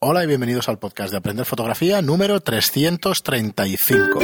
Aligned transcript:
Hola 0.00 0.22
y 0.22 0.28
bienvenidos 0.28 0.68
al 0.68 0.78
podcast 0.78 1.10
de 1.10 1.16
Aprender 1.16 1.44
Fotografía 1.44 2.00
número 2.02 2.38
335. 2.38 4.20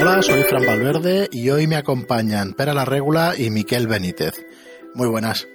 Hola, 0.00 0.22
soy 0.22 0.44
Fran 0.44 0.64
Valverde 0.64 1.28
y 1.32 1.50
hoy 1.50 1.66
me 1.66 1.74
acompañan 1.74 2.52
Pera 2.52 2.74
La 2.74 2.84
Regula 2.84 3.34
y 3.36 3.50
Miquel 3.50 3.88
Benítez. 3.88 4.34
Muy 4.94 5.08
buenas. 5.08 5.48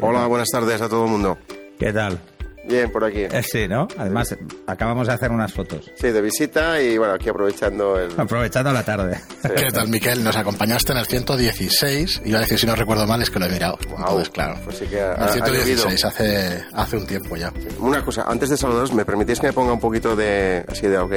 Hola, 0.00 0.28
buenas 0.28 0.48
tardes 0.48 0.80
a 0.80 0.88
todo 0.88 1.06
el 1.06 1.10
mundo. 1.10 1.38
¿Qué 1.76 1.92
tal? 1.92 2.20
Bien, 2.66 2.90
por 2.90 3.04
aquí. 3.04 3.20
Eh, 3.20 3.42
sí, 3.42 3.68
¿no? 3.68 3.86
Además, 3.96 4.36
acabamos 4.66 5.06
de 5.06 5.12
hacer 5.14 5.30
unas 5.30 5.52
fotos. 5.52 5.90
Sí, 5.94 6.08
de 6.10 6.20
visita 6.20 6.80
y 6.82 6.98
bueno, 6.98 7.14
aquí 7.14 7.28
aprovechando 7.28 7.98
el... 7.98 8.10
Aprovechando 8.18 8.72
la 8.72 8.82
tarde. 8.84 9.20
¿Qué 9.56 9.70
tal, 9.70 9.88
Miquel? 9.88 10.24
Nos 10.24 10.36
acompañaste 10.36 10.92
en 10.92 10.98
el 10.98 11.06
116. 11.06 12.22
Iba 12.24 12.38
a 12.38 12.40
decir, 12.42 12.58
si 12.58 12.66
no 12.66 12.74
recuerdo 12.74 13.06
mal, 13.06 13.22
es 13.22 13.30
que 13.30 13.38
lo 13.38 13.46
he 13.46 13.50
mirado. 13.50 13.78
Entonces, 13.88 14.30
claro. 14.30 14.58
Pues 14.64 14.78
sí 14.78 14.86
que 14.86 15.00
ha- 15.00 15.14
el 15.14 15.22
ha 15.22 15.28
116, 15.28 16.04
hace, 16.04 16.64
hace 16.74 16.96
un 16.96 17.06
tiempo 17.06 17.36
ya. 17.36 17.52
Una 17.78 18.04
cosa, 18.04 18.24
antes 18.26 18.50
de 18.50 18.56
saludaros, 18.56 18.92
¿me 18.92 19.04
permitís 19.04 19.38
que 19.40 19.46
me 19.48 19.52
ponga 19.52 19.72
un 19.72 19.80
poquito 19.80 20.16
de... 20.16 20.64
así 20.68 20.86
de... 20.88 20.98
ok, 20.98 21.12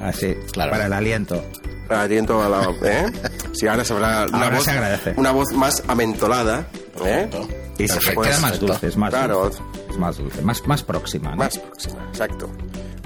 Así, 0.00 0.34
Claro. 0.52 0.70
para 0.72 0.86
el 0.86 0.92
aliento. 0.92 1.44
aliento 1.88 2.42
a 2.42 2.48
la... 2.48 2.62
¿eh? 2.84 3.06
Sí, 3.52 3.66
ahora 3.68 3.84
se 3.84 3.92
habrá 3.92 4.26
una 4.26 4.44
Ahora 4.44 4.56
voz... 4.56 4.64
se 4.64 4.70
agradece. 4.72 5.14
Una 5.16 5.30
voz 5.30 5.52
más 5.52 5.82
amentolada, 5.88 6.66
¿eh? 7.04 7.28
Y 7.78 7.88
se 7.88 7.94
Perfecto. 7.94 8.20
queda 8.22 8.32
más 8.40 8.50
Perfecto. 8.52 8.66
dulce, 8.66 8.86
es 8.88 8.96
más 8.96 9.10
Claro. 9.10 9.42
dulce. 9.44 9.62
Más 10.00 10.16
dulce, 10.18 10.42
más, 10.42 10.66
más 10.66 10.82
próxima. 10.82 11.30
¿no? 11.30 11.36
Más 11.36 11.58
próxima, 11.58 12.02
exacto. 12.08 12.50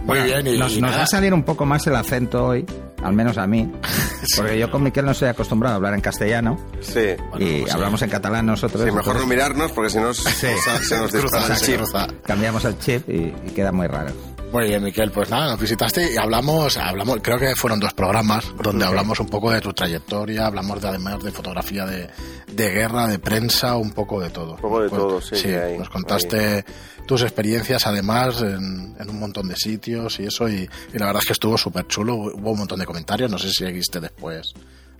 Muy 0.04 0.20
bien, 0.20 0.46
y, 0.46 0.58
Nos, 0.58 0.80
va 0.82 1.02
a 1.02 1.06
salir 1.06 1.32
un 1.32 1.44
poco 1.44 1.64
más 1.64 1.86
el 1.86 1.96
acento 1.96 2.44
hoy, 2.46 2.66
al 3.02 3.14
menos 3.14 3.38
a 3.38 3.46
mí, 3.46 3.72
porque 4.36 4.58
yo 4.58 4.70
con 4.70 4.82
Miquel 4.82 5.04
no 5.04 5.12
estoy 5.12 5.28
acostumbrado 5.28 5.74
a 5.74 5.76
hablar 5.76 5.94
en 5.94 6.00
castellano 6.02 6.58
Sí. 6.80 7.16
y 7.38 7.68
hablamos 7.70 8.02
en 8.02 8.10
catalán 8.10 8.46
nosotros. 8.46 8.82
Sí, 8.82 8.86
mejor 8.86 8.98
entonces 9.16 9.22
no 9.22 9.26
mirarnos 9.28 9.72
porque 9.72 9.90
si 9.90 9.98
no 9.98 10.12
se, 10.12 10.30
se 10.82 10.98
nos 10.98 11.10
dispara 11.12 11.46
el 11.54 11.60
chip. 11.60 11.80
Cambiamos 12.24 12.64
el 12.66 12.78
chip 12.78 13.08
y, 13.08 13.34
y 13.46 13.50
queda 13.54 13.72
muy 13.72 13.86
raro. 13.86 14.12
Muy 14.52 14.68
bien, 14.68 14.84
Miquel, 14.84 15.10
pues 15.10 15.30
nada, 15.30 15.50
nos 15.50 15.60
visitaste 15.60 16.12
y 16.12 16.16
hablamos, 16.16 16.76
hablamos, 16.76 17.18
creo 17.22 17.38
que 17.40 17.56
fueron 17.56 17.80
dos 17.80 17.92
programas 17.92 18.44
donde 18.62 18.84
hablamos 18.84 19.18
un 19.18 19.26
poco 19.26 19.50
de 19.50 19.60
tu 19.60 19.72
trayectoria, 19.72 20.46
hablamos 20.46 20.80
de, 20.80 20.88
además 20.88 21.24
de 21.24 21.32
fotografía 21.32 21.84
de, 21.86 22.08
de 22.52 22.70
guerra, 22.70 23.08
de 23.08 23.18
prensa, 23.18 23.76
un 23.76 23.90
poco 23.90 24.20
de 24.20 24.30
todo. 24.30 24.56
Pues, 24.56 24.62
Un 24.62 24.70
poco 24.70 24.82
de 24.82 24.88
todo, 24.90 25.20
sí, 25.20 25.48
hay, 25.48 25.76
nos 25.76 25.88
contaste 25.88 26.64
tus 27.04 27.22
experiencias 27.22 27.84
además 27.86 28.42
en, 28.42 28.94
en 28.98 29.10
un 29.10 29.18
montón 29.18 29.48
de 29.48 29.56
sitios 29.56 30.20
y 30.20 30.26
eso, 30.26 30.48
y, 30.48 30.68
y 30.92 30.98
la 30.98 31.06
verdad 31.06 31.22
es 31.22 31.26
que 31.26 31.32
estuvo 31.32 31.58
súper 31.58 31.88
chulo, 31.88 32.14
hubo 32.14 32.52
un 32.52 32.58
montón 32.58 32.78
de 32.78 32.86
comentarios, 32.86 33.28
no 33.30 33.38
sé 33.38 33.48
si 33.48 33.64
seguiste 33.64 33.98
después 33.98 34.54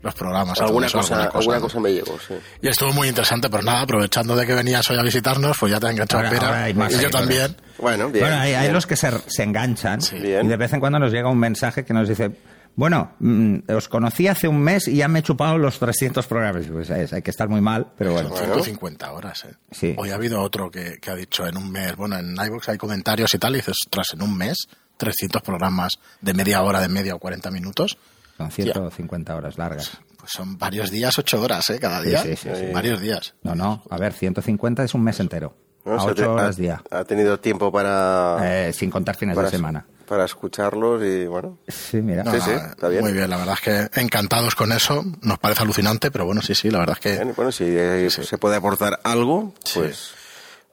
los 0.05 0.15
programas. 0.15 0.61
Alguna 0.61 0.87
eso, 0.87 0.99
cosa, 0.99 1.25
alguna 1.25 1.57
¿no? 1.57 1.63
cosa 1.63 1.81
me 1.81 1.93
llegó, 1.93 2.17
sí. 2.21 2.35
Y 2.63 2.69
estuvo 2.69 2.93
muy 2.93 3.09
interesante, 3.09 3.49
pues 3.49 3.65
nada, 3.65 3.81
aprovechando 3.81 4.37
de 4.37 4.47
que 4.47 4.55
venías 4.55 4.89
hoy 4.91 4.99
a 4.99 5.03
visitarnos, 5.03 5.57
pues 5.59 5.73
ya 5.73 5.81
te 5.81 5.87
ha 5.87 5.91
enganchado 5.91 6.25
Ahora- 6.25 6.31
Pera, 6.39 6.49
ahora 6.67 6.75
más 6.75 6.93
y 6.93 7.03
yo 7.03 7.11
también. 7.11 7.57
Bueno, 7.79 8.11
bien. 8.11 8.25
bueno, 8.25 8.41
hay, 8.41 8.71
los 8.71 8.87
que 8.87 8.97
se, 8.97 9.11
se 9.27 9.43
enganchan 9.43 9.99
Bien. 10.21 10.47
y 10.47 10.49
de 10.49 10.57
vez 10.57 10.73
en 10.73 10.81
cuando 10.81 10.99
nos 10.99 11.11
llega 11.13 11.29
un 11.29 11.39
mensaje 11.39 11.85
que 11.85 11.93
nos 11.93 12.09
dice, 12.09 12.31
bueno, 12.77 13.15
mm, 13.19 13.59
os 13.77 13.89
conocí 13.89 14.29
hace 14.29 14.47
un 14.47 14.61
mes 14.61 14.89
y 14.89 14.97
ya 14.97 15.09
me 15.09 15.21
he 15.21 15.23
chupado 15.23 15.59
los 15.59 15.79
300 15.79 16.27
programas. 16.27 16.67
Pues 16.71 16.91
es, 16.91 17.13
hay 17.13 17.23
que 17.23 17.31
estar 17.31 17.49
muy 17.49 17.61
mal, 17.61 17.87
pero 17.97 18.13
bueno. 18.13 18.29
Son 18.29 18.39
150 18.39 19.13
horas, 19.13 19.45
¿eh? 19.45 19.55
Sí. 19.71 19.95
Hoy 19.97 20.11
ha 20.11 20.17
habido 20.17 20.41
otro 20.43 20.71
que, 20.71 20.99
que 21.01 21.11
ha 21.11 21.15
dicho 21.15 21.47
en 21.47 21.57
un 21.57 21.71
mes, 21.73 21.97
bueno, 21.97 22.19
en 22.19 22.35
iVoox 22.35 22.69
hay 22.69 22.79
comentarios 22.79 23.33
y 23.35 23.39
tal, 23.39 23.55
y 23.55 23.59
dices, 23.59 23.77
tras 23.91 24.13
en 24.15 24.23
un 24.23 24.37
mes, 24.37 24.67
300 24.97 25.43
programas 25.43 25.95
de 26.21 26.35
media 26.35 26.63
hora, 26.63 26.81
de 26.81 26.89
media 26.89 27.15
o 27.15 27.19
40 27.19 27.51
minutos, 27.51 27.97
Son 28.37 28.51
150 28.51 29.37
horas 29.37 29.59
largas. 29.59 29.99
pues 30.19 30.33
son 30.33 30.59
varios 30.59 30.91
días, 30.91 31.17
8 31.19 31.41
horas, 31.41 31.71
¿eh? 31.71 31.79
Cada 31.79 32.01
día. 32.03 32.23
sí, 32.23 32.35
sí, 32.37 32.49
sí. 32.55 32.67
Varios 32.73 33.01
días. 33.01 33.35
No, 33.43 33.55
no, 33.55 33.83
a 33.91 33.97
ver, 33.99 34.13
150 34.13 34.85
es 34.85 34.95
un 34.95 35.03
mes 35.05 35.21
entero. 35.21 35.57
¿no? 35.85 35.93
A 35.93 35.97
O 35.97 36.01
sea, 36.01 36.13
8 36.13 36.15
te- 36.23 36.27
horas 36.29 36.57
ha, 36.57 36.61
día. 36.61 36.83
Ha 36.91 37.05
tenido 37.05 37.39
tiempo 37.39 37.71
para... 37.71 38.39
Eh, 38.69 38.73
sin 38.73 38.91
contar 38.91 39.17
fines 39.17 39.37
para, 39.37 39.51
de 39.51 39.57
semana. 39.57 39.87
para 40.09 40.25
escucharlos 40.25 41.03
y 41.05 41.27
bueno. 41.27 41.59
Sí, 41.69 41.99
mira. 42.03 42.25
No, 42.25 42.33
Sí, 42.33 42.39
no, 42.39 42.45
sí, 42.45 42.51
eh, 42.53 42.61
está 42.71 42.89
bien. 42.89 43.03
Muy 43.03 43.13
bien, 43.13 43.29
la 43.31 43.37
verdad 43.37 43.55
es 43.55 43.61
que 43.93 44.01
encantados 44.01 44.55
con 44.55 44.73
eso. 44.73 45.05
Nos 45.23 45.39
parece 45.39 45.63
alucinante, 45.63 46.11
pero 46.11 46.25
bueno, 46.25 46.41
sí, 46.43 46.55
sí, 46.55 46.71
la 46.71 46.79
verdad 46.81 46.97
es 46.99 47.03
que... 47.03 47.13
Bien, 47.23 47.35
Bueno, 47.37 47.53
si 47.53 47.65
eh, 47.69 48.09
se 48.11 48.39
puede 48.39 48.57
aportar 48.57 48.99
algo, 49.05 49.53
pues... 49.75 50.15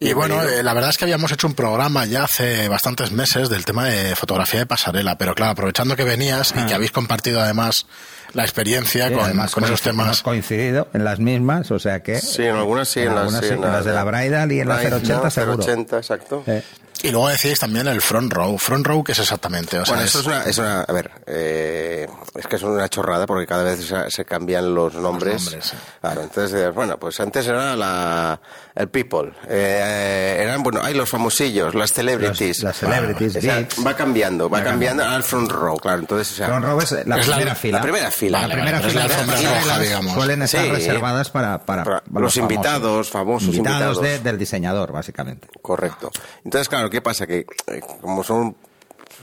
Y 0.04 0.14
bueno, 0.14 0.42
eh, 0.42 0.64
la 0.64 0.74
verdad 0.74 0.90
es 0.90 0.98
que 0.98 1.06
habíamos 1.06 1.32
hecho 1.32 1.46
un 1.46 1.54
programa 1.54 2.08
ya 2.08 2.24
hace 2.24 2.68
bastantes 2.68 3.12
meses 3.12 3.50
del 3.50 3.66
tema 3.66 3.86
de 3.86 4.16
fotografía 4.16 4.62
de 4.62 4.66
pasarela, 4.66 5.16
pero 5.16 5.36
claro, 5.36 5.52
aprovechando 5.52 5.96
que 5.96 6.04
venías 6.04 6.56
y 6.58 6.66
que 6.66 6.74
habéis 6.74 6.92
compartido 6.92 7.40
además 7.40 7.86
la 8.34 8.44
experiencia 8.44 9.08
Sí, 9.09 9.14
con, 9.14 9.24
además 9.25 9.52
con 9.53 9.64
esos 9.66 9.81
coinc- 9.84 9.90
hemos 9.90 10.03
temas. 10.06 10.22
coincidido 10.24 10.88
en 10.94 11.03
las 11.03 11.19
mismas, 11.19 11.69
o 11.72 11.80
sea 11.80 12.02
que... 12.02 12.19
Sí, 12.19 12.44
en 12.44 12.56
algunas 12.56 12.88
sí, 12.88 13.02
en, 13.02 13.08
las, 13.09 13.18
algunas 13.19 13.42
sí, 13.42 13.47
sí, 13.47 13.53
en 13.53 13.62
las 13.62 13.86
de 13.86 13.92
la 13.94 14.03
Bridal 14.03 14.52
y 14.52 14.59
en 14.62 14.68
la 14.69 14.75
Bridal, 14.78 14.94
080 15.02 15.30
seguro. 15.30 15.58
080, 15.64 15.97
exacto. 15.97 16.44
Eh, 16.47 16.64
Y 17.03 17.09
luego 17.09 17.30
decís 17.30 17.59
también 17.59 17.88
el 17.88 18.00
front 18.02 18.31
row. 18.31 18.58
Front 18.59 18.86
row, 18.86 19.03
¿qué 19.03 19.14
es 19.14 19.20
exactamente? 19.20 19.80
O 19.80 19.86
sea, 19.86 19.96
Bueno, 19.96 20.06
es- 20.06 20.12
eso 20.12 20.20
es 20.20 20.28
una, 20.28 20.44
es 20.44 20.58
una- 20.59 20.81
a 20.81 20.94
ver, 20.94 21.09
eh, 21.25 22.08
es 22.36 22.46
que 22.47 22.56
es 22.58 22.62
una 22.64 22.88
chorrada 22.90 23.25
porque 23.25 23.47
cada 23.47 23.64
vez 23.64 23.84
se, 23.86 24.12
se 24.12 24.24
cambian 24.25 24.74
los 24.75 24.94
nombres. 24.94 25.44
nombres, 25.46 25.66
sí. 25.66 25.78
Claro, 26.00 26.22
entonces, 26.22 26.62
eh, 26.62 26.70
bueno, 26.70 26.97
pues 27.00 27.20
antes 27.20 27.47
era 27.47 27.75
la, 27.75 28.40
el 28.75 28.88
people, 28.90 29.31
eh, 29.50 30.38
eran, 30.41 30.62
bueno, 30.62 30.81
hay 30.84 30.94
los 30.94 31.09
famosillos, 31.09 31.74
las 31.74 31.91
celebrities. 31.91 32.58
Los- 32.62 32.64
las 32.64 32.78
celebrities, 32.78 33.36
O 33.38 33.41
sea, 33.41 33.68
va 33.86 33.96
cambiando, 33.96 34.47
va 34.50 34.59
Va 34.59 34.64
cambiando 34.64 35.03
al 35.03 35.24
front 35.24 35.52
row, 35.52 35.78
claro, 35.78 36.00
entonces, 36.02 36.31
o 36.34 36.36
sea, 36.36 36.47
Front 36.50 36.66
row 36.66 36.80
es 36.81 36.91
la 37.08 37.18
Es 37.18 37.28
la- 37.28 37.36
primera 37.36 37.56
fila. 37.56 37.78
la 37.80 37.84
primera 37.84 38.12
fila. 38.26 38.42
La 38.48 38.54
primera 38.54 38.80
vale, 38.80 38.88
es 38.88 38.94
fila 38.94 39.08
la 39.08 39.08
de 39.09 39.16
alfombra 39.22 39.59
roja, 39.59 39.80
digamos. 39.80 40.14
suelen 40.14 40.42
estar 40.44 40.64
Sí. 40.66 40.72
reservadas 40.72 41.30
para, 41.30 41.66
para, 41.66 41.84
Para 41.84 41.96
los 41.98 42.04
los 42.22 42.34
famosos. 42.34 42.38
invitados, 42.38 43.09
famosos 43.09 43.56
invitados, 43.56 43.98
invitados. 43.98 44.02
de- 44.02 44.20
del 44.20 44.38
diseñador, 44.38 44.92
básicamente. 44.92 45.48
Correcto. 45.62 46.12
Entonces, 46.46 46.70
claro, 46.70 46.90
¿qué 46.90 47.02
pasa? 47.02 47.28
Que 47.28 47.46
eh, 47.68 47.82
como 48.02 48.24
son 48.24 48.56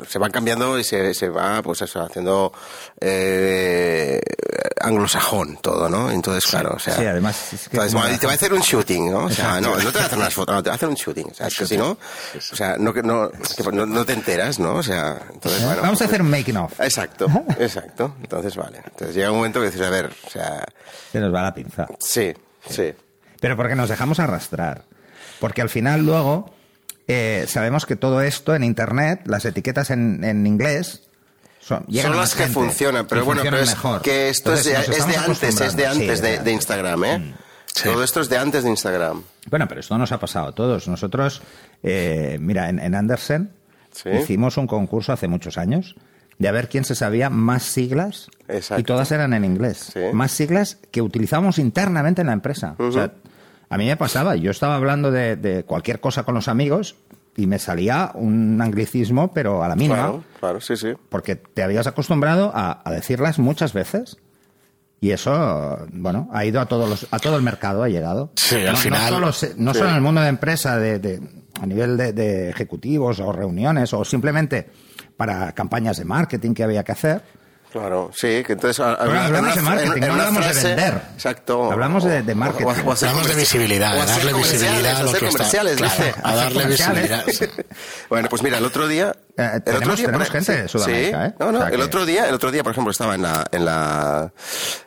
se 0.08 0.18
van 0.18 0.30
cambiando 0.30 0.78
y 0.78 0.84
se, 0.84 1.14
se 1.14 1.28
va 1.28 1.62
pues 1.62 1.82
eso 1.82 2.02
haciendo 2.02 2.52
eh, 3.00 4.20
anglosajón 4.80 5.58
todo, 5.60 5.88
¿no? 5.88 6.10
Entonces, 6.10 6.46
claro, 6.48 6.74
o 6.76 6.78
sea, 6.78 6.96
sí, 6.96 7.04
además 7.04 7.52
es 7.52 7.68
que 7.68 7.76
entonces, 7.76 7.92
como 7.92 8.02
bueno, 8.02 8.14
la- 8.14 8.20
te 8.20 8.26
va 8.26 8.32
a 8.32 8.34
hacer 8.36 8.52
un 8.52 8.60
shooting, 8.60 9.10
¿no? 9.10 9.24
O 9.24 9.30
sea, 9.30 9.60
no, 9.60 9.76
no 9.76 9.90
te 9.92 9.98
va 9.98 10.04
a 10.04 10.06
hacer 10.06 10.18
unas 10.18 10.34
fotos, 10.34 10.54
no, 10.54 10.62
te 10.62 10.68
va 10.70 10.74
a 10.74 10.76
hacer 10.76 10.88
un 10.88 10.94
shooting, 10.94 11.26
o 11.30 11.34
sea, 11.34 11.46
es 11.48 11.56
que 11.56 11.66
si 11.66 11.76
no, 11.76 11.90
o 11.90 12.56
sea, 12.56 12.76
no 12.78 12.92
que 12.92 13.02
no, 13.02 13.30
no, 13.72 13.86
no 13.86 14.04
te 14.04 14.12
enteras, 14.12 14.58
¿no? 14.58 14.74
O 14.74 14.82
sea, 14.82 15.18
entonces, 15.32 15.64
bueno, 15.64 15.82
Vamos 15.82 16.00
a 16.00 16.04
pues, 16.04 16.08
hacer 16.08 16.22
un 16.22 16.30
making 16.30 16.56
of. 16.56 16.80
Exacto, 16.80 17.26
exacto. 17.58 18.14
Entonces, 18.20 18.54
vale. 18.56 18.80
Entonces 18.84 19.14
llega 19.14 19.30
un 19.30 19.36
momento 19.38 19.60
que 19.60 19.66
dices, 19.66 19.82
a 19.82 19.90
ver, 19.90 20.10
o 20.26 20.30
sea, 20.30 20.64
Se 21.12 21.20
nos 21.20 21.32
va 21.34 21.42
la 21.42 21.54
pinza. 21.54 21.86
sí, 21.98 22.32
sí. 22.68 22.92
Pero 23.40 23.56
porque 23.56 23.74
nos 23.76 23.88
dejamos 23.88 24.18
arrastrar. 24.18 24.84
Porque 25.38 25.62
al 25.62 25.68
final 25.68 26.04
luego 26.04 26.52
eh, 27.08 27.46
sabemos 27.48 27.86
que 27.86 27.96
todo 27.96 28.20
esto 28.22 28.54
en 28.54 28.62
Internet, 28.62 29.22
las 29.26 29.44
etiquetas 29.44 29.90
en, 29.90 30.22
en 30.22 30.46
inglés, 30.46 31.02
son, 31.60 31.84
las 31.88 32.34
que 32.34 32.46
funcionan, 32.46 33.06
pero 33.06 33.24
bueno, 33.24 33.42
pero 33.42 33.58
es 33.58 33.70
mejor. 33.70 34.00
que 34.00 34.28
esto 34.30 34.50
Entonces, 34.50 34.78
es, 34.78 34.86
de, 34.88 34.96
es 34.96 35.06
de 35.06 35.16
antes, 35.16 35.60
es 35.60 35.76
de 35.76 35.86
antes 35.86 36.18
Sí, 36.20 36.24
de, 36.44 36.52
Instagram, 36.52 37.04
¿eh? 37.04 37.34
Sí. 37.74 37.82
Todo 37.84 38.02
esto 38.02 38.20
es 38.20 38.28
de 38.30 38.38
antes 38.38 38.64
de 38.64 38.70
Instagram. 38.70 39.22
Bueno, 39.50 39.68
pero 39.68 39.80
esto 39.80 39.98
nos 39.98 40.10
ha 40.12 40.18
pasado 40.18 40.48
a 40.48 40.52
todos. 40.52 40.88
Nosotros, 40.88 41.42
eh, 41.82 42.38
mira, 42.40 42.68
en, 42.70 42.78
en 42.78 42.94
Andersen 42.94 43.50
Sí. 43.90 44.10
hicimos 44.10 44.56
un 44.58 44.66
concurso 44.66 45.12
hace 45.12 45.28
muchos 45.28 45.58
años 45.58 45.96
de 46.38 46.46
a 46.46 46.52
ver 46.52 46.68
quién 46.68 46.84
se 46.84 46.94
sabía 46.94 47.30
más 47.30 47.64
siglas 47.64 48.28
Exacto. 48.46 48.80
y 48.80 48.84
todas 48.84 49.10
eran 49.12 49.32
en 49.34 49.44
inglés. 49.44 49.92
Más 50.12 50.30
siglas 50.30 50.78
que 50.92 51.02
utilizábamos 51.02 51.58
internamente 51.58 52.20
en 52.20 52.28
la 52.28 52.32
empresa. 52.34 52.76
O 52.78 52.92
sea, 52.92 53.12
a 53.70 53.76
mí 53.78 53.86
me 53.86 53.96
pasaba, 53.96 54.36
yo 54.36 54.50
estaba 54.50 54.76
hablando 54.76 55.10
de, 55.10 55.36
de 55.36 55.64
cualquier 55.64 56.00
cosa 56.00 56.22
con 56.24 56.34
los 56.34 56.48
amigos 56.48 56.96
y 57.36 57.46
me 57.46 57.58
salía 57.58 58.10
un 58.14 58.60
anglicismo, 58.60 59.32
pero 59.32 59.62
a 59.62 59.68
la 59.68 59.76
mínima. 59.76 59.94
Claro, 59.96 60.24
claro, 60.40 60.60
sí, 60.60 60.76
sí. 60.76 60.88
porque 61.08 61.36
te 61.36 61.62
habías 61.62 61.86
acostumbrado 61.86 62.50
a, 62.54 62.82
a 62.84 62.90
decirlas 62.90 63.38
muchas 63.38 63.72
veces. 63.72 64.16
Y 65.00 65.12
eso, 65.12 65.86
bueno, 65.92 66.28
ha 66.32 66.44
ido 66.44 66.60
a 66.60 66.66
todos 66.66 66.88
los, 66.90 67.06
a 67.12 67.20
todo 67.20 67.36
el 67.36 67.42
mercado, 67.42 67.84
ha 67.84 67.88
llegado. 67.88 68.32
Sí, 68.34 68.56
al 68.56 68.64
no, 68.66 68.72
no 68.72 68.78
final- 68.78 69.08
solo, 69.08 69.26
no 69.58 69.72
Sí. 69.72 69.78
solo 69.78 69.90
en 69.90 69.96
el 69.96 70.02
mundo 70.02 70.20
de 70.20 70.28
empresa, 70.28 70.76
de, 70.76 70.98
de- 70.98 71.20
a 71.60 71.66
nivel 71.66 71.96
de, 71.96 72.12
de 72.12 72.48
ejecutivos 72.50 73.20
o 73.20 73.32
reuniones, 73.32 73.92
o 73.94 74.04
simplemente 74.04 74.68
para 75.16 75.52
campañas 75.52 75.98
de 75.98 76.04
marketing 76.04 76.52
que 76.54 76.64
había 76.64 76.82
que 76.82 76.92
hacer. 76.92 77.22
Claro, 77.72 78.10
sí, 78.14 78.42
que 78.44 78.54
entonces... 78.54 78.80
a- 78.80 78.94
a- 78.94 79.04
en 79.06 79.16
hablamos 79.16 79.54
de 79.54 79.62
marketing, 79.62 79.90
en- 79.90 80.02
en 80.02 80.08
no 80.08 80.12
hablamos 80.14 80.44
de 80.46 80.50
frase- 80.52 80.68
vender. 80.68 81.02
Exacto. 81.14 81.70
Hablamos 81.70 82.04
de- 82.04 82.22
de 82.22 82.34
marketing. 82.34 82.64
O- 82.64 82.68
o- 82.68 82.72
o 82.72 82.92
Hablamos 82.92 83.28
de 83.28 83.34
visibilidad, 83.34 83.92
de 83.94 84.00
hacer 84.00 84.24
darle 84.24 84.32
visibilidad 84.38 84.96
a 84.96 85.02
lo 85.02 85.08
hacer 85.10 85.20
que 85.20 85.26
está. 85.26 85.38
comerciales, 85.38 85.76
Claro, 85.76 86.14
a 86.22 86.34
darle 86.34 86.66
visibilidad. 86.66 87.24
Bueno, 88.08 88.28
pues 88.30 88.42
mira, 88.42 88.56
el 88.58 88.64
otro 88.64 88.88
día... 88.88 89.14
Eh, 89.36 89.50
el 89.54 89.62
tenemos- 89.62 89.82
otro 89.84 89.96
día, 89.96 90.06
tenemos 90.06 90.30
gente 90.30 90.52
de 90.56 90.62
sí, 90.62 90.68
Sudamérica, 90.68 91.26
sí. 91.26 91.30
¿eh? 91.30 91.34
No, 91.38 91.52
no, 91.52 91.58
O 91.58 91.60
sea 91.60 91.70
el 91.70 91.76
que- 91.76 91.82
otro 91.82 92.06
día, 92.06 92.28
el 92.28 92.34
otro 92.34 92.50
día, 92.50 92.62
por 92.62 92.72
ejemplo, 92.72 92.90
estaba 92.90 93.14
en 93.14 93.22
la, 93.22 93.46
en 93.52 93.64
la, 93.66 94.32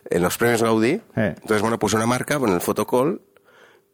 en 0.10 0.22
los 0.24 0.38
premios 0.38 0.64
Gaudí. 0.64 0.90
Eh. 0.94 1.02
Entonces, 1.16 1.62
bueno, 1.62 1.78
puse 1.78 1.96
una 1.98 2.08
marca 2.08 2.40
con 2.40 2.52
el 2.52 2.62
fotocall 2.62 3.22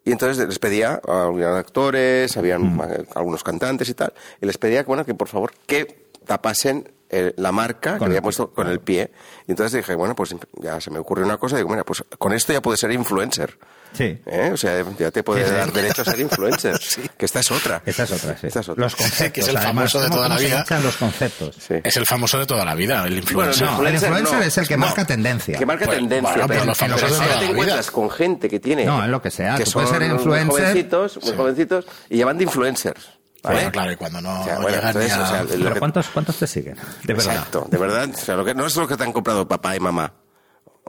y 0.05 0.13
entonces 0.13 0.47
les 0.47 0.59
pedía, 0.59 1.01
habían 1.05 1.55
actores, 1.55 2.37
habían 2.37 2.79
eh, 2.89 3.05
algunos 3.15 3.43
cantantes 3.43 3.89
y 3.89 3.93
tal, 3.93 4.13
y 4.41 4.45
les 4.45 4.57
pedía, 4.57 4.83
bueno, 4.83 5.03
que 5.05 5.13
por 5.13 5.27
favor, 5.27 5.51
que 5.65 6.07
tapasen 6.25 6.89
eh, 7.09 7.33
la 7.37 7.51
marca 7.51 7.97
que 7.97 8.05
había 8.05 8.17
el 8.17 8.23
puesto 8.23 8.51
con 8.51 8.67
el 8.67 8.79
pie. 8.79 9.11
Y 9.47 9.51
entonces 9.51 9.73
dije, 9.73 9.95
bueno, 9.95 10.15
pues 10.15 10.35
ya 10.61 10.79
se 10.81 10.91
me 10.91 10.99
ocurrió 10.99 11.25
una 11.25 11.37
cosa, 11.37 11.55
digo, 11.57 11.69
mira, 11.69 11.83
pues 11.83 12.03
con 12.17 12.33
esto 12.33 12.53
ya 12.53 12.61
puede 12.61 12.77
ser 12.77 12.91
influencer. 12.91 13.57
Sí. 13.93 14.19
¿Eh? 14.25 14.49
O 14.53 14.57
sea, 14.57 14.83
ya 14.99 15.09
te 15.11 15.23
puede 15.23 15.43
Sí, 15.45 15.49
sí. 15.49 15.55
dar 15.55 15.71
derecho 15.71 16.01
a 16.01 16.05
ser 16.05 16.19
influencer. 16.19 16.77
Que 17.17 17.25
esta 17.25 17.39
es 17.39 17.49
otra. 17.51 17.81
Esta 17.85 18.03
es 18.03 18.11
otra, 18.11 18.37
sí. 18.37 18.47
Esta 18.47 18.59
es 18.59 18.69
otra. 18.69 18.83
Los 18.83 18.95
conceptos. 18.95 19.31
Que 19.33 19.39
es 19.41 19.47
el 19.47 19.57
además, 19.57 19.73
famoso 19.91 19.99
de 20.01 20.07
¿cómo- 20.09 20.15
toda 20.17 20.29
la 20.29 20.37
vida. 20.37 20.65
los 20.83 20.97
conceptos. 20.97 21.55
Sí. 21.55 21.75
Es 21.83 21.97
el 21.97 22.05
famoso 22.05 22.37
de 22.37 22.45
toda 22.45 22.65
la 22.65 22.75
vida, 22.75 23.05
el 23.07 23.17
influencer. 23.17 23.65
Bueno, 23.65 23.81
No, 23.81 23.87
el 23.87 23.93
influencer 23.95 24.09
influencer 24.21 24.39
no. 24.39 24.45
es 24.45 24.57
el 24.57 24.67
que 24.67 24.77
No. 24.77 24.85
marca 24.85 25.05
tendencia. 25.05 25.57
Que 25.57 25.65
marca 25.65 25.85
Pues, 25.85 25.97
tendencia. 25.99 26.21
bueno, 26.33 26.47
pero 26.47 26.59
pero 26.59 26.65
los 26.65 26.77
famosos 26.77 27.01
pero 27.01 27.13
de 27.13 27.17
toda 27.17 27.27
te 27.27 27.33
la 27.35 27.41
vida. 27.41 27.51
encuentras 27.51 27.91
con 27.91 28.09
gente 28.11 28.49
que 28.49 28.59
tiene... 28.59 28.85
No, 28.85 29.03
en 29.03 29.09
lo 29.11 29.21
que 29.21 29.31
sea. 29.31 29.55
Que 29.55 29.63
Tú 29.63 29.71
son 29.71 29.83
puedes 29.85 29.97
ser 29.97 30.07
muy 30.09 30.17
influencer. 30.17 30.49
jovencitos, 30.65 31.19
muy 31.23 31.35
jovencitos, 31.35 31.85
y 32.09 32.17
llevan 32.17 32.37
de 32.37 32.43
influencers. 32.43 33.16
¿Vale? 33.47 33.55
Bueno, 33.59 33.71
claro, 33.71 33.91
y 33.91 33.95
cuando 33.95 34.21
no 34.21 34.41
O 34.41 34.43
sea, 34.43 34.55
bueno, 34.59 34.69
llegan 34.77 34.87
entonces, 34.87 35.15
ni 35.17 35.19
a- 35.19 35.23
o 35.23 35.27
sea, 35.29 35.43
lo 35.43 35.49
Pero 35.49 35.73
que- 35.73 35.79
¿cuántos, 35.79 36.07
¿cuántos 36.09 36.37
te 36.37 36.47
siguen? 36.47 36.75
De 37.03 37.13
verdad. 37.13 37.33
Exacto, 37.35 37.67
de 37.69 37.77
verdad. 37.77 38.09
O 38.13 38.17
sea, 38.17 38.35
lo 38.35 38.45
que, 38.45 38.53
no 38.53 38.65
es 38.65 38.75
lo 38.75 38.87
que 38.87 38.95
te 38.97 39.03
han 39.03 39.11
comprado 39.13 39.47
papá 39.47 39.75
y 39.75 39.79
mamá. 39.79 40.13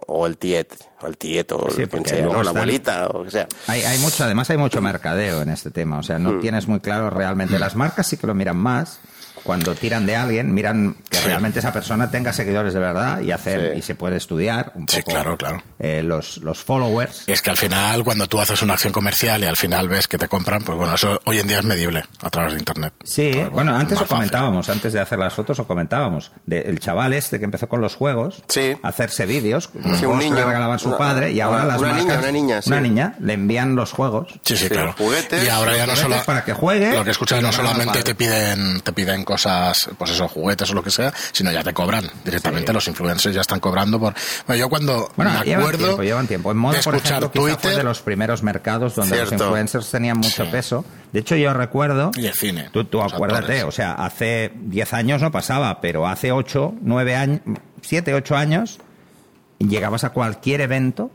O 0.06 0.26
el 0.28 0.38
tiet, 0.38 0.72
o 1.00 1.06
el 1.08 1.16
tieto, 1.18 1.56
o 1.58 1.70
Sí, 1.70 1.82
el 1.82 1.88
quien 1.88 2.04
sea, 2.06 2.24
¿no? 2.24 2.42
la 2.42 2.50
abuelita, 2.50 3.08
o 3.08 3.24
que 3.24 3.30
sea. 3.32 3.48
Hay, 3.66 3.82
hay 3.82 3.98
mucho, 3.98 4.22
además 4.22 4.48
hay 4.48 4.56
mucho 4.56 4.80
mercadeo 4.80 5.42
en 5.42 5.48
este 5.50 5.70
tema. 5.72 5.98
O 5.98 6.02
sea, 6.04 6.18
Mm. 6.18 6.22
no 6.22 6.38
tienes 6.38 6.68
muy 6.68 6.78
claro 6.80 7.10
realmente. 7.10 7.58
Las 7.58 7.74
marcas 7.74 8.06
sí 8.06 8.16
que 8.16 8.26
lo 8.28 8.34
miran 8.34 8.56
más. 8.56 9.00
Cuando 9.42 9.74
tiran 9.74 10.06
de 10.06 10.16
alguien, 10.16 10.52
miran 10.52 10.96
que 11.08 11.18
Sí. 11.18 11.24
realmente 11.26 11.58
esa 11.58 11.72
persona 11.72 12.10
tenga 12.10 12.32
seguidores 12.32 12.74
de 12.74 12.80
verdad 12.80 13.20
y 13.20 13.30
hacer 13.32 13.72
Sí. 13.74 13.78
y 13.78 13.82
se 13.82 13.94
puede 13.94 14.16
estudiar 14.16 14.72
un 14.74 14.88
Sí, 14.88 14.98
poco 15.00 15.10
claro, 15.12 15.36
claro. 15.36 15.62
eh, 15.78 16.02
los, 16.04 16.38
los 16.38 16.58
followers. 16.58 17.24
Y 17.26 17.32
es 17.32 17.42
que 17.42 17.50
al 17.50 17.56
final, 17.56 18.04
cuando 18.04 18.26
tú 18.26 18.40
haces 18.40 18.60
una 18.62 18.74
acción 18.74 18.92
comercial 18.92 19.42
y 19.42 19.46
al 19.46 19.56
final 19.56 19.88
ves 19.88 20.06
que 20.08 20.18
te 20.18 20.28
compran, 20.28 20.62
pues 20.62 20.76
bueno, 20.78 20.94
eso 20.94 21.20
hoy 21.24 21.38
en 21.38 21.46
día 21.48 21.58
es 21.58 21.64
medible 21.64 22.04
a 22.22 22.30
través 22.30 22.52
de 22.52 22.58
Internet. 22.58 22.92
Sí, 23.04 23.30
Pues, 23.34 23.50
bueno, 23.50 23.74
antes 23.76 23.98
fácil. 23.98 24.16
comentábamos, 24.16 24.68
antes 24.68 24.92
de 24.92 25.00
hacer 25.00 25.18
las 25.18 25.32
fotos 25.34 25.58
lo 25.58 25.66
comentábamos. 25.66 26.30
De, 26.46 26.60
el 26.60 26.78
chaval 26.80 27.12
este 27.14 27.38
que 27.38 27.44
empezó 27.44 27.68
con 27.68 27.80
los 27.80 27.94
juegos, 27.94 28.42
Sí. 28.48 28.76
a 28.82 28.88
hacerse 28.88 29.26
vídeos, 29.26 29.70
los 29.74 29.98
Sí, 29.98 30.04
un 30.06 30.18
que 30.18 30.24
niño. 30.24 30.36
le 30.36 30.44
regalaban 30.44 30.78
su 30.78 30.88
Una- 30.88 30.98
padre 30.98 31.32
y 31.32 31.40
ahora 31.40 31.58
una- 31.62 31.66
las 31.72 31.78
una 31.80 31.88
marcas, 31.88 32.04
niña, 32.06 32.18
una 32.18 32.32
niña, 32.32 32.62
sí. 32.62 32.68
una 32.70 32.80
niña, 32.80 33.14
le 33.20 33.32
envían 33.34 33.74
los 33.76 33.92
juegos. 33.92 34.28
Sí, 34.44 34.56
sí, 34.56 34.64
Sí, 34.64 34.68
claro. 34.68 34.94
juguetes, 34.98 35.44
y 35.44 35.48
ahora 35.48 35.72
ya 35.72 35.86
no 35.86 35.92
juguetes 35.92 35.98
solo 36.00 36.16
para 36.24 36.44
que 36.44 36.52
juegue 36.52 36.92
Lo 36.92 37.04
que 37.04 37.10
escuchas 37.10 37.42
no 37.42 37.52
solamente 37.52 38.02
te 38.02 38.14
piden 38.14 38.80
te 38.82 38.92
piden 38.92 39.24
cosas, 39.24 39.37
pues 39.98 40.10
eso, 40.10 40.28
juguetes 40.28 40.70
o 40.70 40.74
lo 40.74 40.82
que 40.82 40.90
sea, 40.90 41.12
sino 41.32 41.50
ya 41.52 41.62
te 41.62 41.72
cobran 41.72 42.04
directamente. 42.24 42.72
Los 42.72 42.88
influencers 42.88 43.34
ya 43.34 43.40
están 43.42 43.60
cobrando 43.60 43.98
por. 44.00 44.14
Bueno, 44.46 44.60
yo 44.60 44.68
cuando 44.68 45.10
Bueno, 45.16 45.32
me 45.38 45.44
llevan 45.44 45.60
acuerdo 45.62 45.84
tiempo, 45.86 46.02
llevan 46.02 46.26
tiempo. 46.26 46.50
En 46.50 46.56
moda, 46.58 46.76
de 46.78 46.82
por 46.82 46.94
escuchar 46.96 47.18
ejemplo, 47.18 47.30
quizá 47.32 47.42
fue 47.42 47.52
Twitter 47.62 47.76
de 47.78 47.84
los 47.84 48.00
primeros 48.00 48.42
mercados 48.42 48.94
donde 48.94 49.16
los 49.18 49.28
Cierto. 49.28 49.44
influencers 49.44 49.90
tenían 49.90 50.16
mucho 50.18 50.44
Sí. 50.44 50.50
peso. 50.50 50.84
De 51.12 51.20
hecho, 51.20 51.36
yo 51.36 51.52
recuerdo... 51.54 52.10
y 52.16 52.26
el 52.26 52.34
cine. 52.34 52.68
Tú, 52.72 52.84
tú 52.84 52.98
los 52.98 53.12
acuérdate, 53.12 53.42
actores. 53.60 53.64
o 53.64 53.72
sea, 53.72 53.92
hace 53.92 54.52
10 54.54 54.92
años 54.94 55.22
no 55.22 55.30
pasaba, 55.30 55.80
pero 55.80 56.06
hace 56.06 56.32
8, 56.32 56.74
9 56.82 57.16
años, 57.16 57.40
7, 57.82 58.12
8 58.14 58.36
años, 58.36 58.78
llegabas 59.58 60.04
a 60.04 60.10
cualquier 60.10 60.60
evento 60.60 61.10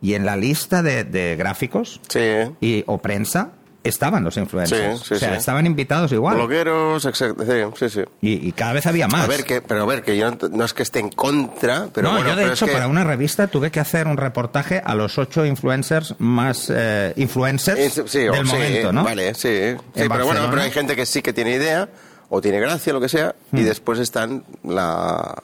y 0.00 0.14
en 0.14 0.24
la 0.24 0.36
lista 0.36 0.82
de, 0.82 1.04
de 1.04 1.36
gráficos 1.36 2.00
Sí. 2.08 2.20
y, 2.60 2.84
o 2.86 2.98
prensa 2.98 3.50
estaban 3.88 4.22
los 4.24 4.36
influencers. 4.36 5.00
Sí, 5.00 5.04
sí, 5.08 5.14
o 5.14 5.18
sea, 5.18 5.30
sí. 5.32 5.36
estaban 5.38 5.66
invitados 5.66 6.12
igual. 6.12 6.36
Blogueros, 6.36 7.04
exacto. 7.04 7.44
Sí, 7.76 7.88
sí. 7.90 8.00
Y, 8.20 8.48
y 8.48 8.52
cada 8.52 8.72
vez 8.74 8.86
había 8.86 9.08
más. 9.08 9.24
A 9.24 9.26
ver, 9.26 9.44
que, 9.44 9.60
pero 9.62 9.82
a 9.82 9.86
ver, 9.86 10.02
que 10.02 10.16
yo 10.16 10.30
no, 10.30 10.36
no 10.50 10.64
es 10.64 10.72
que 10.74 10.82
esté 10.82 10.98
en 11.00 11.10
contra, 11.10 11.88
pero 11.92 12.08
no, 12.08 12.14
bueno, 12.14 12.30
yo 12.30 12.36
de 12.36 12.42
pero 12.42 12.54
hecho 12.54 12.64
es 12.64 12.70
que... 12.70 12.74
para 12.76 12.88
una 12.88 13.04
revista 13.04 13.46
tuve 13.48 13.70
que 13.70 13.80
hacer 13.80 14.06
un 14.06 14.16
reportaje 14.16 14.82
a 14.84 14.94
los 14.94 15.18
ocho 15.18 15.44
influencers 15.46 16.14
más 16.18 16.70
eh, 16.74 17.12
influencers 17.16 17.78
Es- 17.98 18.12
del 18.12 18.44
momento, 18.44 18.92
¿no? 18.92 19.04
Vale, 19.04 19.34
sí. 19.34 19.74
sí 19.94 20.02
pero 20.08 20.26
bueno, 20.26 20.46
pero 20.50 20.62
hay 20.62 20.70
gente 20.70 20.94
que 20.96 21.06
sí 21.06 21.22
que 21.22 21.32
tiene 21.32 21.52
idea, 21.52 21.88
o 22.30 22.40
tiene 22.40 22.60
gracia, 22.60 22.92
lo 22.92 23.00
que 23.00 23.08
sea, 23.08 23.34
Hmm. 23.50 23.58
y 23.58 23.62
después 23.62 23.98
están 23.98 24.44
la... 24.62 25.42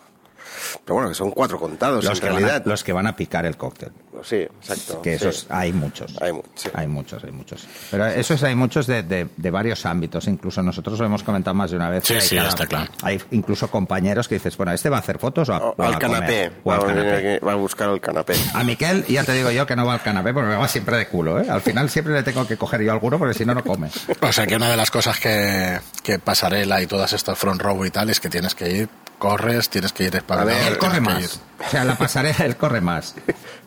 Pero 0.85 0.95
bueno, 0.95 1.09
que 1.09 1.15
son 1.15 1.31
cuatro 1.31 1.59
contados 1.59 2.05
Los 2.05 2.15
en 2.19 2.21
que, 2.21 2.27
van 2.31 2.37
a, 2.37 2.39
realidad. 2.41 2.67
los 2.67 2.85
que 2.85 2.93
van 2.93 3.07
a 3.07 3.17
picar 3.17 3.47
el 3.47 3.57
cóctel. 3.57 3.91
Sí, 4.23 4.37
exacto. 4.37 5.03
Que 5.03 5.19
sí. 5.19 5.27
esos 5.27 5.47
hay 5.51 5.73
muchos. 5.73 6.17
Hay 6.23 6.33
sí. 6.55 6.71
Hay 6.75 6.87
muchos, 6.87 7.23
hay 7.25 7.33
muchos. 7.33 7.67
Pero 7.91 8.07
esos 8.07 8.43
hay 8.45 8.55
muchos 8.55 8.87
de, 8.87 9.03
de- 9.03 9.29
de 9.37 9.51
varios 9.51 9.85
ámbitos. 9.87 10.27
Incluso 10.29 10.63
nosotros 10.63 10.99
lo 10.99 11.07
hemos 11.07 11.23
comentado 11.23 11.55
más 11.55 11.71
de 11.71 11.77
una 11.77 11.91
vez. 11.91 12.05
Sí, 12.05 12.15
que 12.15 12.21
hay 12.21 12.27
sí, 12.27 12.37
cada- 12.37 12.49
está 12.49 12.67
claro. 12.67 12.93
Hay 13.03 13.21
incluso 13.33 13.69
compañeros 13.71 14.29
que 14.29 14.37
dices, 14.37 14.57
bueno, 14.57 14.73
¿este 14.73 14.89
va 14.89 14.97
a 14.97 15.01
hacer 15.01 15.19
fotos 15.19 15.49
o, 15.49 15.55
a, 15.55 15.59
O 15.59 15.75
o 15.77 15.83
a 15.83 15.87
al 15.89 15.99
canapé. 15.99 16.53
O 16.63 16.73
al 16.73 16.81
Va 16.81 16.83
a 16.85 16.87
venir 16.87 17.05
canapé. 17.05 17.41
va 17.41 17.53
a 17.53 17.57
buscar 17.57 17.89
el 17.91 18.01
canapé. 18.01 18.35
A 18.55 18.63
Miquel, 18.65 19.05
ya 19.07 19.25
te 19.25 19.33
digo 19.33 19.51
yo 19.51 19.67
que 19.67 19.77
no 19.77 19.85
va 19.85 19.95
al 19.95 20.03
canapé 20.03 20.33
porque 20.33 20.49
me 20.49 20.57
va 20.57 20.69
siempre 20.69 20.97
de 20.97 21.09
culo, 21.09 21.41
¿eh? 21.41 21.47
Al 21.51 21.61
final 21.61 21.91
siempre 21.91 22.15
le 22.15 22.23
tengo 22.23 22.47
que 22.47 22.57
coger 22.57 22.81
yo 22.83 22.93
alguno 22.93 23.19
porque 23.19 23.35
si 23.35 23.45
no, 23.45 23.55
no 23.55 23.63
come. 23.65 23.91
O 24.23 24.33
sea 24.33 24.47
que 24.47 24.57
una 24.57 24.71
de 24.71 24.77
las 24.77 24.91
cosas 24.91 25.19
que, 25.21 25.79
que 26.03 26.19
pasarela 26.19 26.81
y 26.81 26.87
todas 26.87 27.13
estas 27.13 27.37
front 27.39 27.61
row 27.61 27.85
y 27.85 27.91
tal 27.91 28.09
es 28.11 28.21
que 28.21 28.29
tienes 28.31 28.55
que 28.55 28.71
ir, 28.71 28.89
corres, 29.19 29.69
tienes 29.69 29.93
que 29.93 30.05
ir 30.05 30.17
espabilado, 30.17 30.51
A 30.51 30.55
ver, 30.63 30.73
Él 30.73 30.79
corre 30.79 31.01
más. 31.01 31.23
ir. 31.23 31.31
O 31.67 31.71
sea, 31.71 31.83
en 31.83 31.89
la 31.89 31.97
pasarela 31.97 32.45
él 32.45 32.57
corre 32.57 32.81
más. 32.81 33.15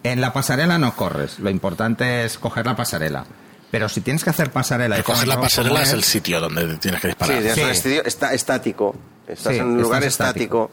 En 0.04 0.22
la 0.22 0.34
pasarela 0.34 0.78
no 0.78 0.96
corres. 0.96 1.40
Lo 1.40 1.50
importante 1.50 2.26
es 2.26 2.38
coger 2.38 2.66
la 2.66 2.76
pasarela. 2.76 3.26
Pero 3.72 3.90
si 3.90 4.02
tienes 4.02 4.24
que 4.24 4.30
hacer 4.30 4.52
pasarela 4.52 4.96
y 4.96 5.00
El 5.00 5.04
coger 5.06 5.28
la 5.28 5.40
pasarela 5.42 5.82
es 5.82 5.92
el 5.94 6.04
sitio 6.04 6.40
donde 6.40 6.78
tienes 6.78 7.02
que 7.02 7.08
Sí, 7.08 7.16
disparar. 7.18 7.44
es 7.44 7.56
Sí. 7.56 7.62
un 7.62 7.70
estudio 7.70 8.04
está 8.06 8.34
estático. 8.34 8.96
Estás 9.28 9.54
Sí, 9.54 9.60
en 9.60 9.66
un 9.68 9.82
lugar 9.82 10.04
estás 10.04 10.28
estático. 10.30 10.70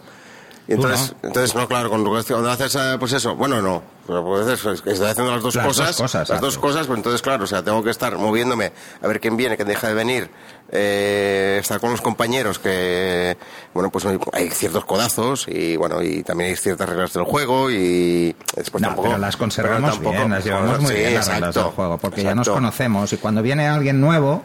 Y 0.67 0.73
entonces, 0.75 1.15
entonces, 1.23 1.55
no, 1.55 1.69
claro, 1.69 1.91
con 1.91 2.03
lugar- 2.05 2.25
cuando 2.25 2.51
haces, 2.51 2.75
eh, 2.77 2.97
pues 2.99 3.13
eso, 3.13 3.35
bueno, 3.37 3.61
no, 3.61 3.83
pero 4.07 4.25
pues 4.25 4.47
es- 4.47 4.65
estoy 4.65 5.09
haciendo 5.11 5.31
las 5.33 5.43
dos 5.43 5.55
Las 5.57 5.67
dos 5.67 5.77
cosas, 5.77 5.97
cosas, 5.97 6.29
las 6.31 6.41
dos 6.41 6.57
cosas, 6.57 6.87
pues 6.87 6.97
entonces, 6.97 7.21
claro, 7.21 7.45
o 7.45 7.47
sea, 7.47 7.63
tengo 7.63 7.83
que 7.85 7.91
estar 7.91 8.17
moviéndome 8.17 8.73
a 9.03 9.07
ver 9.07 9.21
quién 9.21 9.37
viene, 9.37 9.57
quién 9.57 9.69
deja 9.69 9.89
de 9.89 9.95
venir, 9.95 10.31
eh, 10.77 11.59
estar 11.61 11.79
con 11.81 11.93
los 11.93 12.01
compañeros 12.01 12.59
que, 12.59 13.37
bueno, 13.73 13.91
pues 13.91 14.05
hay 14.33 14.49
ciertos 14.51 14.85
codazos 14.85 15.47
y, 15.49 15.77
bueno, 15.77 16.03
y 16.03 16.25
también 16.25 16.51
hay 16.51 16.57
ciertas 16.57 16.89
reglas 16.89 17.13
del 17.13 17.23
juego 17.25 17.71
y 17.71 18.35
después 18.57 18.83
No, 18.83 18.89
tampoco... 18.89 19.09
pero 19.09 19.19
las 19.19 19.37
conservamos 19.37 19.79
pero 19.99 20.11
tampoco- 20.11 20.17
bien, 20.17 20.31
las 20.33 20.45
llevamos 20.45 20.81
muy 20.81 20.91
sí, 20.91 20.95
bien 20.99 21.15
las 21.15 21.29
reglas 21.29 21.55
del 21.55 21.65
juego, 21.65 21.99
porque 21.99 22.23
ya 22.25 22.35
nos 22.35 22.49
conocemos 22.49 23.13
y 23.13 23.17
cuando 23.19 23.41
viene 23.41 23.69
alguien 23.69 24.01
nuevo, 24.01 24.43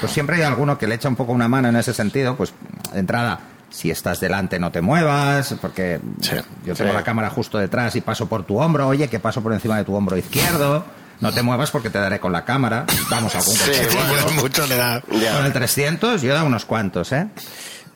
pues 0.00 0.10
siempre 0.12 0.36
hay 0.36 0.42
alguno 0.42 0.76
que 0.78 0.88
le 0.88 0.96
echa 0.96 1.08
un 1.08 1.16
poco 1.16 1.30
una 1.32 1.46
mano 1.48 1.68
en 1.68 1.76
ese 1.76 1.94
sentido, 1.94 2.36
pues 2.36 2.52
de 2.92 2.98
entrada, 2.98 3.38
si 3.70 3.90
estás 3.90 4.18
delante 4.18 4.58
no 4.58 4.72
te 4.72 4.80
muevas, 4.80 5.54
porque 5.60 6.00
Sí, 6.22 6.32
yo 6.64 6.74
tengo 6.74 6.90
sí. 6.90 6.96
la 6.96 7.04
cámara 7.04 7.30
justo 7.30 7.56
detrás 7.58 7.94
y 7.94 8.00
paso 8.00 8.26
por 8.26 8.42
tu 8.44 8.58
hombro, 8.58 8.88
oye, 8.88 9.08
que 9.08 9.20
paso 9.20 9.42
por 9.42 9.52
encima 9.52 9.76
de 9.76 9.84
tu 9.84 9.94
hombro 9.94 10.16
izquierdo, 10.16 10.84
no 11.20 11.32
te 11.32 11.42
muevas 11.42 11.70
porque 11.70 11.90
te 11.90 11.98
daré 11.98 12.20
con 12.20 12.32
la 12.32 12.44
cámara, 12.44 12.84
vamos 13.10 13.34
a 13.34 13.38
algún 13.38 13.54
Sí, 13.54 13.70
coche. 13.70 13.88
bueno. 14.08 14.30
mucho 14.42 14.66
le 14.66 14.76
da 14.76 15.02
Ya. 15.20 15.36
Con 15.36 15.46
el 15.46 15.52
300 15.52 16.22
yo 16.22 16.30
he 16.30 16.34
dado 16.34 16.46
unos 16.46 16.64
cuantos, 16.64 17.12
¿eh? 17.12 17.28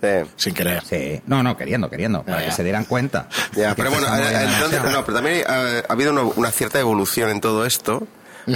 Eh, 0.04 0.24
sin 0.36 0.52
querer. 0.54 0.82
Sí, 0.84 1.20
no, 1.26 1.42
no, 1.44 1.56
queriendo, 1.56 1.88
queriendo, 1.88 2.24
para 2.24 2.40
Ya, 2.40 2.46
que 2.46 2.52
se 2.52 2.64
dieran 2.64 2.84
cuenta. 2.86 3.28
Ya, 3.54 3.74
pero 3.76 3.90
bueno, 3.92 4.06
eh, 4.16 4.48
entonces, 4.52 4.82
no, 4.90 5.04
pero 5.04 5.14
también 5.18 5.44
ha, 5.46 5.78
ha 5.88 5.92
habido 5.92 6.10
una, 6.12 6.22
una 6.22 6.50
cierta 6.50 6.80
evolución 6.80 7.30
en 7.30 7.40
todo 7.40 7.64
esto. 7.64 8.06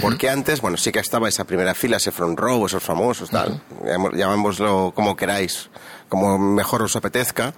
Porque 0.02 0.28
antes, 0.28 0.60
bueno, 0.60 0.76
sí 0.76 0.90
que 0.90 0.98
estaba 0.98 1.28
esa 1.28 1.44
primera 1.44 1.72
fila, 1.72 1.98
ese 1.98 2.10
front 2.10 2.36
row, 2.36 2.66
esos 2.66 2.82
famosos, 2.82 3.30
tal, 3.30 3.62
llamamos- 3.84 4.14
llamámoslo 4.16 4.92
como 4.96 5.14
queráis, 5.14 5.70
como 6.08 6.36
mejor 6.40 6.82
os 6.82 6.96
apetezca. 6.96 7.54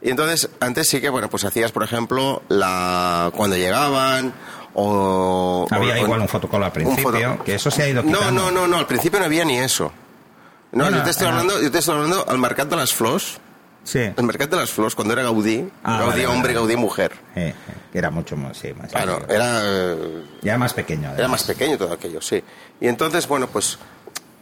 Y 0.00 0.10
entonces, 0.10 0.48
antes 0.60 0.88
sí 0.88 1.00
que, 1.00 1.08
bueno, 1.08 1.28
pues 1.28 1.42
hacías, 1.44 1.72
por 1.72 1.82
ejemplo, 1.82 2.42
la 2.48 3.32
cuando 3.34 3.56
llegaban, 3.56 4.32
o... 4.74 5.66
Había 5.70 5.94
o- 5.94 5.98
igual 5.98 6.20
un 6.20 6.28
fotocolo 6.28 6.64
al 6.64 6.72
principio, 6.72 7.10
foto- 7.12 7.44
que 7.44 7.54
eso 7.54 7.70
se 7.70 7.82
ha 7.84 7.88
ido 7.88 8.02
No, 8.02 8.18
quitando. 8.18 8.42
no, 8.42 8.50
no, 8.50 8.66
no, 8.68 8.76
al 8.78 8.86
principio 8.86 9.18
no 9.18 9.24
había 9.26 9.44
ni 9.44 9.58
eso. 9.58 9.92
No, 10.72 10.84
Bueno, 10.84 10.98
yo 10.98 11.04
te 11.04 11.10
estoy 11.10 11.28
hablando, 11.28 11.60
yo 11.62 11.70
te 11.70 11.78
estoy 11.78 11.94
hablando 11.94 12.24
al 12.28 12.38
mercat 12.38 12.68
de 12.68 12.76
las 12.76 12.92
flors, 12.92 13.38
Sí. 13.84 13.98
el 13.98 14.22
mercat 14.24 14.50
de 14.50 14.56
las 14.56 14.70
flors, 14.70 14.94
cuando 14.94 15.12
era 15.12 15.22
Gaudí, 15.22 15.68
Ah, 15.84 15.98
Gaudí 15.98 16.10
vale, 16.10 16.26
hombre, 16.26 16.48
vale. 16.48 16.54
Gaudí 16.54 16.76
mujer. 16.76 17.12
Eh, 17.36 17.48
eh, 17.54 17.54
era 17.92 18.10
mucho 18.10 18.34
más, 18.36 18.56
sí, 18.56 18.72
más 18.72 18.90
Claro, 18.90 19.18
sencillo. 19.18 19.34
era, 19.34 19.62
ya 20.42 20.58
más 20.58 20.72
pequeño. 20.72 21.02
era 21.02 21.12
además. 21.12 21.30
más 21.30 21.44
pequeño 21.44 21.76
todo 21.78 21.92
aquello, 21.92 22.20
sí. 22.22 22.42
Y 22.80 22.88
entonces, 22.88 23.28
bueno, 23.28 23.46
pues 23.46 23.78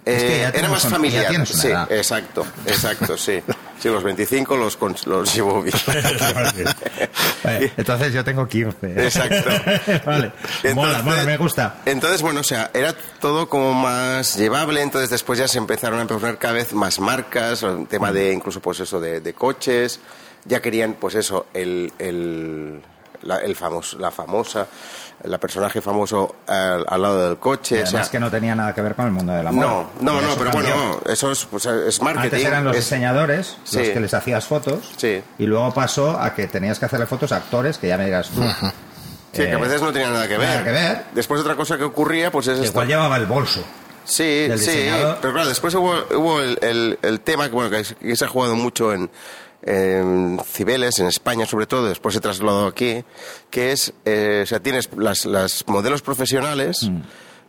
Es 0.05 0.23
que 0.23 0.43
eh, 0.45 0.51
era 0.55 0.69
más 0.69 0.87
familiar. 0.87 1.33
ya 1.33 1.47
sí, 1.47 1.69
edad. 1.69 1.91
exacto, 1.93 2.45
exacto, 2.67 3.17
sí. 3.17 3.41
Sí, 3.79 3.89
los 3.89 4.03
25 4.05 4.57
los, 4.57 4.79
los 5.07 5.35
llevo 5.35 5.61
bien. 5.63 5.75
Vale, 7.45 7.73
Entonces 7.77 8.13
yo 8.13 8.25
tengo 8.25 8.47
15. 8.47 9.05
Exacto. 9.05 9.51
vale. 10.07 10.33
mola, 10.75 10.99
Entonces- 10.99 11.05
mola, 11.05 11.25
me 11.25 11.37
gusta. 11.37 11.77
Entonces, 11.85 12.23
bueno, 12.23 12.41
o 12.41 12.45
sea, 12.45 12.71
era 12.75 12.95
todo 13.21 13.49
como 13.49 13.75
más 13.75 14.37
llevable, 14.37 14.83
entonces 14.83 15.11
después 15.11 15.39
ya 15.39 15.49
se 15.49 15.59
empezaron 15.59 15.99
a 16.01 16.07
poner 16.07 16.39
cada 16.39 16.55
vez 16.55 16.73
más 16.73 17.01
marcas, 17.01 17.63
el 17.63 17.87
tema 17.89 18.13
de 18.13 18.33
incluso 18.33 18.61
pues 18.61 18.81
eso 18.81 19.01
de, 19.01 19.21
de 19.21 19.33
coches, 19.35 20.01
ya 20.45 20.61
querían 20.63 20.95
pues 20.95 21.15
eso, 21.17 21.47
el, 21.53 21.93
el, 21.99 22.81
la, 23.23 23.39
el 23.39 23.57
famoso, 23.57 23.99
la 23.99 24.11
famosa, 24.11 24.67
la 25.25 25.39
personaje 25.39 25.81
famoso 25.81 26.37
al, 26.47 26.85
al 26.89 27.03
lado 27.03 27.29
del 27.29 27.39
coche. 27.39 27.77
Y 27.77 27.83
o 27.83 27.87
sea, 27.87 27.89
además 28.01 28.09
que 28.11 28.21
no 28.21 28.31
tenía 28.31 28.55
nada 28.55 28.75
que 28.75 28.83
ver 28.83 28.95
con 28.95 29.07
el 29.07 29.13
mundo 29.13 29.33
de 29.33 29.43
la 29.43 29.53
moda. 29.53 29.67
no, 29.67 29.91
no, 30.01 30.21
no, 30.21 30.29
eso 30.29 30.37
pero 30.39 30.51
cambió. 30.51 30.75
bueno, 30.75 31.01
eso 31.07 31.31
es, 31.33 31.45
pues, 31.47 31.67
es 31.67 32.01
marketing. 32.03 32.25
Antes 32.35 32.45
eran 32.45 32.65
los 32.65 32.77
es- 32.77 32.85
diseñadores 32.85 33.57
los 33.61 33.71
Sí. 33.87 33.93
que 33.93 34.01
les 34.01 34.15
hacías 34.15 34.45
fotos 34.47 34.93
Sí. 34.97 35.23
y 35.39 35.47
luego 35.47 35.73
pasó 35.73 36.11
a 36.21 36.35
que 36.35 36.47
tenías 36.49 36.79
que 36.79 36.87
hacerle 36.87 37.07
fotos 37.07 37.33
a 37.33 37.37
actores 37.37 37.79
que 37.79 37.89
ya 37.89 37.97
me 37.99 38.05
dirás 38.07 38.29
tú. 38.31 38.43
Sí, 39.33 39.39
que 39.45 39.53
a 39.53 39.55
Eh, 39.55 39.57
veces 39.57 39.81
no 39.81 39.93
tenía 39.93 40.11
nada 40.11 40.29
que 40.29 40.37
ver. 40.37 40.49
nada 40.49 40.65
que 40.65 40.71
ver. 40.73 41.05
Después 41.15 41.41
otra 41.41 41.55
cosa 41.57 41.79
que 41.79 41.85
ocurría, 41.85 42.31
pues 42.31 42.49
es 42.49 42.55
esto. 42.59 42.67
Igual 42.71 42.89
llevaba 42.89 43.17
el 43.17 43.27
bolso. 43.27 43.63
Sí, 44.05 44.49
sí, 44.59 44.89
pero 45.23 45.33
claro, 45.33 45.49
después 45.49 45.73
hubo, 45.77 45.95
hubo 46.17 46.41
el, 46.41 46.59
el- 46.61 46.99
el 47.03 47.21
tema 47.21 47.47
que, 47.49 47.55
bueno, 47.55 47.71
que 47.71 47.85
se- 47.85 47.95
que 47.95 48.17
se 48.17 48.25
ha 48.25 48.29
jugado 48.29 48.57
mucho 48.57 48.93
en, 48.93 49.09
en 49.63 50.41
Cibeles, 50.45 50.99
en 50.99 51.07
España 51.07 51.47
sobre 51.47 51.67
todo, 51.67 51.89
después 51.89 52.15
se 52.15 52.21
trasladó 52.21 52.67
aquí, 52.67 53.05
que 53.51 53.73
es, 53.73 53.93
eh, 54.05 54.41
o 54.43 54.47
sea, 54.47 54.61
tienes 54.61 54.91
las, 54.97 55.25
las 55.25 55.65
modelos 55.67 56.03
profesionales 56.03 56.91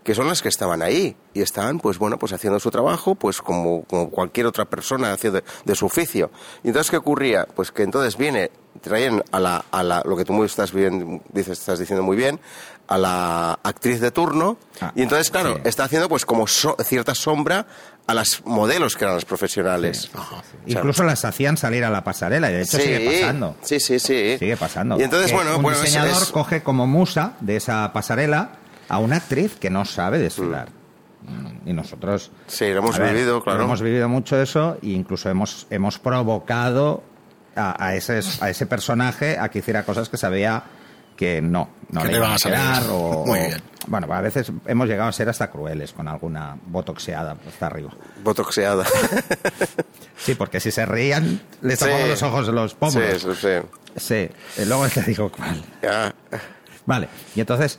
que 0.03 0.15
son 0.15 0.27
las 0.27 0.41
que 0.41 0.49
estaban 0.49 0.81
ahí 0.81 1.15
y 1.33 1.41
estaban, 1.41 1.79
pues 1.79 1.97
bueno, 1.97 2.19
pues 2.19 2.33
haciendo 2.33 2.59
su 2.59 2.69
trabajo, 2.69 3.15
pues 3.15 3.41
como, 3.41 3.83
como 3.85 4.09
cualquier 4.09 4.45
otra 4.47 4.65
persona 4.65 5.13
haciendo 5.13 5.39
de, 5.39 5.45
de 5.63 5.75
su 5.75 5.85
oficio. 5.85 6.29
Y 6.63 6.67
entonces, 6.67 6.91
¿qué 6.91 6.97
ocurría? 6.97 7.47
Pues 7.55 7.71
que 7.71 7.83
entonces 7.83 8.17
viene, 8.17 8.51
traen 8.81 9.23
a 9.31 9.39
la, 9.39 9.65
a 9.71 9.83
la 9.83 10.01
lo 10.05 10.17
que 10.17 10.25
tú 10.25 10.33
muy 10.33 10.45
estás, 10.45 10.73
bien, 10.73 11.21
dices, 11.31 11.59
estás 11.59 11.79
diciendo 11.79 12.03
muy 12.03 12.17
bien, 12.17 12.39
a 12.87 12.97
la 12.97 13.59
actriz 13.63 14.01
de 14.01 14.11
turno, 14.11 14.57
Ah, 14.81 14.91
y 14.95 15.01
entonces, 15.03 15.29
claro, 15.31 15.55
sí. 15.55 15.61
está 15.65 15.85
haciendo 15.85 16.09
pues 16.09 16.25
como 16.25 16.45
so- 16.47 16.75
cierta 16.83 17.15
sombra 17.15 17.65
a 18.05 18.13
las 18.13 18.41
modelos 18.45 18.95
que 18.97 19.05
eran 19.05 19.15
las 19.15 19.23
profesionales. 19.25 20.09
O 20.13 20.17
sea, 20.21 20.43
Incluso 20.67 21.03
las 21.03 21.23
hacían 21.23 21.55
salir 21.55 21.85
a 21.85 21.89
la 21.89 22.03
pasarela 22.03 22.49
y 22.49 22.53
de 22.55 22.61
hecho 22.63 22.77
sigue 22.77 23.09
pasando. 23.21 23.55
Sí, 23.61 23.79
sí, 23.79 23.99
sí. 23.99 24.35
Sigue 24.37 24.57
pasando. 24.57 24.99
Y 24.99 25.03
entonces, 25.03 25.29
Que 25.31 25.35
bueno, 25.37 25.55
un 25.57 25.63
bueno, 25.63 25.79
diseñador 25.79 26.21
es- 26.23 26.31
coge 26.31 26.61
como 26.63 26.85
musa 26.85 27.33
de 27.39 27.55
esa 27.55 27.91
pasarela 27.93 28.51
a 28.89 28.97
una 28.97 29.15
actriz 29.17 29.55
que 29.55 29.69
no 29.69 29.85
sabe 29.85 30.19
desfilar. 30.19 30.67
Mm, 31.21 31.69
Y 31.69 31.71
nosotros. 31.73 32.31
Sí, 32.47 32.65
lo 32.73 32.79
hemos 32.79 32.97
ver, 32.99 33.13
vivido, 33.13 33.41
claro. 33.41 33.63
Hemos 33.63 33.81
vivido 33.81 34.09
mucho 34.09 34.41
eso 34.41 34.77
e 34.83 34.87
incluso 34.89 35.29
hemos, 35.29 35.65
hemos 35.69 35.97
provocado 35.99 37.01
a, 37.55 37.81
a 37.85 37.95
ese, 37.95 38.19
a 38.41 38.49
ese 38.49 38.65
personaje 38.65 39.37
a 39.39 39.47
que 39.47 39.59
hiciera 39.59 39.85
cosas 39.85 40.09
que 40.09 40.17
sabía 40.17 40.63
que 41.15 41.41
no, 41.41 41.69
no 41.89 42.01
Que 42.01 42.07
le 42.09 42.17
iban 42.17 42.31
a 42.33 42.37
salir. 42.39 42.89
O, 42.89 43.25
Muy 43.27 43.39
bien. 43.39 43.61
Bueno, 43.87 44.11
a 44.13 44.21
veces 44.21 44.49
hemos 44.65 44.87
llegado 44.87 45.09
a 45.09 45.11
ser 45.11 45.27
hasta 45.29 45.49
crueles 45.51 45.91
con 45.91 46.07
alguna 46.07 46.57
botoxeada 46.67 47.35
hasta 47.47 47.65
arriba. 47.65 47.91
Botoxeada. 48.23 48.85
Sí, 50.17 50.35
porque 50.35 50.61
si 50.61 50.71
se 50.71 50.85
reían, 50.85 51.41
les 51.61 51.79
Sí. 51.79 51.85
tapaban 51.85 52.07
los 52.09 52.23
ojos 52.23 52.47
de 52.47 52.53
los 52.53 52.73
pómulos. 52.75 53.09
Sí, 53.09 53.15
eso 53.29 53.35
sí. 53.35 53.67
Sí, 53.97 54.29
luego 54.65 54.87
te 54.87 55.01
digo 55.03 55.29
cuál. 55.29 55.61
Ya. 55.81 56.13
Vale, 56.85 57.09
y 57.35 57.41
entonces 57.41 57.77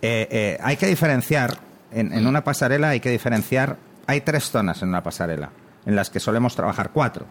eh, 0.00 0.28
eh, 0.30 0.58
hay 0.62 0.76
que 0.76 0.86
diferenciar, 0.86 1.58
en, 1.90 2.12
en 2.12 2.26
una 2.28 2.44
pasarela 2.44 2.90
hay 2.90 3.00
que 3.00 3.10
diferenciar, 3.10 3.76
hay 4.06 4.20
tres 4.20 4.50
zonas 4.50 4.82
en 4.82 4.90
una 4.90 5.02
pasarela, 5.02 5.50
en 5.84 5.96
las 5.96 6.10
que 6.10 6.20
solemos 6.20 6.54
trabajar 6.54 6.90
cuatro. 6.92 7.26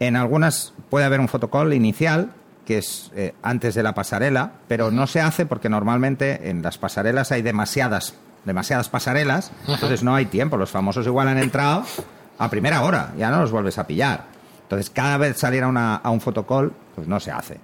En 0.00 0.16
algunas 0.16 0.72
puede 0.88 1.04
haber 1.04 1.20
un 1.20 1.28
fotocall 1.28 1.74
inicial, 1.74 2.30
que 2.68 2.76
es 2.76 3.10
eh, 3.16 3.34
antes 3.42 3.74
de 3.74 3.82
la 3.82 3.94
pasarela, 3.94 4.52
pero 4.68 4.90
no 4.90 5.06
se 5.06 5.22
hace 5.22 5.46
porque 5.46 5.70
normalmente 5.70 6.50
en 6.50 6.60
las 6.60 6.76
pasarelas 6.76 7.32
hay 7.32 7.40
demasiadas, 7.40 8.12
demasiadas 8.44 8.90
pasarelas, 8.90 9.52
entonces 9.66 10.02
no 10.02 10.14
hay 10.14 10.26
tiempo. 10.26 10.58
Los 10.58 10.70
famosos 10.70 11.06
igual 11.06 11.28
han 11.28 11.38
entrado 11.38 11.84
a 12.38 12.50
primera 12.50 12.82
hora, 12.82 13.14
ya 13.16 13.30
no 13.30 13.40
los 13.40 13.50
vuelves 13.50 13.78
a 13.78 13.86
pillar. 13.86 14.24
Entonces, 14.64 14.90
cada 14.90 15.16
vez 15.16 15.38
salir 15.38 15.62
a, 15.62 15.68
una- 15.68 15.96
a 15.96 16.10
un 16.10 16.20
fotocall, 16.20 16.70
pues 16.94 17.08
no 17.08 17.18
se 17.20 17.30
hace. 17.30 17.58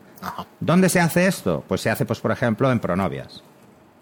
¿Dónde 0.59 0.89
se 0.89 1.01
hace 1.01 1.27
esto? 1.27 1.63
Pues 1.69 1.83
se 1.83 1.91
hace, 1.91 2.07
pues 2.07 2.19
por 2.21 2.33
ejemplo, 2.33 2.73
en 2.73 2.81
Pronovias. 2.81 3.43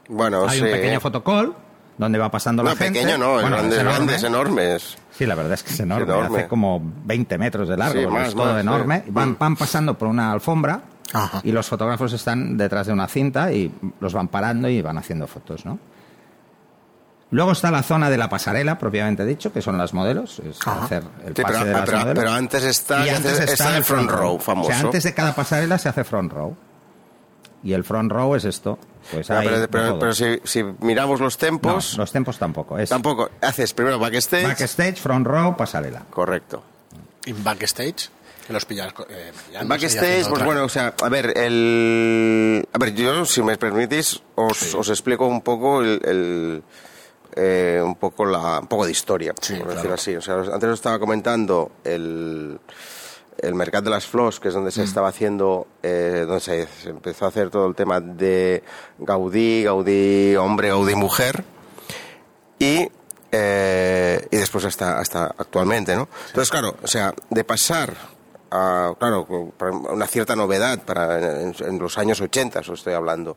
Bueno, 0.09 0.47
Hay 0.49 0.59
sí. 0.59 0.65
un 0.65 0.71
pequeño 0.71 1.01
fotocall 1.01 1.53
donde 1.99 2.19
va 2.21 2.31
pasando 2.31 2.63
No, 2.63 2.69
la 2.71 2.77
gente. 2.77 3.01
pequeño 3.01 3.19
no, 3.19 3.33
Bueno, 3.35 3.49
grandes, 3.51 3.73
es 3.75 3.81
enorme. 3.81 3.97
grandes, 3.97 4.23
enormes. 4.23 4.97
Sí, 5.11 5.27
la 5.27 5.35
verdad 5.35 5.53
es 5.55 5.63
que 5.65 5.71
es 5.73 5.81
enorme. 5.81 6.05
enorme. 6.05 6.39
Hace 6.39 6.49
como 6.49 6.81
20 7.05 7.39
metros 7.39 7.69
de 7.69 7.77
largo. 7.77 8.01
Sí, 8.01 8.07
más, 8.07 8.29
es 8.29 8.35
todo 8.35 8.53
más, 8.53 8.61
enorme. 8.61 9.03
sí. 9.05 9.11
Van, 9.11 9.37
van 9.39 9.57
pasando 9.57 9.99
por 9.99 10.07
una 10.09 10.31
alfombra 10.33 10.81
Ajá. 11.13 11.41
y 11.45 11.53
los 11.53 11.69
fotógrafos 11.69 12.13
están 12.13 12.57
detrás 12.57 12.87
de 12.87 12.93
una 12.93 13.07
cinta 13.09 13.53
y 13.53 13.71
los 14.01 14.13
van 14.15 14.29
parando 14.29 14.69
y 14.69 14.81
van 14.83 14.97
haciendo 14.99 15.27
fotos, 15.27 15.65
¿no? 15.67 15.79
Luego 17.31 17.53
está 17.53 17.71
la 17.71 17.83
zona 17.83 18.11
de 18.11 18.19
la 18.19 18.29
pasarela, 18.29 18.77
propiamente 18.79 19.25
dicho, 19.25 19.53
que 19.55 19.63
son 19.63 19.79
las 19.79 19.95
modelos, 19.95 20.39
es 20.41 20.59
Ajá. 20.67 20.85
hacer 20.85 21.03
el 21.25 21.35
Sí, 21.35 21.43
pase 21.43 21.55
pero, 21.55 21.65
de 21.65 21.73
las 21.73 21.85
pero- 21.87 21.99
modelos. 22.01 22.19
pero 22.25 22.31
antes 22.33 22.65
está, 22.65 23.07
y 23.07 23.09
antes 23.09 23.33
está, 23.41 23.53
está 23.53 23.77
el 23.79 23.85
front 23.85 24.11
row 24.11 24.39
famoso. 24.39 24.69
O 24.69 24.73
sea, 24.73 24.81
antes 24.83 25.03
de 25.05 25.15
cada 25.15 25.35
pasarela 25.35 25.79
se 25.79 25.89
hace 25.89 26.05
front 26.05 26.31
row. 26.33 26.55
Y 27.65 27.73
el 27.73 27.85
front 27.85 28.11
row 28.13 28.35
es 28.35 28.45
esto. 28.45 28.79
Pues 29.13 29.29
Pero, 29.71 30.13
si, 30.13 30.41
si 30.45 30.63
miramos 30.81 31.21
los 31.21 31.35
No, 31.37 31.39
tempos, 31.39 31.97
los 31.97 32.11
tempos 32.13 32.37
tampoco. 32.39 32.77
Es 32.79 32.89
tampoco. 32.91 33.31
Haces 33.41 33.73
primero 33.73 33.99
backstage. 33.99 34.47
backstage, 34.49 34.97
front 34.97 35.27
row, 35.27 35.57
pasarela. 35.57 36.03
Correcto. 36.11 36.63
Y 37.25 37.33
backstage, 37.33 38.11
los 38.49 38.65
pillas. 38.65 38.93
eh, 39.09 39.33
Backstage, 39.65 40.29
pues 40.29 40.45
bueno, 40.45 40.65
o 40.65 40.69
sea, 40.69 40.95
a 41.01 41.09
ver, 41.09 41.37
el... 41.39 42.67
A 42.73 42.79
ver, 42.79 42.95
yo, 42.95 43.25
si 43.25 43.43
me 43.43 43.57
permitís, 43.57 44.23
os, 44.35 44.75
os 44.75 44.89
explico 44.89 45.27
un 45.27 45.41
poco 45.43 45.81
el... 45.83 46.01
el, 46.05 46.63
eh, 47.35 47.81
un 47.83 47.95
poco 47.95 48.27
la 48.27 48.61
un 48.61 48.67
poco 48.67 48.85
de 48.85 48.93
historia, 48.93 49.33
Sí, 49.41 49.55
por 49.55 49.63
claro. 49.63 49.75
decirlo 49.77 49.95
así. 49.95 50.15
O 50.17 50.21
sea, 50.21 50.35
antes 50.35 50.65
os 50.69 50.75
estaba 50.75 50.99
comentando 50.99 51.73
el, 51.83 52.61
el 53.39 53.55
mercado 53.55 53.85
de 53.85 53.91
las 53.91 54.05
flores, 54.07 54.39
que 54.39 54.49
es 54.49 54.55
donde 54.55 54.69
Mm. 54.69 54.73
se 54.73 54.83
estaba 54.85 55.09
haciendo, 55.09 55.67
eh, 55.83 56.25
donde 56.27 56.41
se, 56.41 56.67
se 56.67 56.91
empezó 56.91 57.25
a 57.25 57.29
hacer 57.29 57.49
todo 57.49 57.67
el 57.69 57.75
tema 57.75 58.01
de 58.01 58.63
Gaudí, 58.99 59.63
Gaudí 59.65 60.37
hombre, 60.37 60.69
Gaudí 60.69 60.95
mujer, 60.95 61.43
y, 62.59 62.87
eh, 63.33 64.29
y 64.31 64.37
después 64.37 64.67
hasta, 64.67 64.99
hasta 64.99 65.25
actualmente, 65.39 65.97
¿no? 65.97 66.09
Entonces, 66.27 66.51
claro, 66.51 66.77
o 66.83 66.87
sea, 66.87 67.15
de 67.31 67.45
pasar 67.45 67.95
a, 68.53 68.95
claro, 68.99 69.27
una 69.91 70.07
cierta 70.07 70.37
novedad 70.37 70.83
para 70.85 71.41
en, 71.43 71.55
en 71.59 71.79
los 71.79 71.97
años 71.99 72.21
80, 72.21 72.61
os 72.61 72.69
estoy 72.69 72.93
hablando. 72.95 73.37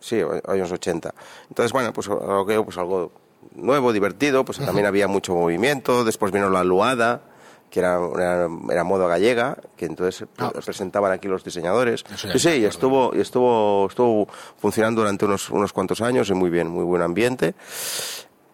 Sí, 0.00 0.20
años 0.48 0.70
80. 0.72 1.14
Entonces, 1.48 1.72
bueno, 1.72 1.92
pues 1.92 2.08
pues 2.08 2.78
algo 2.78 3.12
nuevo, 3.54 3.92
divertido, 3.92 4.44
pues 4.44 4.58
también 4.58 4.86
había 4.86 5.06
mucho 5.08 5.34
movimiento, 5.34 6.04
después 6.04 6.32
vino 6.32 6.50
la 6.50 6.64
Luada, 6.64 7.22
que 7.70 7.80
era, 7.80 7.98
era, 8.16 8.48
era 8.70 8.84
moda 8.84 9.06
gallega, 9.08 9.56
que 9.76 9.86
entonces 9.86 10.26
Ah, 10.38 10.50
pre- 10.50 10.60
presentaban 10.62 11.12
aquí 11.12 11.28
los 11.28 11.44
diseñadores. 11.44 12.04
Sí, 12.16 12.38
sí, 12.38 12.48
y 12.50 12.64
estuvo, 12.64 13.14
y 13.14 13.20
estuvo, 13.20 13.86
estuvo 13.88 14.26
funcionando 14.58 15.02
durante 15.02 15.24
unos, 15.24 15.50
unos 15.50 15.72
cuantos 15.72 16.00
años 16.00 16.28
y 16.30 16.34
muy 16.34 16.50
bien, 16.50 16.68
muy 16.68 16.84
buen 16.84 17.02
ambiente. 17.02 17.54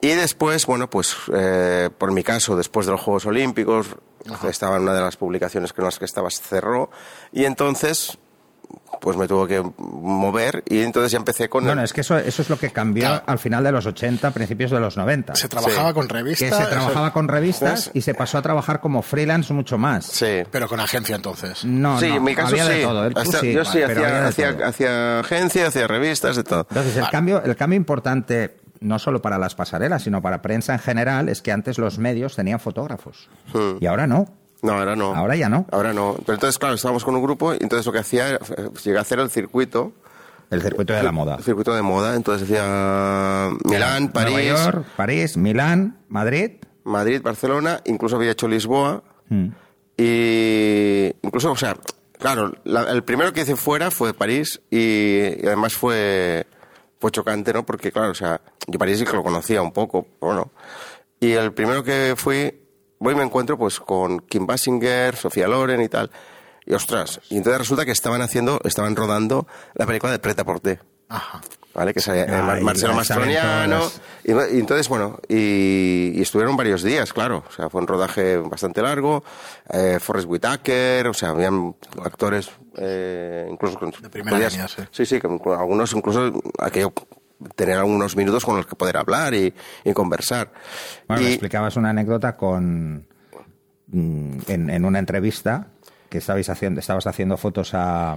Y 0.00 0.08
después, 0.08 0.66
bueno, 0.66 0.90
pues 0.90 1.14
eh, 1.32 1.88
por 1.96 2.11
mi 2.12 2.25
caso, 2.25 2.56
después 2.56 2.87
de 2.87 2.92
los 2.92 3.00
Juegos 3.00 3.25
Olímpicos, 3.26 3.87
estaba 4.48 4.76
en 4.76 4.82
una 4.82 4.94
de 4.94 5.00
las 5.00 5.16
publicaciones 5.16 5.72
con 5.72 5.84
las 5.84 5.98
que 5.98 6.04
estabas 6.04 6.40
cerró, 6.40 6.90
y 7.32 7.44
entonces, 7.44 8.18
pues 9.00 9.16
me 9.16 9.26
tuvo 9.26 9.46
que 9.46 9.62
mover, 9.78 10.62
y 10.68 10.80
entonces 10.82 11.10
ya 11.12 11.18
empecé 11.18 11.48
con... 11.48 11.64
Bueno, 11.64 11.80
el- 11.80 11.84
es 11.86 11.92
que 11.92 12.02
eso, 12.02 12.16
eso 12.16 12.42
es 12.42 12.48
lo 12.50 12.58
que 12.58 12.70
cambió 12.70 13.04
Claro. 13.04 13.24
al 13.26 13.38
final 13.38 13.64
de 13.64 13.72
los 13.72 13.84
80, 13.84 14.30
principios 14.30 14.70
de 14.70 14.78
los 14.80 14.96
90. 14.96 15.34
Se 15.34 15.48
trabajaba 15.48 15.88
Sí. 15.88 15.94
con 15.94 16.06
que 16.06 16.14
revistas. 16.14 16.56
se 16.56 16.66
trabajaba 16.66 17.12
con 17.12 17.26
revistas 17.28 17.84
Pues- 17.86 17.96
y 17.96 18.00
se 18.02 18.14
pasó 18.14 18.38
a 18.38 18.42
trabajar 18.42 18.80
como 18.80 19.02
freelance 19.02 19.52
mucho 19.52 19.76
más. 19.78 20.06
Sí. 20.06 20.42
Pero 20.50 20.68
con 20.68 20.78
agencia 20.80 21.16
entonces. 21.16 21.64
No, 21.64 21.98
sí, 21.98 22.08
no, 22.08 22.16
en 22.16 22.24
mi 22.24 22.34
caso 22.34 22.48
había 22.50 22.66
sí. 22.66 22.72
de 22.74 22.82
todo. 22.84 23.10
Tú 23.10 23.18
Hasta- 23.18 23.40
sí, 23.40 23.52
yo 23.52 23.64
sí, 23.64 23.82
hacía, 23.82 24.26
hacía 24.66 25.18
agencia, 25.20 25.66
hacía 25.66 25.86
revistas, 25.88 26.36
de 26.36 26.44
todo. 26.44 26.66
Entonces, 26.70 26.96
el 26.96 27.08
cambio, 27.10 27.42
el 27.42 27.56
cambio 27.56 27.76
importante, 27.76 28.56
no 28.82 28.98
solo 28.98 29.22
para 29.22 29.38
las 29.38 29.54
pasarelas, 29.54 30.02
sino 30.02 30.20
para 30.22 30.42
prensa 30.42 30.72
en 30.74 30.78
general, 30.80 31.28
es 31.28 31.40
que 31.42 31.52
antes 31.52 31.78
los 31.78 31.98
medios 31.98 32.36
tenían 32.36 32.60
fotógrafos. 32.60 33.28
Hmm. 33.54 33.78
Y 33.80 33.86
ahora 33.86 34.06
no. 34.06 34.26
No, 34.62 34.72
ahora 34.74 34.94
no. 34.94 35.14
Ahora 35.14 35.34
ya 35.36 35.48
no. 35.48 35.66
Ahora 35.72 35.92
no. 35.92 36.14
Pero 36.24 36.34
entonces, 36.34 36.58
claro, 36.58 36.74
estábamos 36.74 37.04
con 37.04 37.14
un 37.16 37.22
grupo 37.22 37.52
y 37.54 37.58
entonces 37.60 37.84
lo 37.86 37.92
que 37.92 37.98
hacía, 37.98 38.28
era- 38.28 38.38
llegué 38.84 38.98
a 38.98 39.00
hacer 39.00 39.18
el 39.18 39.28
circuito, 39.30 39.92
El 40.50 40.62
circuito 40.62 40.92
de 40.92 41.02
la 41.02 41.10
moda. 41.12 41.34
el 41.36 41.42
circuito 41.42 41.74
de 41.74 41.82
moda, 41.82 42.14
entonces 42.14 42.46
decía 42.48 43.50
Milán, 43.64 44.04
Nueva 44.04 44.12
París, 44.12 44.46
York, 44.64 44.86
París, 44.96 45.36
Milán, 45.36 45.96
Madrid. 46.08 46.52
Madrid, 46.84 47.20
Barcelona, 47.22 47.80
incluso 47.86 48.16
había 48.16 48.32
hecho 48.32 48.46
Lisboa 48.48 49.02
Mm. 49.30 49.48
y 49.96 51.12
incluso, 51.22 51.50
o 51.52 51.56
sea, 51.56 51.76
claro, 52.18 52.52
la- 52.64 52.90
el 52.90 53.02
primero 53.04 53.32
que 53.32 53.42
hice 53.42 53.56
fuera 53.56 53.90
fue 53.90 54.14
París 54.14 54.60
y, 54.70 55.42
y 55.42 55.46
además 55.46 55.74
fue, 55.74 56.46
fue 57.02 57.11
chocante, 57.11 57.52
¿no? 57.52 57.66
Porque, 57.66 57.90
claro, 57.90 58.12
o 58.12 58.14
sea, 58.14 58.40
yo 58.68 58.78
sí 58.97 59.04
que 59.04 59.16
lo 59.16 59.25
conocía 59.25 59.61
un 59.61 59.73
poco, 59.73 60.06
bueno. 60.21 60.52
Y 61.18 61.32
el 61.32 61.52
primero 61.52 61.82
que 61.82 62.14
fui, 62.16 62.54
voy 63.00 63.14
y 63.14 63.16
me 63.16 63.25
encuentro 63.25 63.59
pues 63.59 63.80
con 63.80 64.21
Kim 64.21 64.47
Basinger, 64.47 65.16
Sofía 65.16 65.49
Loren 65.49 65.82
y 65.82 65.88
tal. 65.88 66.12
Y 66.64 66.75
ostras, 66.75 67.21
y 67.28 67.38
entonces 67.38 67.59
resulta 67.59 67.85
que 67.85 67.90
estaban 67.90 68.23
haciendo, 68.23 68.61
estaban 68.62 68.94
rodando 68.94 69.49
la 69.75 69.85
película 69.85 70.12
de 70.12 70.21
Preta 70.21 70.44
Porté. 70.44 70.78
Ajá. 71.09 71.40
¿Vale? 71.75 71.94
Que 71.94 72.00
salía, 72.00 72.25
eh, 72.25 72.28
Ah, 72.30 72.42
Mar- 72.42 72.61
Marcelo 72.61 72.92
Mastroniano. 72.94 73.90
Y, 74.25 74.32
y 74.32 74.61
entonces, 74.61 74.88
bueno, 74.90 75.18
y, 75.26 76.12
y 76.14 76.21
estuvieron 76.21 76.54
varios 76.54 76.82
días, 76.82 77.12
claro. 77.14 77.44
O 77.49 77.52
sea, 77.52 77.71
fue 77.71 77.80
un 77.80 77.87
rodaje 77.87 78.37
bastante 78.37 78.82
largo. 78.82 79.25
Eh, 79.73 79.99
Forrest 79.99 80.28
Whitaker, 80.28 81.09
o 81.09 81.14
sea, 81.14 81.30
habían 81.30 81.75
actores, 82.04 82.50
eh, 82.76 83.49
incluso 83.50 83.78
con. 83.78 83.90
De 83.90 84.11
primera 84.11 84.37
podías- 84.37 84.52
línea, 84.52 84.68
sí. 84.68 84.82
Sí, 84.90 85.06
sí, 85.06 85.18
que 85.21 85.28
con 85.38 85.59
algunos 85.59 85.92
incluso 85.94 86.30
aquello 86.59 86.92
tener 87.56 87.78
algunos 87.78 88.16
minutos 88.16 88.44
con 88.44 88.56
los 88.56 88.66
que 88.66 88.76
poder 88.76 88.99
hablar 88.99 89.32
y, 89.32 89.52
y 89.85 89.92
conversar. 89.94 90.52
Bueno, 91.09 91.23
me 91.23 91.30
explicabas 91.30 91.75
una 91.76 91.88
anécdota 91.90 92.37
con 92.37 93.06
mm, 93.87 94.38
en, 94.47 94.68
en 94.71 94.85
una 94.85 94.99
entrevista 94.99 95.68
que 96.11 96.18
estabais 96.18 96.49
haciendo, 96.50 96.80
estabas 96.80 97.06
haciendo 97.06 97.37
fotos 97.38 97.71
a, 97.73 98.16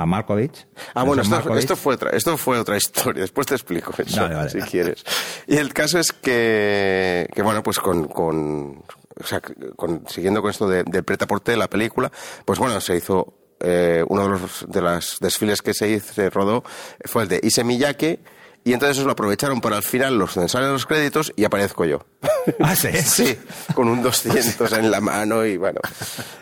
a 0.00 0.06
Malkovich. 0.06 0.66
Ah, 0.94 1.02
bueno, 1.02 1.22
esto, 1.22 1.74
fue 1.76 1.94
otra, 1.94 2.10
esto 2.10 2.36
fue 2.36 2.58
otra 2.58 2.76
historia. 2.76 3.22
Después 3.22 3.46
te 3.46 3.54
explico 3.54 3.92
eso, 3.98 4.20
Vale, 4.20 4.34
vale. 4.36 4.50
si 4.50 4.60
quieres. 4.60 5.04
Y 5.46 5.56
el 5.56 5.72
caso 5.74 5.98
es 5.98 6.12
que, 6.12 7.28
que 7.34 7.42
bueno, 7.42 7.62
pues 7.62 7.78
con, 7.78 8.06
con 8.06 8.82
o 9.20 9.24
sea, 9.24 9.40
con- 9.76 10.04
siguiendo 10.08 10.40
con 10.40 10.50
esto 10.50 10.68
de, 10.68 10.84
de 10.84 11.02
Preta 11.02 11.26
Porte, 11.26 11.56
la 11.56 11.68
película, 11.68 12.10
pues 12.44 12.58
bueno, 12.58 12.80
se 12.80 12.96
hizo 12.96 13.34
eh, 13.60 14.04
uno 14.08 14.22
de 14.22 14.28
los 14.28 14.66
de 14.68 14.80
las 14.82 15.16
desfiles 15.20 15.62
que 15.62 15.74
se 15.74 15.88
hizo, 15.88 16.14
se 16.14 16.30
rodó 16.30 16.62
fue 17.04 17.24
el 17.24 17.28
de 17.28 17.40
Ise 17.42 17.64
Miyake 17.64 18.20
y 18.68 18.72
entonces 18.74 18.96
eso 18.98 19.06
lo 19.06 19.12
aprovecharon 19.12 19.60
para 19.60 19.76
al 19.76 19.82
final 19.82 20.18
los 20.18 20.32
salen 20.32 20.72
los 20.72 20.86
créditos 20.86 21.32
y 21.36 21.44
aparezco 21.44 21.84
yo. 21.84 22.04
Ah, 22.60 22.74
sí. 22.74 22.88
Sí, 23.04 23.38
con 23.74 23.88
un 23.88 24.02
200 24.02 24.72
en 24.72 24.90
la 24.90 25.00
mano 25.02 25.44
y 25.44 25.58
bueno. 25.58 25.80
Ah, 25.84 25.90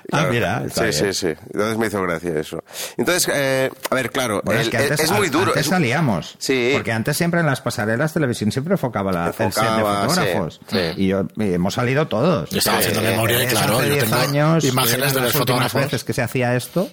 Claro, 0.09 0.33
mira, 0.33 0.63
está 0.65 0.93
Sí, 0.93 1.03
bien. 1.03 1.15
sí, 1.15 1.27
sí. 1.35 1.35
Entonces 1.53 1.79
me 1.79 1.87
hizo 1.89 2.01
gracia 2.03 2.39
eso. 2.39 2.63
Entonces, 2.97 3.29
eh, 3.35 3.71
a 3.91 3.95
ver, 3.97 4.11
claro, 4.13 4.41
Bueno, 4.45 4.61
el- 4.61 4.67
es 4.67 4.71
que 4.71 4.77
antes, 4.79 5.01
es 5.01 5.11
muy 5.11 5.29
duro. 5.31 5.47
Antes 5.49 5.63
es- 5.63 5.71
salíamos. 5.71 6.37
Sí. 6.39 6.71
Porque 6.75 6.93
antes 6.93 7.17
siempre 7.17 7.41
en 7.41 7.47
las 7.47 7.61
pasarelas 7.61 8.13
televisión 8.13 8.53
siempre 8.53 8.75
enfocaba 8.75 9.11
la, 9.11 9.27
el 9.27 9.33
set 9.33 9.39
de 9.39 9.45
Enfocaba, 9.47 10.09
fotógrafos. 10.09 10.61
sí, 10.69 10.77
sí. 10.79 11.03
Y, 11.03 11.07
yo, 11.09 11.27
y 11.37 11.55
hemos 11.55 11.75
salido 11.75 12.07
todos. 12.07 12.51
Yo 12.51 12.59
estaba 12.59 12.79
Eh, 12.79 12.81
haciendo 12.83 13.03
memoria 13.03 13.41
y 13.43 13.47
eh, 13.47 13.49
claro, 13.49 13.79
hace 13.79 13.89
yo 13.89 13.93
10 13.95 14.05
tengo 14.05 14.17
años, 14.17 14.65
imágenes 14.65 14.99
de 15.01 15.05
los 15.07 15.15
las 15.15 15.35
últimas 15.35 15.39
fotógrafos. 15.73 15.81
veces 15.83 16.05
que 16.05 16.13
se 16.13 16.23
hacía 16.23 16.55
esto. 16.55 16.89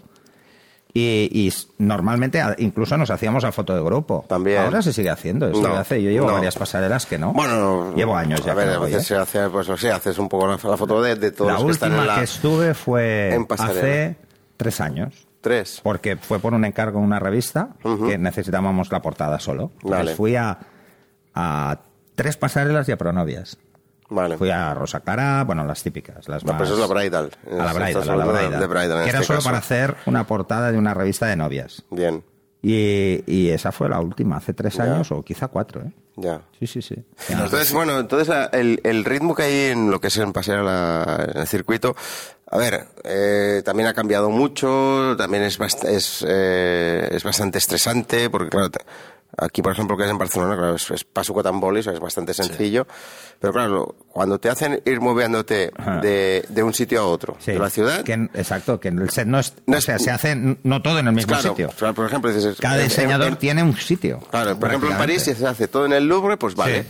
Y, 0.96 1.28
y 1.32 1.52
normalmente 1.80 2.40
incluso 2.60 2.96
nos 2.98 3.10
hacíamos 3.10 3.44
a 3.44 3.52
foto 3.52 3.76
de 3.76 3.82
grupo. 3.82 4.26
También. 4.30 4.62
Ahora 4.62 4.82
se 4.84 4.94
sigue 4.94 5.10
haciendo. 5.10 5.48
Esto 5.48 5.68
No, 5.68 5.76
hace, 5.76 6.02
yo 6.04 6.12
llevo 6.12 6.28
no. 6.28 6.34
varias 6.34 6.56
pasarelas 6.56 7.08
que 7.08 7.18
no. 7.18 7.34
Bueno, 7.34 7.96
llevo 7.96 8.16
años 8.16 8.46
ya. 8.46 8.52
A 8.52 8.56
ver, 8.56 8.80
veces 8.80 9.02
¿eh? 9.02 9.06
se 9.06 9.16
hace, 9.16 9.50
pues 9.50 9.68
o 9.70 9.76
sea, 9.78 9.96
haces 9.96 10.20
un 10.20 10.30
poco 10.30 10.46
la, 10.46 10.60
la 10.64 10.78
foto 10.78 11.02
de, 11.02 11.16
de 11.16 11.32
todos 11.32 11.48
La 11.52 11.58
los 11.58 11.66
que 11.66 11.72
están 11.72 11.90
última 11.94 12.04
en 12.04 12.08
la. 12.10 12.16
que 12.20 12.24
estuve 12.26 12.74
fue 12.76 13.34
en 13.34 13.48
hace 13.50 14.18
tres 14.56 14.80
años. 14.82 15.28
Tres. 15.42 15.80
Porque 15.84 16.16
fue 16.16 16.38
por 16.40 16.54
un 16.54 16.64
encargo 16.64 17.00
en 17.00 17.06
una 17.06 17.20
revista 17.20 17.70
que 18.08 18.18
necesitábamos 18.20 18.92
la 18.92 19.02
portada 19.02 19.40
solo. 19.40 19.72
Entonces 19.82 19.98
Vale. 20.06 20.16
fui 20.16 20.36
a, 20.36 20.60
a 21.34 21.80
tres 22.16 22.38
pasarelas 22.38 22.88
y 22.88 22.92
a 22.92 22.98
pronovias. 22.98 23.58
Vale. 24.14 24.38
Fui 24.38 24.50
a 24.52 24.74
Rosa 24.74 25.00
Clara, 25.00 25.44
bueno, 25.44 25.66
las 25.66 25.82
típicas, 25.82 26.28
las 26.28 26.44
No, 26.44 26.54
más... 26.54 26.62
pero 26.62 26.74
eso 26.76 26.84
es 26.84 26.90
la 26.90 26.94
bridal. 26.96 27.32
A 27.52 27.56
la 27.66 27.74
bridal, 27.74 28.10
a 28.10 28.16
la 28.16 28.26
bridal. 28.26 28.60
de 28.60 28.68
bridal 28.68 28.92
en 29.00 29.04
que 29.04 29.10
era 29.10 29.20
este 29.20 29.26
solo 29.28 29.38
caso. 29.40 29.48
para 29.48 29.58
hacer 29.58 29.96
una 30.06 30.26
portada 30.28 30.72
de 30.72 30.78
una 30.78 30.94
revista 30.94 31.26
de 31.26 31.36
novias. 31.36 31.84
Bien, 31.90 32.24
Y, 32.62 33.24
y 33.26 33.50
esa 33.50 33.72
fue 33.72 33.90
la 33.90 34.00
última, 34.00 34.38
hace 34.38 34.54
tres 34.54 34.76
Ya. 34.76 34.84
años 34.84 35.12
o 35.12 35.22
quizá 35.24 35.48
cuatro, 35.48 35.82
¿eh? 35.82 35.92
ya. 36.16 36.42
Sí, 36.60 36.68
sí, 36.68 36.82
sí. 36.82 36.96
Entonces, 37.30 37.74
bueno, 37.74 38.00
entonces 38.00 38.34
el, 38.54 38.80
el 38.84 39.04
ritmo 39.04 39.34
que 39.36 39.44
hay 39.44 39.56
en 39.72 39.90
lo 39.92 40.00
que 40.00 40.08
es 40.08 40.18
en 40.18 40.32
pasarela 40.32 41.28
en 41.34 41.40
el 41.42 41.48
circuito, 41.48 41.96
a 42.50 42.58
ver, 42.58 42.86
eh, 43.04 43.64
también 43.66 43.88
ha 43.90 43.94
cambiado 43.94 44.30
mucho, 44.30 45.16
también 45.18 45.42
es, 45.44 45.60
bast- 45.60 45.86
es, 45.88 46.24
eh, 46.28 47.10
es 47.12 47.24
bastante 47.24 47.58
estresante, 47.58 48.30
porque 48.30 48.50
claro, 48.50 48.70
te- 48.70 48.80
aquí 49.38 49.62
por 49.62 49.72
ejemplo 49.72 49.98
que 49.98 50.04
es 50.04 50.10
en 50.10 50.18
Barcelona, 50.18 50.56
claro, 50.56 50.76
es, 50.76 50.90
es 50.92 51.04
paso 51.04 51.34
cotambolis, 51.34 51.88
es 51.88 52.00
bastante 52.00 52.34
sencillo, 52.34 52.86
pero 53.40 53.54
claro, 53.54 53.96
cuando 54.08 54.40
te 54.40 54.50
hacen 54.50 54.82
ir 54.86 55.02
moviéndote 55.02 55.72
de, 56.02 56.46
de 56.48 56.64
un 56.64 56.74
sitio 56.74 57.02
a 57.02 57.06
otro, 57.06 57.36
Sí, 57.40 57.52
de 57.52 57.60
la 57.60 57.70
ciudad, 57.70 58.04
que 58.04 58.14
exacto, 58.34 58.80
que 58.80 58.90
el 58.90 59.10
set 59.10 59.28
no 59.28 59.40
es... 59.40 59.54
No 59.66 59.76
o 59.76 59.80
es- 59.80 59.86
sea, 59.86 60.00
se 60.00 60.12
hace 60.12 60.36
no 60.64 60.82
todo 60.82 61.00
en 61.00 61.08
el 61.08 61.14
mismo 61.14 61.34
claro, 61.34 61.50
sitio. 61.50 61.70
claro, 61.78 61.94
por 61.94 62.06
ejemplo, 62.06 62.32
dices, 62.34 62.58
Cada 62.60 62.76
en- 62.76 62.82
en- 62.82 62.88
diseñador 62.90 63.28
en- 63.30 63.36
tiene 63.38 63.64
un 63.64 63.76
sitio. 63.76 64.20
Claro, 64.32 64.58
por 64.60 64.70
ejemplo 64.70 64.92
en 64.92 64.98
París 64.98 65.24
prácticamente. 65.24 65.58
se 65.58 65.64
hace 65.64 65.68
todo 65.68 65.86
en 65.86 65.94
el 65.94 66.08
Louvre, 66.08 66.38
pues 66.38 66.56
vale. 66.56 66.84
Sí. 66.84 66.90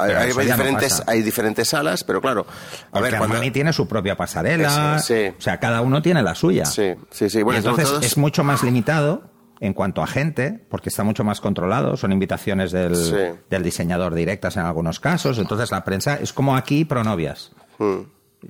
Hay, 0.00 0.10
Pero 0.10 0.20
hay 0.20 0.28
no 0.32 0.40
diferentes, 0.42 0.90
pasa. 0.92 1.04
hay 1.08 1.22
diferentes 1.22 1.68
salas, 1.70 2.04
pero 2.04 2.20
claro, 2.20 2.42
a 2.46 2.90
Porque 2.92 3.02
ver, 3.10 3.18
cuando... 3.18 3.34
Armani 3.34 3.50
tiene 3.50 3.72
su 3.72 3.88
propia 3.88 4.16
pasarela, 4.16 4.94
Eso, 4.98 5.06
sí. 5.08 5.34
o 5.36 5.40
sea, 5.40 5.58
cada 5.58 5.80
uno 5.80 6.00
tiene 6.02 6.22
la 6.22 6.36
suya. 6.36 6.66
Sí, 6.66 6.94
sí, 7.10 7.28
sí. 7.28 7.42
Bueno, 7.42 7.58
y 7.60 7.66
entonces 7.68 7.90
es 8.02 8.16
mucho 8.16 8.44
más 8.44 8.62
limitado 8.62 9.22
en 9.60 9.72
cuanto 9.74 10.02
a 10.02 10.06
gente, 10.06 10.64
porque 10.70 10.88
está 10.88 11.02
mucho 11.04 11.24
más 11.24 11.40
controlado, 11.40 11.96
son 11.96 12.12
invitaciones 12.12 12.70
del, 12.72 12.94
Sí. 12.96 13.16
del 13.50 13.62
diseñador 13.62 14.14
directas 14.14 14.56
en 14.56 14.64
algunos 14.64 15.00
casos, 15.00 15.38
entonces 15.38 15.70
la 15.70 15.84
prensa 15.84 16.14
es 16.16 16.32
como 16.32 16.56
aquí 16.56 16.84
pronovias. 16.84 17.52
Mm. 17.78 18.00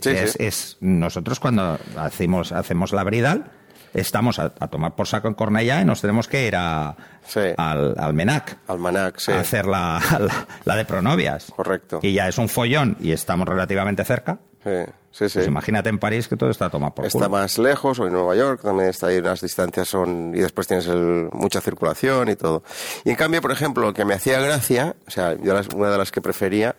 Sí, 0.01 0.11
es, 0.11 0.33
sí. 0.33 0.39
es- 0.41 0.77
nosotros 0.81 1.41
cuando 1.41 1.79
hacemos, 1.97 2.53
hacemos 2.53 2.93
la 2.93 3.05
bridal, 3.05 3.51
estamos 3.95 4.39
a, 4.39 4.53
a 4.61 4.69
tomar 4.69 4.95
por 4.95 5.07
saco 5.07 5.29
en 5.29 5.35
Cornellá 5.35 5.81
y 5.81 5.85
nos 5.87 6.03
tenemos 6.03 6.29
que 6.29 6.47
ir 6.47 6.55
a, 6.57 6.95
Sí. 7.27 7.41
al, 7.57 7.95
al 7.99 8.13
Menac 8.13 8.59
Almanac, 8.69 9.19
sí. 9.19 9.33
a 9.33 9.41
hacer 9.41 9.65
la, 9.67 9.99
la, 10.21 10.47
la 10.65 10.77
de 10.77 10.85
pronovias. 10.85 11.51
Correcto. 11.57 12.01
Y 12.03 12.13
ya 12.13 12.29
es 12.29 12.37
un 12.37 12.51
follón 12.51 12.99
y 13.01 13.13
estamos 13.13 13.49
relativamente 13.49 14.05
cerca. 14.05 14.39
Sí, 14.65 14.71
sí, 15.13 15.29
sí. 15.29 15.35
Pues 15.39 15.47
imagínate 15.47 15.89
en 15.89 15.99
París 15.99 16.29
que 16.29 16.37
todo 16.37 16.51
está 16.51 16.67
a 16.67 16.71
tomar 16.71 16.93
por 16.95 17.07
Está 17.07 17.19
culo. 17.21 17.31
más 17.31 17.59
lejos, 17.59 17.99
o 18.01 18.07
en 18.07 18.13
Nueva 18.13 18.35
York, 18.35 18.61
también 18.63 18.89
está 18.89 19.07
ahí, 19.07 19.21
las 19.21 19.41
distancias 19.41 19.89
son, 19.89 20.33
y 20.35 20.41
después 20.41 20.67
tienes 20.67 20.87
el- 20.89 21.29
mucha 21.33 21.61
circulación 21.61 22.29
y 22.29 22.37
todo. 22.37 22.63
Y 23.05 23.11
en 23.11 23.17
cambio, 23.17 23.41
por 23.41 23.53
ejemplo, 23.53 23.85
lo 23.85 23.95
que 23.95 24.05
me 24.05 24.15
hacía 24.15 24.41
gracia, 24.41 24.97
o 25.07 25.11
sea, 25.11 25.35
yo 25.41 25.55
las- 25.55 25.69
una 25.69 25.91
de 25.91 25.99
las 25.99 26.11
que 26.11 26.21
prefería, 26.21 26.75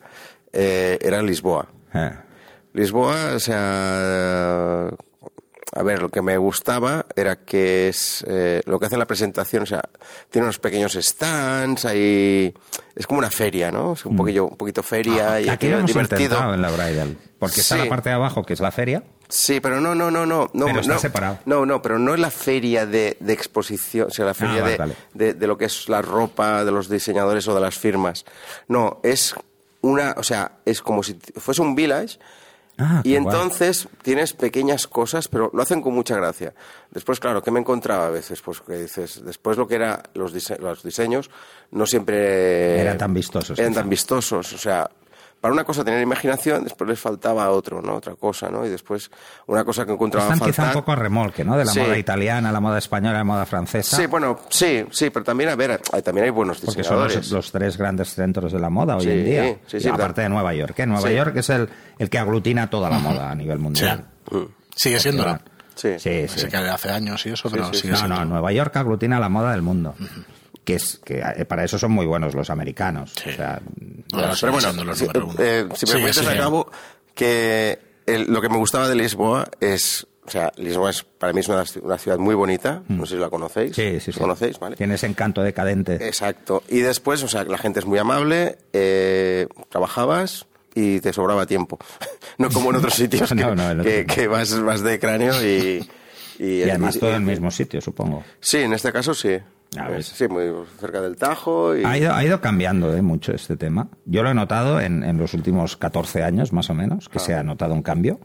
eh, 0.54 1.00
era 1.02 1.22
Lisboa. 1.22 1.68
Eh. 1.94 2.12
Lisboa, 2.74 3.34
o 3.36 3.40
sea, 3.40 4.90
a 5.76 5.84
ver, 5.84 6.02
lo 6.02 6.10
que 6.10 6.22
me 6.22 6.38
gustaba 6.38 7.06
era 7.16 7.38
que 7.38 7.90
es 7.90 8.24
eh, 8.28 8.62
lo 8.66 8.80
que 8.80 8.88
hace 8.88 8.98
la 8.98 9.06
presentación, 9.06 9.64
o 9.64 9.66
sea, 9.66 9.82
tiene 10.30 10.46
unos 10.46 10.60
pequeños 10.60 10.94
stands, 10.94 11.86
hay, 11.86 12.54
es 12.96 13.06
como 13.08 13.20
una 13.20 13.30
feria, 13.30 13.72
¿no? 13.72 13.94
Es 13.94 14.06
un 14.06 14.16
poquillo, 14.16 14.48
un 14.48 14.58
poquito 14.58 14.82
feria 14.84 15.40
y 15.42 15.46
Mm. 15.46 15.50
Aquí 15.52 15.68
lo 15.68 15.78
hemos 15.78 15.88
divertido. 15.94 16.54
en 16.54 16.62
la 16.62 16.72
bridal. 16.72 17.18
Porque 17.38 17.62
está 17.62 17.78
la 17.78 17.88
parte 17.88 18.10
de 18.10 18.16
abajo, 18.16 18.44
que 18.44 18.54
es 18.54 18.60
la 18.60 18.72
feria. 18.72 19.04
Sí, 19.30 19.60
pero 19.60 19.80
no, 19.80 19.94
no, 19.94 20.10
no, 20.10 20.26
no. 20.26 20.50
no 20.54 20.66
Pero 20.66 20.80
está 20.82 20.94
no, 20.94 21.00
separado. 21.00 21.40
No, 21.46 21.66
no, 21.66 21.82
pero 21.84 22.00
no 22.00 22.14
es 22.16 22.20
la 22.20 22.32
feria 22.32 22.86
de, 22.88 23.16
de 23.20 23.34
exposición, 23.34 24.08
o 24.08 24.10
sea, 24.12 24.26
la 24.26 24.34
feria 24.34 24.58
Ah, 24.58 24.62
vale, 24.62 24.72
de, 24.72 24.78
vale. 24.78 24.96
De, 25.14 25.34
de 25.36 25.48
lo 25.48 25.58
que 25.58 25.66
es 25.66 25.88
la 25.88 26.02
ropa 26.02 26.66
de 26.66 26.72
los 26.72 26.90
diseñadores 26.90 27.48
o 27.48 27.54
de 27.54 27.62
las 27.62 27.78
firmas. 27.78 28.26
No, 28.68 29.00
es 29.04 29.36
una, 29.82 30.16
o 30.18 30.24
sea, 30.24 30.54
es 30.66 30.82
como 30.82 31.04
si 31.04 31.14
fuese 31.36 31.62
un 31.62 31.76
village. 31.76 32.18
Ah, 32.80 33.02
y 33.04 33.12
guay. 33.12 33.18
entonces 33.18 33.88
tienes 34.02 34.34
pequeñas 34.34 34.88
cosas, 34.88 35.28
pero 35.28 35.52
lo 35.54 35.62
hacen 35.62 35.82
con 35.82 35.94
mucha 35.94 36.16
gracia. 36.16 36.54
Después, 36.92 37.20
claro, 37.20 37.44
¿qué 37.44 37.52
me 37.52 37.60
encontraba 37.60 38.08
a 38.08 38.10
veces? 38.10 38.42
Pues 38.42 38.62
que 38.62 38.74
dices, 38.74 39.22
después 39.26 39.58
lo 39.58 39.68
que 39.68 39.76
era 39.76 40.02
los, 40.14 40.34
dise- 40.34 40.58
los 40.60 40.82
diseños 40.82 41.30
no 41.72 41.86
siempre 41.86 42.80
Eran 42.82 42.98
tan 42.98 43.14
vistosos, 43.14 43.60
Eran 43.60 43.74
tan 43.74 43.90
vistosos, 43.90 44.54
o 44.54 44.58
sea, 44.58 44.90
para 45.42 45.54
una 45.54 45.64
cosa 45.64 45.84
tener 45.86 46.02
imaginación, 46.02 46.64
después 46.64 46.90
les 46.90 47.00
faltaba 47.00 47.50
otro, 47.50 47.82
¿no? 47.82 47.96
Otra 47.96 48.16
cosa, 48.16 48.50
¿no? 48.50 48.66
Y 48.66 48.70
después 48.70 49.10
una 49.48 49.64
cosa 49.64 49.86
que 49.86 49.94
encontraba 49.94 50.34
Están 50.34 50.48
quizá 50.50 50.64
un 50.68 50.74
poco 50.74 50.92
a 50.92 50.96
remolque, 50.96 51.44
¿no? 51.46 51.58
De 51.58 51.66
la 51.66 51.72
Sí. 51.72 51.80
moda 51.80 51.98
italiana, 51.98 52.52
la 52.52 52.60
moda 52.60 52.78
española, 52.78 53.18
la 53.20 53.24
moda 53.24 53.46
francesa. 53.46 53.96
Sí, 53.98 54.06
bueno, 54.08 54.40
sí, 54.50 54.86
sí, 54.92 55.10
pero 55.10 55.24
también, 55.24 55.50
a 55.50 55.56
ver, 55.56 55.80
hay- 55.94 56.02
también 56.02 56.26
hay 56.26 56.32
buenos 56.32 56.58
Porque 56.60 56.84
son 56.84 57.06
diseñadores. 57.06 57.16
los, 57.16 57.32
los 57.32 57.52
tres 57.52 57.78
grandes 57.78 58.14
centros 58.14 58.52
de 58.52 58.60
la 58.60 58.70
moda 58.70 58.98
hoy 58.98 59.04
Sí, 59.04 59.10
en 59.12 59.26
día. 59.26 59.44
sí, 59.68 59.80
sí, 59.80 59.86
Y 59.88 59.90
aparte 59.90 60.16
claro. 60.16 60.24
de 60.24 60.30
Nueva 60.30 60.54
York. 60.54 60.80
¿eh? 60.80 60.86
Nueva 60.86 61.08
Sí. 61.08 61.16
York 61.16 61.36
es 61.38 61.50
el, 61.50 61.70
el 61.98 62.10
que 62.10 62.20
aglutina 62.20 62.70
toda 62.70 62.90
la 62.90 63.00
moda 63.00 63.32
a 63.32 63.36
nivel 63.36 63.58
Sí. 63.58 63.64
mundial. 63.64 64.06
Sigue 64.76 65.00
siendo, 65.00 65.26
¿no? 65.26 65.40
Sí. 65.76 65.94
Sí, 65.98 66.28
Sé 66.28 66.40
sí. 66.40 66.48
que 66.50 66.58
hace 66.58 66.90
años 66.90 67.26
y 67.26 67.30
eso, 67.30 67.50
pero 67.50 67.66
sí, 67.74 67.82
sigue 67.82 67.92
No, 67.94 67.98
siendo. 68.00 68.16
no, 68.18 68.26
Nueva 68.26 68.52
York 68.52 68.76
aglutina 68.76 69.18
la 69.20 69.30
moda 69.30 69.52
del 69.54 69.62
mundo. 69.62 69.96
Que 70.64 70.76
es 70.76 71.00
que 71.04 71.20
eh, 71.38 71.46
para 71.46 71.64
eso 71.64 71.80
son 71.80 71.92
muy 71.92 72.06
buenos 72.06 72.36
los 72.36 72.50
americanos. 72.50 73.14
Sí. 73.24 73.30
O 73.32 73.34
sea, 73.34 73.62
Pero 74.40 74.52
bueno, 74.54 74.84
los 74.84 74.98
si, 74.98 75.06
número 75.06 75.26
uno. 75.28 75.36
eh, 75.40 75.68
si 75.76 75.86
me 75.88 75.92
cuentas, 76.02 76.18
sigue. 76.26 76.30
acabo 76.38 76.72
que 77.16 77.80
el- 78.06 78.32
lo 78.32 78.42
que 78.42 78.50
me 78.50 78.58
gustaba 78.58 78.88
de 78.88 78.96
Lisboa 78.96 79.50
es, 79.60 80.06
o 80.26 80.30
sea, 80.30 80.52
Lisboa 80.58 80.90
es 80.92 81.04
para 81.04 81.34
mí 81.34 81.40
es 81.40 81.48
una, 81.48 81.64
una 81.82 81.98
ciudad 81.98 82.18
muy 82.18 82.36
bonita, 82.36 82.84
no 82.88 83.06
sé 83.06 83.16
si 83.16 83.20
la 83.22 83.30
conocéis. 83.30 83.72
Mm. 83.72 83.74
sí, 83.76 84.00
sí, 84.00 84.12
sí. 84.12 84.20
¿La 84.20 84.20
conocéis? 84.26 84.60
¿Vale? 84.60 84.76
Tiene 84.76 84.96
ese 84.96 85.08
encanto 85.08 85.42
decadente. 85.42 85.96
Exacto. 86.08 86.64
Y 86.70 86.80
después, 86.80 87.24
o 87.24 87.28
sea, 87.28 87.44
la 87.46 87.58
gente 87.58 87.80
es 87.80 87.86
muy 87.86 87.98
amable, 88.00 88.58
eh, 88.74 89.48
trabajabas 89.70 90.46
y 90.76 91.00
te 91.00 91.14
sobraba 91.14 91.46
tiempo. 91.46 91.80
no 92.38 92.50
como 92.50 92.70
en 92.70 92.76
otros 92.78 92.94
sitios 92.94 93.30
que, 93.30 93.36
No, 93.36 93.56
no, 93.56 93.72
en 93.72 93.80
otros 93.80 93.94
que- 93.94 94.06
no. 94.08 94.14
que 94.14 94.28
vas, 94.28 94.60
vas 94.62 94.82
de 94.82 95.00
cráneo 95.00 95.34
y... 95.44 95.90
Y, 96.42 96.64
y 96.64 96.70
además 96.70 96.96
y- 96.96 97.00
todo 97.00 97.10
en 97.10 97.16
el 97.18 97.22
mismo 97.24 97.52
sitio, 97.52 97.82
supongo. 97.82 98.24
Sí, 98.40 98.60
en 98.60 98.72
este 98.74 98.94
caso 98.94 99.14
sí. 99.14 99.38
A 99.78 99.88
ver. 99.88 100.04
Sí, 100.04 100.28
muy 100.28 100.46
cerca 100.80 101.00
del 101.02 101.16
Tajo. 101.16 101.76
Y... 101.76 101.84
Ha 101.86 101.98
ido, 101.98 102.14
ha 102.14 102.24
ido 102.24 102.42
cambiando 102.42 102.96
eh, 102.96 103.02
mucho 103.04 103.34
este 103.34 103.56
tema. 103.56 103.88
Yo 104.06 104.24
lo 104.24 104.32
he 104.32 104.34
notado 104.34 104.82
en, 104.82 105.04
en 105.04 105.18
los 105.20 105.34
últimos 105.36 105.78
14 105.78 106.24
años, 106.24 106.52
más 106.54 106.70
o 106.70 106.74
menos, 106.74 107.06
Ah. 107.08 107.12
que 107.14 107.20
se 107.20 107.36
ha 107.36 107.44
notado 107.44 107.74
un 107.76 107.84
cambio 107.84 108.20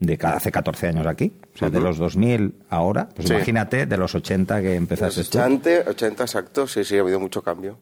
de 0.00 0.18
cada 0.18 0.36
hace 0.36 0.52
14 0.52 0.88
años 0.88 1.06
aquí. 1.06 1.32
O 1.54 1.58
sea, 1.58 1.70
de 1.70 1.80
los 1.80 1.96
2000 1.96 2.56
ahora, 2.68 3.08
pues 3.14 3.28
Sí. 3.28 3.34
imagínate 3.34 3.86
de 3.86 3.96
los 3.96 4.14
80 4.14 4.60
que 4.60 4.74
empezaste 4.74 5.24
tú. 5.24 5.38
80, 5.38 5.70
80 5.90 6.22
exacto, 6.24 6.66
sí, 6.66 6.84
sí, 6.84 6.98
ha 6.98 7.00
habido 7.00 7.20
mucho 7.20 7.40
cambio. 7.42 7.78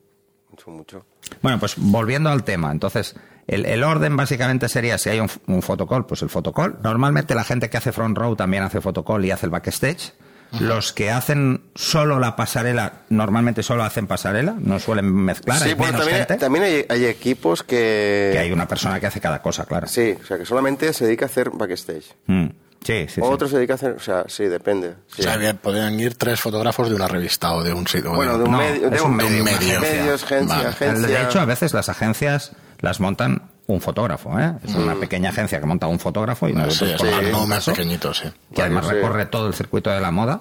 Mucho, 0.50 0.70
mucho. 0.70 1.06
Bueno, 1.42 1.58
pues 1.58 1.74
volviendo 1.78 2.28
al 2.28 2.44
tema, 2.44 2.70
entonces, 2.72 3.14
el, 3.46 3.64
el 3.66 3.82
orden 3.82 4.16
básicamente 4.16 4.68
sería, 4.68 4.98
si 4.98 5.08
hay 5.10 5.18
un, 5.20 5.28
un 5.46 5.62
fotocall, 5.62 6.06
pues 6.06 6.22
el 6.22 6.28
fotocall. 6.28 6.76
Normalmente 6.82 7.34
la 7.34 7.44
gente 7.44 7.70
que 7.70 7.76
hace 7.76 7.90
front 7.92 8.16
row 8.18 8.36
también 8.36 8.62
hace 8.64 8.80
fotocall 8.80 9.24
y 9.24 9.30
hace 9.30 9.46
el 9.46 9.50
backstage. 9.50 10.12
Los 10.58 10.92
que 10.92 11.10
hacen 11.12 11.62
solo 11.76 12.18
la 12.18 12.34
pasarela, 12.34 13.02
normalmente 13.08 13.62
solo 13.62 13.84
hacen 13.84 14.06
pasarela, 14.08 14.54
no 14.58 14.80
suelen 14.80 15.12
mezclar, 15.14 15.58
sí, 15.58 15.68
hay 15.68 15.74
bueno, 15.74 15.92
menos 15.92 16.06
también, 16.06 16.26
gente. 16.26 16.36
también 16.38 16.64
hay, 16.64 16.86
hay 16.88 17.04
equipos 17.06 17.62
que... 17.62 18.30
Que 18.32 18.38
hay 18.40 18.50
una 18.50 18.66
persona 18.66 18.98
que 18.98 19.06
hace 19.06 19.20
cada 19.20 19.40
cosa, 19.40 19.64
claro. 19.64 19.86
Sí, 19.86 20.16
o 20.20 20.26
sea, 20.26 20.38
que 20.38 20.44
solamente 20.44 20.92
se 20.92 21.06
dedica 21.06 21.26
a 21.26 21.28
hacer 21.28 21.50
backstage. 21.50 22.16
Mm. 22.26 22.46
Sí, 22.82 23.04
sí, 23.08 23.14
sí. 23.16 23.20
Otro 23.22 23.46
se 23.46 23.56
dedica 23.58 23.74
a 23.74 23.76
hacer... 23.76 23.92
O 23.92 24.00
sea, 24.00 24.24
sí, 24.26 24.44
depende. 24.44 24.94
sí. 25.08 25.20
O 25.20 25.24
sea, 25.24 25.36
bien, 25.36 25.58
podrían 25.58 26.00
ir 26.00 26.14
tres 26.16 26.40
fotógrafos 26.40 26.88
de 26.88 26.94
una 26.96 27.06
revista 27.06 27.52
o 27.52 27.62
de 27.62 27.72
un 27.72 27.86
sitio. 27.86 28.12
Bueno, 28.14 28.38
de 28.38 28.44
un 28.44 28.50
No, 28.52 28.58
medio, 28.58 28.88
de 28.90 28.96
es 28.96 29.02
un 29.02 29.10
un 29.10 29.16
medio, 29.18 29.44
medio. 29.44 29.80
medios, 29.80 30.22
agencia, 30.24 30.56
Vale. 30.56 30.68
agencia. 30.68 31.06
De 31.08 31.22
hecho, 31.22 31.40
a 31.40 31.44
veces 31.44 31.74
las 31.74 31.88
agencias 31.90 32.52
las 32.80 32.98
montan 32.98 33.42
un 33.72 33.80
fotógrafo, 33.80 34.38
¿eh? 34.38 34.52
Es 34.64 34.74
una 34.74 34.94
pequeña 34.94 35.30
agencia 35.30 35.60
que 35.60 35.66
monta 35.66 35.86
un 35.86 35.98
fotógrafo 35.98 36.48
y 36.48 36.52
Mm. 36.52 36.56
Sí, 36.56 36.62
nosotros 36.62 36.90
sí, 37.00 37.06
colgamos 37.06 37.32
no 37.32 37.46
más 37.46 37.64
pequeñito, 37.66 38.14
sí. 38.14 38.28
que 38.54 38.62
además 38.62 38.86
sí. 38.86 38.92
recorre 38.94 39.26
todo 39.26 39.46
el 39.46 39.54
circuito 39.54 39.90
de 39.90 40.00
la 40.00 40.10
moda. 40.10 40.40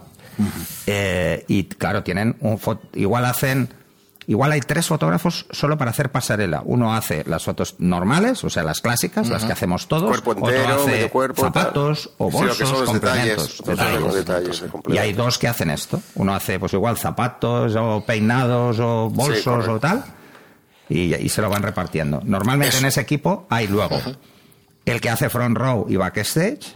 Eh, 0.88 1.44
y 1.48 1.66
claro, 1.66 2.04
tienen 2.04 2.38
un 2.40 2.60
igual 2.94 3.26
hacen 3.26 3.74
igual 4.28 4.52
hay 4.52 4.62
tres 4.62 4.86
fotógrafos 4.88 5.48
solo 5.52 5.78
para 5.78 5.92
hacer 5.92 6.12
pasarela. 6.12 6.62
Uno 6.64 6.94
hace 6.94 7.24
las 7.28 7.44
fotos 7.44 7.76
normales, 7.80 8.44
o 8.44 8.50
sea, 8.50 8.64
las 8.64 8.80
clásicas, 8.80 9.28
las 9.28 9.44
que 9.44 9.52
hacemos 9.52 9.88
todos. 9.88 10.08
Cuerpo 10.22 10.32
Otro 10.32 10.50
entero, 10.56 10.76
hace 10.82 10.92
medio 10.92 11.10
cuerpo, 11.10 11.42
tal. 11.42 11.54
zapatos 11.54 12.12
o 12.20 12.30
Sí, 12.32 12.38
bolsos, 12.38 12.70
son 12.70 12.80
los 12.80 12.90
complementos. 12.90 13.62
detalles, 14.16 14.64
Y 14.88 14.98
hay 14.98 15.14
dos 15.14 15.38
que 15.40 15.48
hacen 15.48 15.72
esto. 15.72 16.00
Uno 16.16 16.34
hace, 16.36 16.60
pues 16.60 16.74
igual, 16.74 16.96
zapatos 16.98 17.76
o 17.76 18.04
peinados 18.06 18.80
o 18.80 19.10
bolsos 19.10 19.68
o 19.68 19.80
tal. 19.80 20.04
Y, 20.90 21.14
y 21.16 21.30
se 21.30 21.42
lo 21.42 21.50
van 21.50 21.62
repartiendo. 21.64 22.20
Normalmente 22.26 22.70
Eso. 22.76 22.80
en 22.80 22.86
ese 22.88 23.02
equipo 23.02 23.46
hay 23.50 23.68
luego 23.68 24.02
el 24.86 25.00
que 25.02 25.10
hace 25.10 25.30
front 25.30 25.56
row 25.58 25.86
y 25.88 25.96
backstage, 25.98 26.76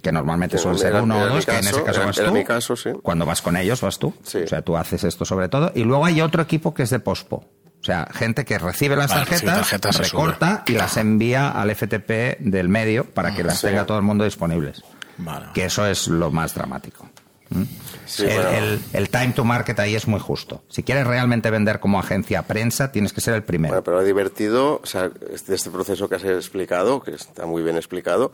que 0.00 0.12
normalmente 0.12 0.56
suele 0.58 0.78
ser 0.78 0.94
uno 0.94 1.18
o 1.20 1.26
dos, 1.28 1.44
que 1.44 1.52
en 1.52 1.58
ese 1.66 1.82
caso 1.82 1.98
era- 1.98 2.06
vas 2.06 2.18
era 2.18 2.28
tú. 2.28 2.34
mi 2.34 2.44
caso, 2.44 2.76
sí. 2.76 2.90
Cuando 3.02 3.26
vas 3.26 3.42
con 3.42 3.56
ellos 3.56 3.80
vas 3.82 3.98
tú. 3.98 4.14
Sí. 4.22 4.38
O 4.38 4.46
sea, 4.46 4.62
tú 4.62 4.76
haces 4.76 5.04
esto 5.04 5.24
sobre 5.24 5.48
todo. 5.48 5.72
Y 5.74 5.84
luego 5.84 6.06
hay 6.06 6.20
otro 6.20 6.42
equipo 6.42 6.72
que 6.72 6.84
es 6.84 6.90
de 6.90 7.00
pospo. 7.00 7.44
O 7.80 7.84
sea, 7.84 8.06
gente 8.12 8.44
que 8.44 8.58
recibe 8.58 8.94
las 8.96 9.10
Vale, 9.10 9.24
recibe 9.24 9.52
tarjetas, 9.52 9.98
recorta 9.98 10.64
y 10.66 10.72
las 10.72 10.96
envía 10.96 11.50
al 11.50 11.70
FTP 11.74 12.36
del 12.40 12.68
medio 12.68 13.04
para 13.06 13.34
que 13.34 13.42
las 13.42 13.58
Sí. 13.58 13.66
tenga 13.66 13.84
todo 13.86 13.96
el 13.98 14.04
mundo 14.04 14.24
disponibles. 14.24 14.82
Vale. 15.18 15.46
Que 15.52 15.64
eso 15.66 15.84
es 15.86 16.08
lo 16.08 16.30
más 16.30 16.54
dramático. 16.54 17.09
¿Mm? 17.50 17.62
Sí, 18.06 18.24
el, 18.24 18.34
bueno. 18.34 18.50
el- 18.50 18.80
el 18.92 19.08
time 19.10 19.32
to 19.34 19.44
market 19.44 19.78
ahí 19.80 19.94
es 19.94 20.06
muy 20.08 20.20
justo. 20.20 20.62
Si 20.68 20.82
quieres 20.82 21.06
realmente 21.06 21.50
vender 21.50 21.78
como 21.80 21.98
agencia 22.00 22.42
prensa, 22.42 22.90
tienes 22.92 23.12
que 23.12 23.20
ser 23.20 23.34
el 23.34 23.42
primero. 23.42 23.72
Bueno, 23.72 23.84
pero 23.84 24.02
divertido, 24.02 24.80
o 24.82 24.86
sea, 24.86 25.10
este, 25.32 25.54
este 25.54 25.70
proceso 25.70 26.08
que 26.08 26.14
has 26.16 26.24
explicado, 26.24 27.00
que 27.02 27.12
está 27.12 27.46
muy 27.46 27.62
bien 27.62 27.76
explicado, 27.76 28.32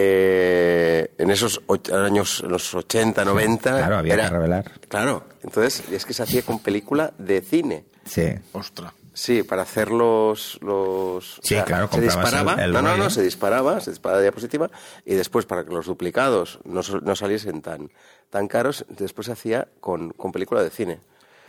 eh, 0.00 1.10
en 1.18 1.30
esos 1.30 1.60
años, 1.92 2.42
en 2.44 2.50
los 2.52 2.74
80, 2.74 3.24
90... 3.24 3.70
claro, 3.76 3.98
había 3.98 4.16
que 4.16 4.28
revelar. 4.28 4.72
Claro, 4.88 5.24
entonces, 5.42 5.82
y 5.90 5.94
es 5.94 6.04
que 6.04 6.12
se 6.14 6.22
hacía 6.22 6.42
con 6.42 6.58
película 6.60 7.12
de 7.18 7.40
cine. 7.40 7.84
Sí. 8.04 8.26
Ostras. 8.52 8.92
Sí, 9.18 9.42
para 9.42 9.62
hacer 9.62 9.90
los... 9.90 10.60
los 10.62 11.40
Sí, 11.42 11.56
claro, 11.66 11.88
se 11.92 12.00
disparaba, 12.00 12.52
el- 12.54 12.60
el 12.60 12.72
no, 12.72 12.82
no, 12.82 12.96
no, 12.96 13.10
se 13.10 13.20
disparaba, 13.20 13.80
se 13.80 13.90
disparaba 13.90 14.18
la 14.18 14.22
diapositiva 14.22 14.70
y 15.04 15.14
después 15.14 15.44
para 15.44 15.64
que 15.64 15.70
los 15.72 15.86
duplicados 15.86 16.60
no, 16.64 16.82
no 17.02 17.16
saliesen 17.16 17.60
tan, 17.60 17.90
tan 18.30 18.46
caros, 18.46 18.86
después 18.88 19.26
se 19.26 19.32
hacía 19.32 19.66
con, 19.80 20.10
con 20.10 20.30
película 20.30 20.62
de 20.62 20.70
cine. 20.70 21.00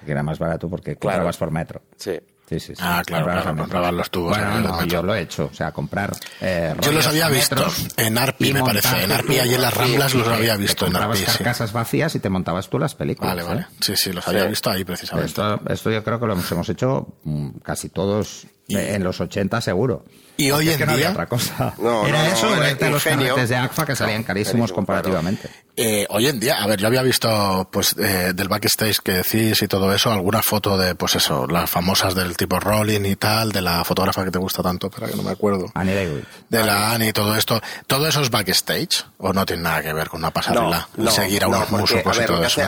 Que 0.04 0.12
era 0.14 0.24
más 0.24 0.40
barato 0.40 0.68
porque 0.68 0.96
Claro. 0.96 1.18
comprabas 1.18 1.38
por 1.38 1.52
metro. 1.52 1.82
Sí. 1.96 2.20
Sí, 2.50 2.60
sí, 2.60 2.74
sí. 2.76 2.82
Ah, 2.84 3.04
claro, 3.06 3.26
claro, 3.26 3.56
compraban 3.56 3.96
los 3.96 4.10
tubos 4.10 4.36
Bueno, 4.36 4.58
en 4.58 4.64
no, 4.64 4.84
yo 4.86 5.04
lo 5.04 5.14
he 5.14 5.22
hecho. 5.22 5.50
O 5.52 5.54
sea, 5.54 5.72
comprar. 5.72 6.12
eh, 6.42 6.74
Yo 6.82 6.92
los 6.92 7.06
había 7.06 7.30
visto 7.30 7.64
en 7.96 8.18
Arpi, 8.18 8.52
me 8.54 8.62
parece. 8.64 9.04
En 9.04 9.12
Arpi, 9.12 9.38
allí 9.38 9.54
en 9.54 9.62
las 9.62 9.74
Ramblas, 9.74 10.16
los 10.16 10.28
te- 10.28 10.34
había 10.34 10.54
te 10.56 10.62
visto 10.62 10.86
en 10.88 10.92
comprabas 10.94 11.20
Arpi, 11.20 11.32
carcasas 11.32 11.72
vacías 11.74 12.16
y 12.16 12.20
te 12.20 12.30
montabas 12.30 12.68
tú 12.68 12.80
las 12.80 12.96
películas. 12.96 13.36
Vale, 13.36 13.42
¿eh? 13.44 13.46
vale. 13.48 13.68
Sí, 13.82 13.96
sí, 13.96 14.12
los 14.12 14.28
había 14.28 14.46
visto 14.46 14.72
ahí 14.72 14.84
precisamente. 14.84 15.28
Esto, 15.30 15.62
esto 15.70 15.92
yo 15.92 16.04
creo 16.04 16.20
que 16.20 16.26
lo 16.26 16.34
hemos, 16.34 16.52
hemos 16.52 16.68
hecho 16.70 17.20
mm, 17.24 17.50
casi 17.64 17.90
todos 17.90 18.48
eh, 18.70 18.96
en 18.96 19.04
los 19.04 19.20
80 19.20 19.60
seguro. 19.62 20.04
Y 20.38 20.52
hoy 20.52 20.68
Es 20.70 20.74
en 20.76 20.80
que 20.80 20.86
no 20.86 20.92
había 20.94 21.06
día- 21.08 21.12
otra 21.12 21.26
cosa. 21.28 21.74
No, 21.80 22.08
era 22.08 22.20
no, 22.24 22.30
no, 22.30 22.34
eso, 22.34 22.48
o 22.50 22.56
era 22.56 22.72
irte 22.72 22.86
a 22.86 22.90
los 22.90 23.04
carretes 23.04 23.50
de 23.50 23.56
ACFA 23.58 23.86
que 23.86 23.96
salían 23.96 24.24
carísimos 24.24 24.54
carísimo, 24.72 24.76
comparativamente. 24.76 25.50
Eh, 25.76 26.06
hoy 26.10 26.28
en 26.28 26.40
día, 26.40 26.64
a 26.64 26.68
ver, 26.68 26.80
yo 26.80 26.88
había 26.88 27.02
visto 27.02 27.68
pues 27.72 27.94
eh, 28.00 28.32
del 28.34 28.48
backstage 28.48 29.00
que 29.00 29.12
decís 29.14 29.62
y 29.62 29.68
todo 29.68 29.94
eso, 29.94 30.12
alguna 30.14 30.42
foto 30.42 30.78
de, 30.78 30.96
pues 30.96 31.16
eso, 31.16 31.46
las 31.46 31.70
famosas 31.70 32.16
del 32.16 32.38
tipo 32.38 32.58
Rolling 32.58 33.04
y 33.06 33.16
tal, 33.18 33.52
de 33.52 33.62
la 33.62 33.84
fotógrafa 33.84 34.24
que 34.24 34.32
te 34.32 34.40
gusta 34.40 34.64
tanto, 34.64 34.88
espera 34.88 35.08
que 35.10 35.16
no 35.18 35.24
me 35.24 35.32
acuerdo. 35.32 35.66
Annie. 35.74 36.24
De 36.48 36.64
la 36.64 36.94
Annie 36.94 37.10
y 37.10 37.14
todo 37.14 37.36
esto. 37.36 37.60
¿Todo 37.88 38.08
eso 38.08 38.22
es 38.22 38.30
backstage? 38.30 39.04
¿O 39.18 39.34
no 39.34 39.46
tiene 39.46 39.64
nada 39.64 39.82
que 39.84 39.92
ver 39.92 40.08
con 40.08 40.22
una 40.22 40.32
pasarela? 40.32 40.88
seguir 41.10 41.44
a 41.44 41.48
no, 41.48 41.58
unos 41.58 41.72
músicos 41.72 42.16
a 42.16 42.20
ver, 42.22 42.30
y 42.30 42.34
todo 42.34 42.44
eso. 42.46 42.62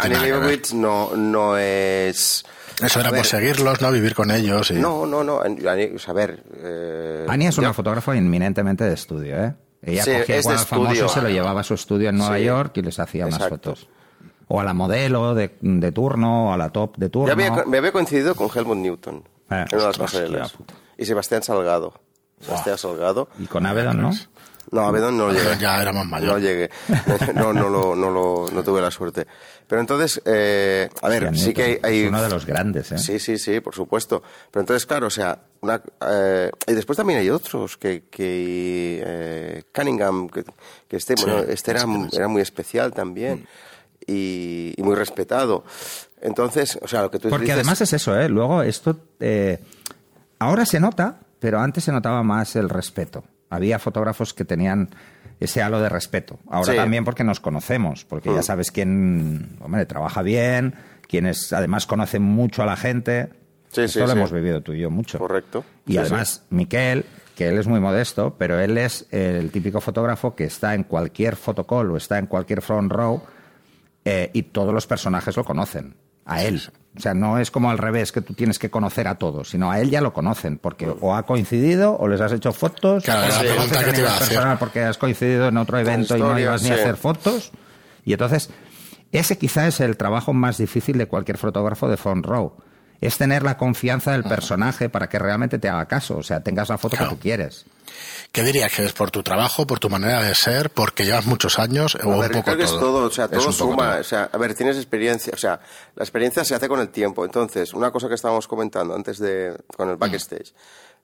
No 0.74 1.12
no, 1.12 1.16
no 1.16 1.58
es... 1.58 2.44
Eso 2.82 3.00
era 3.00 3.10
A 3.10 3.14
por 3.14 3.26
seguirlos, 3.26 3.82
¿no? 3.82 3.92
Vivir 3.92 4.14
con 4.16 4.32
ellos 4.32 4.72
y... 4.72 4.76
No, 4.76 5.06
no, 5.06 5.24
no. 5.24 5.40
A 5.42 6.14
ver... 6.14 6.44
eh, 6.58 7.26
Annie 7.30 7.48
es 7.48 7.58
una 7.58 7.70
ya- 7.70 7.74
fotógrafa 7.74 8.16
inminentemente 8.16 8.84
de 8.84 8.94
estudio, 8.94 9.44
¿eh? 9.44 9.54
Ella 9.84 10.04
Sí, 10.04 10.12
cogía 10.12 10.36
es 10.38 10.42
igual 10.44 10.56
de 10.56 10.62
al 10.62 10.68
famoso, 10.68 11.08
se 11.10 11.22
lo 11.22 11.30
llevaba 11.30 11.62
a 11.62 11.64
su 11.64 11.74
estudio 11.74 12.10
en 12.10 12.18
Nueva 12.18 12.38
Sí. 12.38 12.44
York 12.44 12.78
y 12.78 12.82
les 12.84 13.00
hacía 13.00 13.26
unas 13.26 13.42
Exacto. 13.42 13.72
fotos. 13.76 13.90
O 14.48 14.60
a 14.60 14.64
la 14.64 14.74
modelo 14.74 15.34
de, 15.34 15.56
de 15.62 15.92
turno, 15.92 16.50
o 16.50 16.54
a 16.54 16.58
la 16.58 16.70
top 16.70 16.98
de 16.98 17.10
turno. 17.10 17.28
Yo 17.28 17.34
había, 17.34 17.64
me 17.66 17.78
había 17.78 17.92
coincidido 17.92 18.36
con 18.36 18.50
Helmut 18.54 18.78
Newton 18.78 19.24
Eh, 19.50 19.66
en 19.72 19.78
una 19.80 19.92
de 20.20 20.30
las. 20.30 20.54
Y 20.98 21.06
Sebastián 21.06 21.42
Salgado. 21.42 21.94
Sebastián 22.42 22.78
Salgado. 22.78 23.30
Y 23.40 23.46
con 23.46 23.66
Avedon, 23.66 24.02
¿no? 24.02 24.12
No, 24.72 24.82
a 24.88 24.92
Bedón 24.92 25.18
no 25.18 25.28
lo 25.28 25.34
llegué. 25.34 25.58
Ya 25.60 25.82
era 25.82 25.92
más 25.92 26.06
mayor. 26.06 26.34
No 26.34 26.38
llegué. 26.40 26.70
No, 27.36 27.52
no, 27.52 27.68
lo, 27.70 27.96
no, 27.96 28.10
lo, 28.12 28.50
no 28.54 28.64
tuve 28.64 28.80
la 28.82 28.92
suerte. 28.92 29.26
Pero 29.68 29.82
entonces, 29.82 30.22
eh, 30.26 30.90
a 31.02 31.10
ver, 31.10 31.26
Hostia, 31.26 31.44
sí 31.44 31.54
que 31.54 31.64
hay... 31.64 31.70
Newton, 31.72 31.86
hay- 31.90 32.02
Es 32.04 32.10
uno 32.10 32.22
de 32.22 32.30
los 32.30 32.46
grandes, 32.46 32.92
¿eh? 32.92 32.98
Sí, 32.98 33.20
sí, 33.20 33.38
sí, 33.38 33.60
por 33.60 33.74
supuesto. 33.74 34.22
Pero 34.52 34.62
entonces, 34.62 34.86
claro, 34.86 35.08
o 35.08 35.10
sea, 35.10 35.40
una, 35.62 35.82
eh, 36.10 36.52
y 36.68 36.74
después 36.74 36.96
también 36.98 37.20
hay 37.20 37.30
otros 37.30 37.78
que, 37.78 38.04
que 38.10 39.02
eh, 39.06 39.64
Cunningham, 39.74 40.30
que, 40.30 40.44
que 40.88 40.98
este, 40.98 41.16
Sí, 41.18 41.24
bueno, 41.26 41.40
este 41.50 41.72
era, 41.72 41.86
era 42.12 42.28
muy 42.28 42.42
especial 42.42 42.94
también 42.94 43.48
y, 44.06 44.74
y 44.78 44.84
muy 44.84 44.96
respetado. 44.96 45.64
Entonces, 46.22 46.78
o 46.82 46.88
sea, 46.88 47.02
lo 47.02 47.12
que 47.12 47.20
tú 47.20 47.30
Porque 47.30 47.46
dices- 47.46 47.56
además 47.56 47.82
es 47.82 47.94
eso, 47.94 48.16
¿eh? 48.20 48.30
Luego 48.30 48.62
esto... 48.64 48.96
eh, 49.20 49.60
ahora 50.40 50.66
se 50.66 50.80
nota, 50.80 51.20
pero 51.40 51.60
antes 51.60 51.84
se 51.84 51.92
notaba 51.92 52.22
más 52.24 52.56
el 52.56 52.70
respeto. 52.70 53.24
Había 53.52 53.78
fotógrafos 53.78 54.34
que 54.34 54.44
tenían 54.46 54.90
ese 55.40 55.62
halo 55.62 55.80
de 55.80 55.90
respeto. 55.90 56.40
Ahora 56.50 56.72
Sí. 56.72 56.78
también 56.78 57.06
porque 57.06 57.24
nos 57.24 57.40
conocemos, 57.40 58.04
porque 58.06 58.30
ya 58.34 58.40
Mm. 58.40 58.44
sabes 58.44 58.72
quién, 58.72 59.58
hombre, 59.62 59.86
trabaja 59.86 60.24
bien, 60.24 60.74
quién 61.08 61.28
es, 61.28 61.54
además 61.54 61.86
conoce 61.86 62.18
mucho 62.20 62.64
a 62.64 62.66
la 62.66 62.76
gente. 62.78 63.30
Sí, 63.70 63.82
Esto 63.82 64.00
sí, 64.02 64.06
lo 64.06 64.12
hemos 64.12 64.32
vivido 64.32 64.62
tú 64.62 64.74
y 64.74 64.80
yo 64.80 64.90
mucho. 64.90 65.18
Correcto. 65.20 65.64
Y 65.86 65.98
además, 65.98 66.44
Miquel, 66.50 67.06
que 67.36 67.48
él 67.50 67.58
es 67.58 67.68
muy 67.68 67.80
modesto, 67.80 68.36
pero 68.38 68.60
él 68.60 68.78
es 68.78 69.08
el 69.12 69.50
típico 69.52 69.80
fotógrafo 69.82 70.36
que 70.36 70.44
está 70.44 70.74
en 70.76 70.84
cualquier 70.84 71.36
fotocall 71.36 71.90
o 71.92 71.98
está 71.98 72.18
en 72.20 72.26
cualquier 72.28 72.62
front 72.62 72.92
row 72.92 73.22
eh, 74.06 74.30
y 74.34 74.44
todos 74.44 74.74
los 74.74 74.88
personajes 74.88 75.36
lo 75.38 75.44
conocen. 75.46 75.96
A 76.26 76.44
él. 76.44 76.62
O 76.98 77.00
sea, 77.00 77.14
no 77.14 77.38
es 77.40 77.52
como 77.52 77.72
al 77.72 77.78
revés, 77.78 78.12
que 78.12 78.22
tú 78.22 78.34
tienes 78.34 78.60
que 78.60 78.70
conocer 78.70 79.08
a 79.08 79.16
todos, 79.16 79.50
sino 79.50 79.72
a 79.72 79.80
él 79.80 79.90
ya 79.90 80.02
lo 80.02 80.12
conocen, 80.14 80.58
porque 80.58 80.94
o 81.00 81.16
ha 81.16 81.24
coincidido, 81.24 81.96
o 81.98 82.08
les 82.10 82.20
has 82.20 82.34
hecho 82.34 82.52
fotos, 82.52 83.04
Claro, 83.06 83.22
o 83.22 83.26
era 83.28 83.36
la 83.38 83.44
les 83.44 83.52
pregunta 83.54 83.76
conoces 83.76 83.86
que 83.86 83.92
te 83.94 84.00
iba 84.02 84.10
a 84.10 84.12
nivel 84.12 84.24
hacer. 84.24 84.28
personal 84.36 84.58
porque 84.60 84.82
has 84.82 84.98
coincidido 84.98 85.48
en 85.48 85.58
otro 85.58 85.80
evento 85.80 86.18
y 86.18 86.20
no 86.20 86.38
ibas 86.38 86.64
ni 86.64 86.70
a 86.70 86.74
hacer 86.74 86.98
fotos. 86.98 87.52
Y 88.04 88.12
entonces, 88.12 88.50
ese 89.14 89.38
quizá 89.38 89.68
es 89.68 89.80
el 89.80 89.96
trabajo 89.96 90.34
más 90.34 90.58
difícil 90.58 90.98
de 90.98 91.08
cualquier 91.08 91.38
fotógrafo 91.38 91.88
de 91.88 91.96
front 91.96 92.26
row. 92.26 92.54
Es 93.02 93.18
tener 93.18 93.42
la 93.44 93.58
confianza 93.58 94.12
del 94.12 94.24
personaje 94.24 94.88
para 94.88 95.10
que 95.10 95.18
realmente 95.20 95.58
te 95.60 95.68
haga 95.68 95.88
caso, 95.88 96.18
o 96.18 96.24
sea, 96.24 96.42
tengas 96.42 96.70
la 96.70 96.78
foto 96.78 96.96
Claro. 96.96 97.10
que 97.12 97.16
tú 97.18 97.22
quieres. 97.22 97.66
¿Qué 98.32 98.44
dirías 98.44 98.72
que 98.74 98.86
es 98.86 98.94
por 98.94 99.12
tu 99.12 99.22
trabajo, 99.24 99.68
por 99.68 99.80
tu 99.80 99.90
manera 99.90 100.22
de 100.24 100.34
ser, 100.36 100.70
porque 100.70 101.04
llevas 101.04 101.26
muchos 101.26 101.60
años 101.60 101.96
o 101.96 102.12
A 102.12 102.16
un 102.16 102.20
ver, 102.22 102.32
poco 102.32 102.44
creo 102.46 102.58
que 102.58 102.64
todo? 102.66 102.76
es 102.76 102.80
todo, 102.80 103.06
o 103.08 103.12
sea, 103.12 103.28
todo 103.28 103.52
suma, 103.52 103.92
todo. 103.92 104.02
o 104.02 104.04
sea, 104.04 104.30
a 104.32 104.38
ver, 104.38 104.54
tienes 104.54 104.78
experiencia, 104.78 105.34
o 105.34 105.38
sea, 105.38 105.60
la 105.96 106.04
experiencia 106.04 106.46
se 106.46 106.56
hace 106.56 106.68
con 106.70 106.80
el 106.80 106.90
tiempo. 106.90 107.26
Entonces, 107.26 107.74
una 107.74 107.92
cosa 107.92 108.08
que 108.08 108.16
estábamos 108.16 108.48
comentando 108.48 108.96
antes 108.96 109.18
de, 109.20 109.58
con 109.76 109.88
Mm. 109.88 109.92
el 109.92 109.98
backstage. 109.98 110.54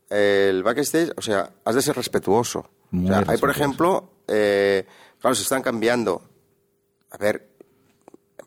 El 0.10 0.64
backstage, 0.64 1.12
o 1.18 1.22
sea, 1.22 1.50
has 1.66 1.76
de 1.76 1.82
ser 1.82 1.96
respetuoso. 1.96 2.70
O 2.94 3.08
sea, 3.08 3.24
hay, 3.28 3.38
por 3.38 3.50
ejemplo, 3.50 4.14
eh, 4.28 4.86
claro, 5.20 5.36
se 5.36 5.44
están 5.44 5.62
cambiando. 5.62 6.22
A 7.12 7.18
ver, 7.18 7.50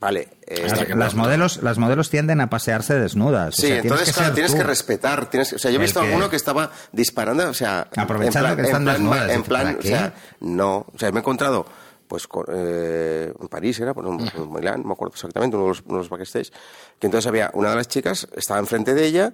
vale. 0.01 0.29
eh, 0.47 0.67
que 0.87 0.95
las 0.97 1.15
modelos, 1.15 1.63
las 1.63 1.79
modelos 1.79 2.11
tienden 2.11 2.41
a 2.41 2.51
pasearse 2.51 2.95
desnudas. 2.95 3.59
o 3.59 3.61
Sí, 3.61 3.69
sea, 3.69 3.79
entonces, 3.79 4.07
tienes 4.07 4.15
que 4.15 4.21
claro, 4.21 4.35
tienes 4.35 4.55
que 4.55 4.63
respetar. 4.65 5.31
Tienes, 5.31 5.53
o 5.53 5.59
sea, 5.59 5.71
yo 5.71 5.79
he 5.79 5.83
visto 5.83 6.01
que- 6.01 6.07
alguno 6.09 6.29
que 6.31 6.37
estaba 6.37 6.71
disparando, 6.93 7.49
o 7.49 7.55
sea. 7.55 7.87
Aprovechando 7.97 8.49
en 8.51 8.55
plan, 8.55 8.57
que 8.57 8.63
están 8.63 8.81
en 8.83 8.85
plan, 8.85 8.97
desnudas, 8.97 9.31
En 9.31 9.43
plan, 9.45 9.63
¿para 9.67 9.79
o 9.79 9.83
sea, 9.83 10.15
no. 10.41 10.87
O 10.93 10.99
sea, 10.99 11.11
me 11.13 11.19
he 11.19 11.21
encontrado, 11.21 11.67
pues, 12.09 12.27
eh, 12.53 13.33
en 13.41 13.49
París 13.49 13.79
era, 13.79 13.95
por 13.95 14.05
ejemplo, 14.07 14.43
en 14.45 14.53
Milán, 14.53 14.81
no 14.83 14.89
me 14.89 14.93
acuerdo 14.95 15.15
exactamente, 15.15 15.57
uno 15.57 15.67
de 15.67 15.69
los, 15.71 15.83
uno 15.87 15.95
de 15.95 15.99
los 15.99 16.09
backstage, 16.09 16.51
que 16.99 17.07
entonces 17.07 17.29
había 17.29 17.51
una 17.55 17.71
de 17.71 17.77
las 17.77 17.87
chicas, 17.89 18.27
estaba 18.37 18.59
enfrente 18.61 18.95
de 18.95 19.05
ella 19.07 19.33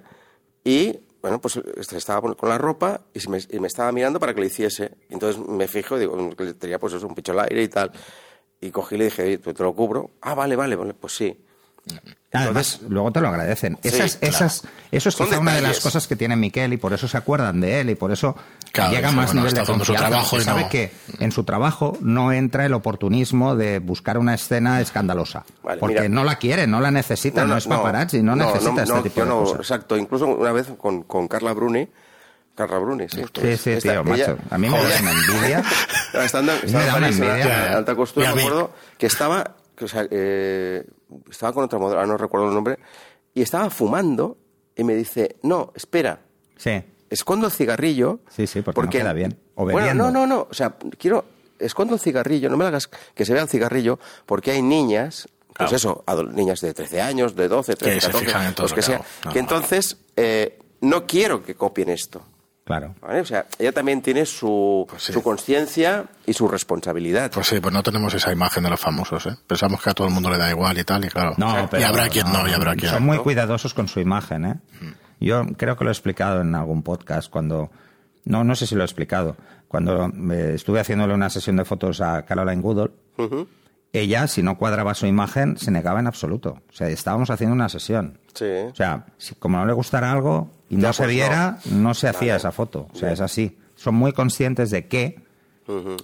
y. 0.63 0.99
Bueno, 1.19 1.41
pues 1.41 1.59
estaba 1.93 2.21
con 2.21 2.47
la 2.47 2.59
ropa 2.59 3.01
y 3.13 3.27
me, 3.27 3.39
y 3.49 3.59
me 3.59 3.67
estaba 3.67 3.91
mirando 3.91 4.19
para 4.19 4.35
que 4.35 4.39
le 4.39 4.47
hiciese. 4.47 4.91
Entonces 5.09 5.41
me 5.45 5.67
fijo 5.67 5.97
y 5.97 6.01
digo, 6.01 6.29
que 6.37 6.53
tenía 6.53 6.77
pues 6.77 6.93
eso, 6.93 7.07
un 7.07 7.15
pecho 7.15 7.31
al 7.33 7.39
aire 7.39 7.63
y 7.63 7.67
tal. 7.67 7.91
Y 8.61 8.71
cogí 8.71 8.95
y 8.95 8.97
le 8.99 9.05
dije, 9.05 9.23
"Oye, 9.23 9.37
te 9.37 9.63
lo 9.63 9.73
cubro. 9.73 10.11
Ah, 10.21 10.33
vale, 10.33 10.55
vale, 10.55 10.75
vale, 10.75 10.93
pues 10.93 11.13
sí. 11.15 11.37
Además, 12.33 12.81
luego 12.89 13.11
te 13.11 13.21
lo 13.21 13.29
agradecen. 13.29 13.77
Sí, 13.81 13.87
Esas, 13.87 14.17
claro. 14.17 14.35
esas, 14.35 14.63
eso 14.91 15.09
es 15.09 15.15
quizá 15.15 15.39
una 15.39 15.55
de 15.55 15.61
las 15.61 15.79
cosas 15.79 16.05
que 16.07 16.17
tiene 16.17 16.35
Miquel 16.35 16.73
y 16.73 16.77
por 16.77 16.91
eso 16.91 17.07
se 17.07 17.15
acuerdan 17.17 17.61
de 17.61 17.79
él 17.79 17.89
y 17.89 17.95
por 17.95 18.11
eso 18.11 18.35
Claro, 18.73 18.91
llega 18.91 19.11
más 19.11 19.27
bueno, 19.27 19.41
nivel 19.41 19.53
de 19.53 19.65
confianza. 19.65 20.07
trabajo 20.07 20.41
sabe 20.41 20.63
no- 20.63 20.69
que 20.69 20.91
en 21.19 21.31
su 21.31 21.45
trabajo 21.45 21.97
no 22.01 22.33
entra 22.33 22.65
el 22.65 22.73
oportunismo 22.73 23.55
de 23.55 23.79
buscar 23.79 24.17
una 24.17 24.33
escena 24.35 24.81
escandalosa. 24.81 25.45
Vale, 25.63 25.79
porque 25.79 26.01
mira. 26.01 26.09
no 26.09 26.25
la 26.25 26.35
quiere, 26.35 26.67
no 26.67 26.81
la 26.81 26.91
necesita, 26.91 27.45
no, 27.45 27.55
es 27.55 27.65
paparazzi, 27.65 28.21
no, 28.21 28.35
necesita 28.35 28.83
este 28.83 28.93
no, 28.93 29.01
tipo 29.03 29.15
yo 29.15 29.23
de 29.23 29.29
no, 29.29 29.39
cosas. 29.39 29.59
Exacto, 29.59 29.97
incluso 29.97 30.27
una 30.27 30.51
vez 30.51 30.67
con, 30.77 31.03
con 31.03 31.29
Carla 31.29 31.53
Bruni, 31.53 31.87
Carla 32.65 32.79
Bruni, 32.79 33.07
sí. 33.09 33.17
Sí, 33.17 33.25
pues, 33.33 33.61
sí, 33.61 33.71
esta- 33.71 33.91
tío, 33.91 34.13
ella- 34.13 34.33
macho. 34.33 34.37
A 34.49 34.57
mí 34.57 34.69
me 34.69 34.77
da 34.77 34.83
una 35.01 35.11
envidia. 35.11 35.63
Estando, 36.23 36.51
estaba 36.63 36.83
en 36.83 36.89
una 36.89 36.99
París, 37.01 37.19
en 37.19 37.27
la- 37.27 37.31
envidia. 37.37 37.67
en 37.67 37.73
alta 37.73 37.95
costura, 37.95 38.33
me 38.35 38.41
acuerdo 38.41 38.71
que 38.97 39.05
estaba, 39.05 39.55
que, 39.75 39.85
o 39.85 39.87
sea, 39.87 40.07
eh, 40.09 40.83
estaba 41.29 41.53
con 41.53 41.63
otra 41.65 41.77
modelo, 41.79 42.05
no 42.05 42.17
recuerdo 42.17 42.47
el 42.49 42.53
nombre, 42.55 42.79
y 43.33 43.41
estaba 43.41 43.69
fumando 43.69 44.37
y 44.75 44.83
me 44.83 44.95
dice, 44.95 45.35
no, 45.43 45.71
espera, 45.75 46.19
Sí. 46.57 46.81
escondo 47.09 47.45
el 47.47 47.51
cigarrillo. 47.51 48.19
Sí, 48.35 48.47
sí, 48.47 48.61
porque 48.61 48.81
no 48.81 48.89
queda 48.89 49.13
bien. 49.13 49.37
O 49.55 49.63
bueno, 49.63 49.93
no, 49.93 50.11
no, 50.11 50.25
no, 50.27 50.47
o 50.49 50.53
sea, 50.53 50.75
quiero, 50.97 51.25
escondo 51.59 51.93
el 51.95 51.99
cigarrillo, 51.99 52.49
no 52.49 52.57
me 52.57 52.65
hagas 52.65 52.89
que 53.15 53.25
se 53.25 53.33
vea 53.33 53.43
el 53.43 53.49
cigarrillo, 53.49 53.99
porque 54.25 54.51
hay 54.51 54.61
niñas, 54.61 55.27
pues 55.47 55.69
Claro. 55.71 55.75
eso, 55.75 56.03
niñas 56.33 56.61
de 56.61 56.73
13 56.73 57.01
años, 57.01 57.35
de 57.35 57.47
12, 57.47 57.75
13, 57.75 57.95
Que 57.95 58.01
se 58.01 58.07
14, 58.07 58.25
fijan 58.25 58.45
en 58.47 58.53
todo 58.53 58.63
los 58.65 58.71
lo 58.71 58.75
que 58.75 58.81
sea, 58.83 59.01
que 59.33 59.39
entonces 59.39 59.97
eh, 60.15 60.59
no 60.81 61.07
quiero 61.07 61.43
que 61.43 61.55
copien 61.55 61.89
esto. 61.89 62.21
Claro. 62.67 62.93
¿vale? 63.01 63.21
O 63.21 63.25
sea, 63.25 63.45
ella 63.57 63.71
también 63.71 64.01
tiene 64.01 64.25
su, 64.25 64.85
Pues 64.89 65.01
sí. 65.03 65.13
su 65.13 65.23
conciencia 65.23 66.03
y 66.25 66.33
su 66.33 66.49
responsabilidad. 66.49 67.31
Pues 67.31 67.47
sí, 67.47 67.61
pues 67.61 67.73
no 67.73 67.81
tenemos 67.81 68.13
esa 68.13 68.29
imagen 68.33 68.61
de 68.65 68.69
los 68.69 68.79
famosos, 68.81 69.25
¿eh? 69.25 69.37
Pensamos 69.47 69.81
que 69.81 69.89
a 69.89 69.93
todo 69.93 70.05
el 70.07 70.13
mundo 70.13 70.29
le 70.29 70.37
da 70.37 70.49
igual 70.49 70.77
y 70.77 70.83
tal, 70.83 71.05
y 71.05 71.07
claro. 71.07 71.33
No, 71.37 71.65
pero 71.71 71.81
y 71.81 71.85
habrá 71.85 72.09
quien 72.09 72.29
no, 72.29 72.45
y 72.45 72.51
habrá 72.51 72.75
quien 72.75 72.91
Son 72.91 73.05
muy 73.05 73.19
cuidadosos 73.19 73.73
con 73.73 73.87
su 73.87 74.01
imagen, 74.01 74.43
¿eh? 74.45 74.55
Yo 75.21 75.45
creo 75.55 75.77
que 75.77 75.85
lo 75.85 75.89
he 75.89 75.93
explicado 75.93 76.41
en 76.41 76.53
algún 76.55 76.83
podcast 76.83 77.29
cuando... 77.29 77.71
No, 78.25 78.43
no 78.43 78.53
sé 78.53 78.67
si 78.67 78.75
lo 78.75 78.81
he 78.81 78.85
explicado. 78.85 79.37
Cuando 79.69 80.11
eh, 80.33 80.51
estuve 80.55 80.81
haciéndole 80.81 81.13
una 81.13 81.29
sesión 81.29 81.55
de 81.55 81.63
fotos 81.63 82.01
a 82.01 82.25
Caroline 82.25 82.61
Goodall, 82.61 82.91
ella, 83.99 84.27
si 84.27 84.41
no 84.43 84.57
cuadraba 84.57 84.93
su 84.93 85.05
imagen, 85.05 85.57
se 85.57 85.71
negaba 85.71 85.99
en 85.99 86.07
absoluto. 86.07 86.61
O 86.69 86.73
sea, 86.73 86.87
estábamos 86.89 87.29
haciendo 87.29 87.53
una 87.55 87.69
sesión. 87.69 88.19
Sí. 88.33 88.45
O 88.71 88.75
sea, 88.75 89.05
si 89.17 89.35
como 89.35 89.57
no 89.57 89.65
le 89.65 89.73
gustara 89.73 90.11
algo 90.11 90.49
y 90.69 90.75
no 90.75 90.83
Ya, 90.83 90.93
se 90.93 91.03
pues 91.03 91.15
viera, 91.15 91.59
no, 91.71 91.93
se 91.93 92.07
hacía 92.07 92.33
Vale. 92.33 92.37
esa 92.37 92.51
foto. 92.51 92.87
O 92.93 92.95
sea, 92.97 93.11
es 93.11 93.21
así. 93.21 93.57
Son 93.75 93.95
muy 93.95 94.13
conscientes 94.13 94.69
de 94.71 94.87
qué, 94.87 95.21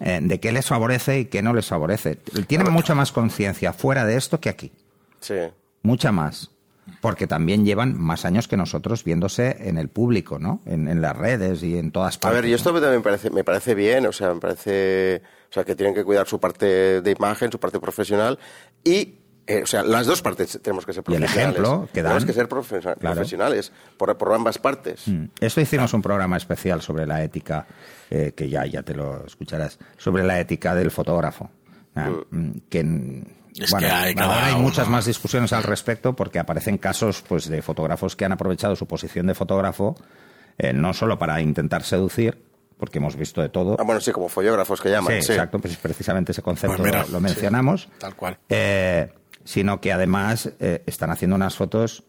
eh, 0.01 0.19
de 0.21 0.39
qué 0.39 0.51
les 0.51 0.65
favorece 0.67 1.19
y 1.19 1.25
qué 1.25 1.41
no 1.41 1.53
les 1.53 1.65
favorece. 1.67 2.15
Tienen 2.47 2.71
mucha 2.71 2.95
más 2.95 3.11
conciencia 3.11 3.73
fuera 3.73 4.05
de 4.05 4.15
esto 4.17 4.39
que 4.39 4.49
aquí. 4.49 4.71
Sí. 5.19 5.35
Mucha 5.81 6.11
más. 6.11 6.49
Porque 6.99 7.27
también 7.27 7.65
llevan 7.65 7.97
más 7.97 8.25
años 8.25 8.49
que 8.49 8.57
nosotros 8.57 9.05
viéndose 9.05 9.55
en 9.69 9.77
el 9.77 9.87
público, 9.87 10.37
¿no? 10.37 10.61
En, 10.65 10.89
en 10.89 11.01
las 11.01 11.15
redes 11.15 11.63
y 11.63 11.77
en 11.77 11.91
todas 11.91 12.17
A 12.17 12.19
partes. 12.19 12.41
ver, 12.41 12.49
y 12.49 12.53
esto 12.53 12.73
también 12.73 12.95
me 12.97 13.01
parece, 13.01 13.29
me 13.29 13.43
parece 13.45 13.73
bien, 13.73 14.05
o 14.05 14.11
sea, 14.11 14.33
me 14.33 14.41
parece, 14.41 15.21
o 15.53 15.55
sea, 15.55 15.63
que 15.63 15.75
tienen 15.75 15.93
que 15.93 16.03
cuidar 16.03 16.25
su 16.27 16.39
parte 16.39 17.01
de 17.01 17.11
imagen, 17.11 17.51
su 17.51 17.59
parte 17.59 17.79
profesional 17.79 18.39
y, 18.83 19.19
eh, 19.45 19.61
o 19.63 19.67
sea, 19.67 19.83
las 19.83 20.07
dos 20.07 20.23
partes 20.23 20.57
tenemos 20.63 20.83
que 20.83 20.93
ser 20.93 21.03
Y 21.07 21.13
el 21.13 21.19
profesionales. 21.19 21.55
ejemplo 21.59 21.87
que 21.93 22.01
Tenemos 22.01 22.23
dan. 22.23 22.27
que 22.27 22.33
ser 22.33 22.47
Claro. 22.47 23.15
profesionales 23.15 23.71
por, 23.95 24.17
por 24.17 24.33
ambas 24.33 24.57
partes. 24.57 25.07
Mm. 25.07 25.25
Esto 25.39 25.61
hicimos 25.61 25.93
un 25.93 26.01
programa 26.01 26.37
especial 26.37 26.81
sobre 26.81 27.05
la 27.05 27.23
ética, 27.23 27.67
eh, 28.09 28.33
que 28.35 28.49
ya, 28.49 28.65
ya 28.65 28.81
te 28.81 28.95
lo 28.95 29.27
escucharás, 29.27 29.77
sobre 29.97 30.23
la 30.23 30.39
ética 30.39 30.73
del 30.73 30.89
fotógrafo. 30.89 31.51
Ah, 31.95 32.09
mm, 32.31 32.51
que, 32.67 32.83
mm, 32.83 33.23
Es 33.59 33.69
bueno, 33.69 33.87
que 33.87 33.93
hay 33.93 34.15
cada 34.15 34.33
ahora 34.33 34.47
hay 34.47 34.55
muchas 34.55 34.89
más 34.89 35.05
discusiones 35.05 35.53
al 35.53 35.61
respecto 35.61 36.15
porque 36.15 36.39
aparecen 36.39 36.79
casos 36.79 37.21
pues, 37.27 37.47
de 37.47 37.61
fotógrafos 37.61 38.15
que 38.15 38.25
han 38.25 38.31
aprovechado 38.31 38.75
su 38.75 38.87
posición 38.87 39.27
de 39.27 39.35
fotógrafo 39.35 39.95
eh, 40.57 40.73
no 40.73 40.93
solo 40.93 41.19
para 41.19 41.39
intentar 41.41 41.83
seducir, 41.83 42.41
porque 42.83 42.97
hemos 42.97 43.15
visto 43.15 43.41
de 43.41 43.47
todo, 43.47 43.77
Ah, 43.79 43.83
bueno, 43.83 44.01
sí, 44.01 44.11
como 44.11 44.27
follógrafos 44.27 44.81
que 44.81 44.89
llaman. 44.89 45.13
Sí, 45.21 45.27
Sí, 45.27 45.31
exacto, 45.31 45.57
pues 45.57 45.77
precisamente 45.77 46.33
ese 46.33 46.41
concepto 46.41 46.75
Pues 46.75 46.85
mira, 46.85 47.05
lo, 47.05 47.11
lo 47.13 47.17
sí, 47.19 47.23
mencionamos. 47.23 47.87
tal 47.97 48.13
cual. 48.13 48.37
Eh, 48.49 49.09
sino 49.45 49.79
que 49.79 49.93
además 49.93 50.51
eh, 50.59 50.83
están 50.85 51.09
haciendo 51.09 51.37
unas 51.37 51.55
fotos 51.55 52.03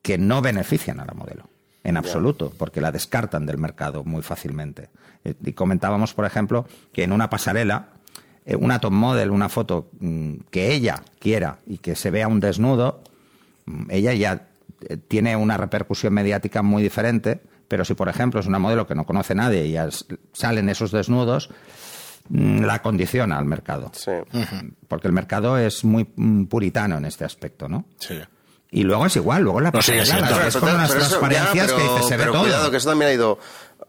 que 0.00 0.16
no 0.16 0.42
benefician 0.42 1.00
a 1.00 1.04
la 1.06 1.12
modelo, 1.14 1.48
en 1.82 1.96
absoluto, 1.96 2.52
porque 2.56 2.80
la 2.80 2.92
descartan 2.92 3.46
del 3.46 3.58
mercado 3.58 4.04
muy 4.04 4.22
fácilmente. 4.22 4.90
Eh, 5.24 5.34
y 5.44 5.54
comentábamos, 5.54 6.14
por 6.14 6.24
ejemplo, 6.24 6.66
que 6.92 7.02
en 7.02 7.10
una 7.10 7.28
pasarela, 7.28 7.88
eh, 8.46 8.54
una 8.54 8.78
top 8.78 8.92
model, 8.92 9.30
una 9.32 9.48
foto 9.48 9.90
mm, 9.98 10.34
que 10.52 10.72
ella 10.72 11.02
quiera 11.18 11.58
y 11.66 11.78
que 11.78 11.96
se 11.96 12.12
vea 12.12 12.28
un 12.28 12.38
desnudo, 12.38 13.02
mm, 13.66 13.90
ella 13.90 14.12
ya 14.14 14.46
eh, 14.88 14.98
tiene 14.98 15.34
una 15.34 15.56
repercusión 15.56 16.14
mediática 16.14 16.62
muy 16.62 16.80
diferente, 16.80 17.40
pero 17.68 17.84
si, 17.84 17.94
por 17.94 18.08
ejemplo, 18.08 18.40
es 18.40 18.46
una 18.46 18.58
modelo 18.58 18.86
que 18.86 18.94
no 18.94 19.04
conoce 19.04 19.34
nadie 19.34 19.66
y 19.66 19.76
salen 20.32 20.68
esos 20.68 20.90
desnudos, 20.92 21.50
mm, 22.28 22.62
la 22.64 22.82
condiciona 22.82 23.38
al 23.38 23.44
mercado. 23.44 23.90
Sí. 23.94 24.12
Porque 24.88 25.06
el 25.08 25.12
mercado 25.12 25.58
es 25.58 25.84
muy 25.84 26.08
mm, 26.16 26.44
puritano 26.44 26.98
en 26.98 27.04
este 27.04 27.24
aspecto, 27.24 27.68
¿no? 27.68 27.86
Sí. 27.98 28.18
Y 28.70 28.82
luego 28.82 29.06
es 29.06 29.14
igual, 29.16 29.42
luego 29.42 29.60
la 29.60 29.70
pasarela, 29.70 30.04
siendo. 30.04 30.40
es 30.40 30.54
Pero- 30.54 30.60
con 30.66 30.74
unas 30.74 30.90
ya, 30.90 30.96
transparencias 30.98 31.72
que 31.72 31.82
dice, 31.82 32.02
se 32.02 32.16
ve 32.16 32.22
pero 32.24 32.32
todo. 32.32 32.42
cuidado, 32.42 32.70
que 32.72 32.76
eso 32.78 32.88
también 32.88 33.10
ha 33.10 33.14
ido, 33.14 33.38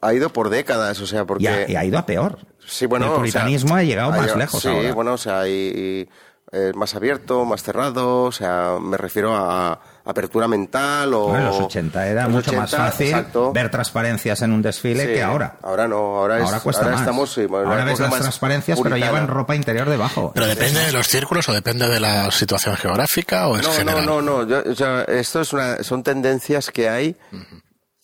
ha 0.02 0.14
ido 0.14 0.30
por 0.30 0.50
décadas, 0.50 1.00
o 1.02 1.08
sea, 1.08 1.26
porque... 1.26 1.44
y, 1.46 1.48
ha, 1.48 1.72
y 1.72 1.76
ha 1.76 1.86
ido 1.86 1.98
a 1.98 2.06
peor. 2.06 2.38
Sí, 2.68 2.86
bueno, 2.86 3.06
el 3.06 3.12
o 3.12 3.14
sea, 3.16 3.20
puritanismo 3.22 3.76
ha 3.76 3.82
llegado 3.84 4.12
más 4.12 4.36
lejos 4.36 4.62
Sí, 4.62 4.68
ahora. 4.68 4.94
bueno, 4.94 5.14
o 5.14 5.18
sea, 5.18 5.40
hay 5.42 6.08
eh, 6.52 6.72
más 6.76 6.94
abierto, 6.94 7.46
más 7.46 7.64
cerrado, 7.64 8.24
o 8.24 8.32
sea, 8.32 8.78
me 8.80 8.98
refiero 8.98 9.36
a 9.36 9.80
apertura 10.06 10.48
mental 10.48 11.14
o... 11.14 11.30
Bueno, 11.30 11.40
en 11.40 11.46
los 11.52 11.60
80 11.66 12.08
era 12.08 12.24
Los 12.24 12.32
mucho 12.34 12.54
más 12.54 12.72
80, 12.74 12.92
fácil 12.92 13.08
exacto. 13.08 13.52
ver 13.54 13.70
transparencias 13.72 14.42
en 14.44 14.52
un 14.52 14.62
desfile 14.62 15.06
Sí, 15.08 15.14
que 15.14 15.24
ahora. 15.24 15.58
Ahora 15.64 15.88
no, 15.88 15.96
ahora, 16.18 16.38
es, 16.40 16.46
Ahora 16.46 16.60
cuesta 16.60 16.82
ahora 16.84 16.92
más. 16.94 17.02
estamos, 17.02 17.34
sí, 17.34 17.46
bueno, 17.48 17.66
en 17.66 17.72
ahora 17.72 17.86
ves 17.86 18.00
las 18.00 18.10
más 18.12 18.20
transparencias, 18.22 18.80
pero 18.82 18.98
llevan 18.98 19.28
ropa 19.28 19.56
interior 19.56 19.90
debajo. 19.90 20.32
Pero 20.36 20.46
depende 20.48 20.80
de 20.82 20.92
los 20.92 21.08
círculos 21.08 21.50
o 21.50 21.54
depende 21.54 21.90
de 21.90 22.00
la 22.00 22.30
situación 22.32 22.76
geográfica 22.78 23.48
o 23.48 23.58
es 23.58 23.64
No, 23.64 23.72
general. 23.74 24.06
no, 24.06 24.22
no, 24.22 24.44
no. 24.44 24.48
Yo- 24.48 24.72
o 24.72 24.76
sea, 24.76 25.02
esto 25.04 25.42
es 25.42 25.52
una, 25.54 25.82
son 25.84 26.04
tendencias 26.04 26.70
que 26.70 26.88
hay 26.90 27.16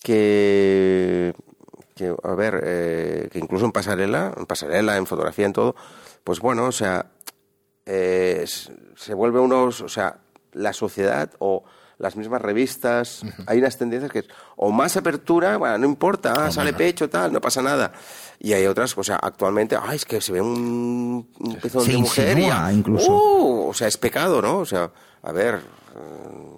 que, 0.02 1.32
que, 1.94 2.14
a 2.22 2.34
ver, 2.34 2.60
eh, 2.64 3.28
que 3.30 3.38
incluso 3.38 3.64
en 3.64 3.72
pasarela, 3.72 4.32
en 4.36 4.46
pasarela, 4.46 4.96
en 4.96 5.06
fotografía, 5.06 5.46
en 5.46 5.52
todo, 5.52 5.74
pues 6.24 6.40
bueno, 6.40 6.64
o 6.66 6.72
sea, 6.72 7.06
eh, 7.86 8.44
se 8.96 9.14
vuelve 9.14 9.40
unos, 9.40 9.80
o 9.80 9.88
sea, 9.88 10.16
la 10.52 10.72
sociedad 10.72 11.30
o 11.38 11.64
las 12.02 12.16
mismas 12.16 12.42
revistas, 12.42 13.22
hay 13.46 13.58
unas 13.58 13.78
tendencias 13.78 14.10
que 14.10 14.18
es 14.18 14.28
o 14.56 14.72
más 14.72 14.96
apertura, 14.96 15.56
bueno, 15.56 15.78
no 15.78 15.86
importa, 15.86 16.46
ah, 16.46 16.50
sale 16.50 16.72
pecho, 16.72 17.08
tal, 17.08 17.32
no 17.32 17.40
pasa 17.40 17.62
nada. 17.62 17.92
Y 18.40 18.52
hay 18.52 18.66
otras, 18.66 18.98
o 18.98 19.04
sea, 19.04 19.16
actualmente, 19.22 19.78
ay, 19.80 19.96
es 19.96 20.04
que 20.04 20.20
se 20.20 20.32
ve 20.32 20.40
un, 20.40 21.30
un 21.38 21.56
pezón 21.56 21.84
Se 21.84 21.92
de 21.92 21.98
mujer 21.98 22.38
y 22.40 22.74
incluso. 22.74 23.12
¡uh! 23.12 23.68
o 23.68 23.74
sea, 23.74 23.86
es 23.86 23.96
pecado, 23.96 24.42
¿no? 24.42 24.58
O 24.58 24.66
sea, 24.66 24.90
a 25.22 25.30
ver, 25.30 25.60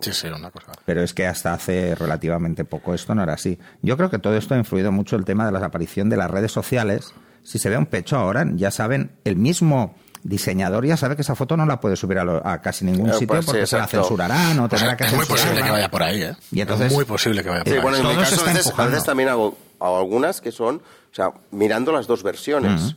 Sí, 0.01 0.13
sí, 0.13 0.29
una 0.29 0.51
cosa. 0.51 0.73
Pero 0.87 1.03
es 1.03 1.13
que 1.13 1.27
hasta 1.27 1.53
hace 1.53 1.95
relativamente 1.95 2.65
poco 2.65 2.95
esto 2.95 3.15
no 3.15 3.23
era 3.23 3.35
así. 3.35 3.59
Yo 3.83 3.97
creo 3.97 4.09
que 4.09 4.19
todo 4.19 4.37
esto 4.37 4.55
ha 4.55 4.59
influido 4.59 4.93
mucho 4.93 5.17
el 5.17 5.25
tema 5.25 5.45
de 5.45 5.53
la 5.53 5.59
aparición 5.59 6.09
de 6.09 6.17
las 6.17 6.31
redes 6.31 6.53
sociales. 6.53 7.13
Si 7.43 7.59
se 7.59 7.69
ve 7.69 7.77
un 7.77 7.87
pecho 7.87 8.17
ahora, 8.17 8.47
ya 8.55 8.71
saben, 8.71 9.11
el 9.25 9.37
mismo 9.37 9.95
diseñador 10.25 10.85
ya 10.87 10.97
sabe 10.97 11.15
que 11.17 11.23
esa 11.23 11.35
foto 11.37 11.57
no 11.57 11.65
la 11.67 11.79
puede 11.81 11.95
subir 11.97 12.19
a, 12.19 12.25
lo- 12.25 12.45
a 12.45 12.61
casi 12.61 12.85
ningún 12.85 13.11
Eh, 13.11 13.13
sitio 13.13 13.29
pues 13.29 13.41
sí, 13.45 13.47
porque 13.47 13.67
se 13.67 13.77
la 13.79 13.87
censurarán 13.87 14.59
o 14.59 14.69
Pues 14.69 14.81
tendrá 14.81 14.97
que 14.97 15.05
es 15.05 15.13
muy 15.13 15.27
posible 15.27 15.63
que 15.63 15.71
vaya 15.71 15.91
por 15.91 16.03
ahí, 16.03 16.23
¿eh? 16.23 16.37
Y 16.51 16.61
entonces- 16.63 16.87
es 16.89 16.93
muy 16.93 17.05
posible 17.05 17.43
que 17.43 17.51
vaya 17.51 17.63
por 17.63 17.71
Sí, 17.73 17.77
ahí. 17.77 17.83
bueno, 17.83 17.97
en 17.99 18.03
todo 18.03 18.15
mi 18.15 18.25
se 18.25 18.31
caso 18.31 18.43
a 18.43 18.47
veces, 18.47 18.67
a 18.67 18.69
empujando. 18.71 18.91
veces 18.93 19.05
también 19.07 19.29
hago, 19.29 19.57
hago 19.81 19.99
algunas 19.99 20.41
que 20.41 20.51
son, 20.51 20.77
o 20.77 21.15
sea, 21.15 21.31
mirando 21.53 21.93
las 21.93 22.07
dos 22.07 22.23
versiones. 22.23 22.97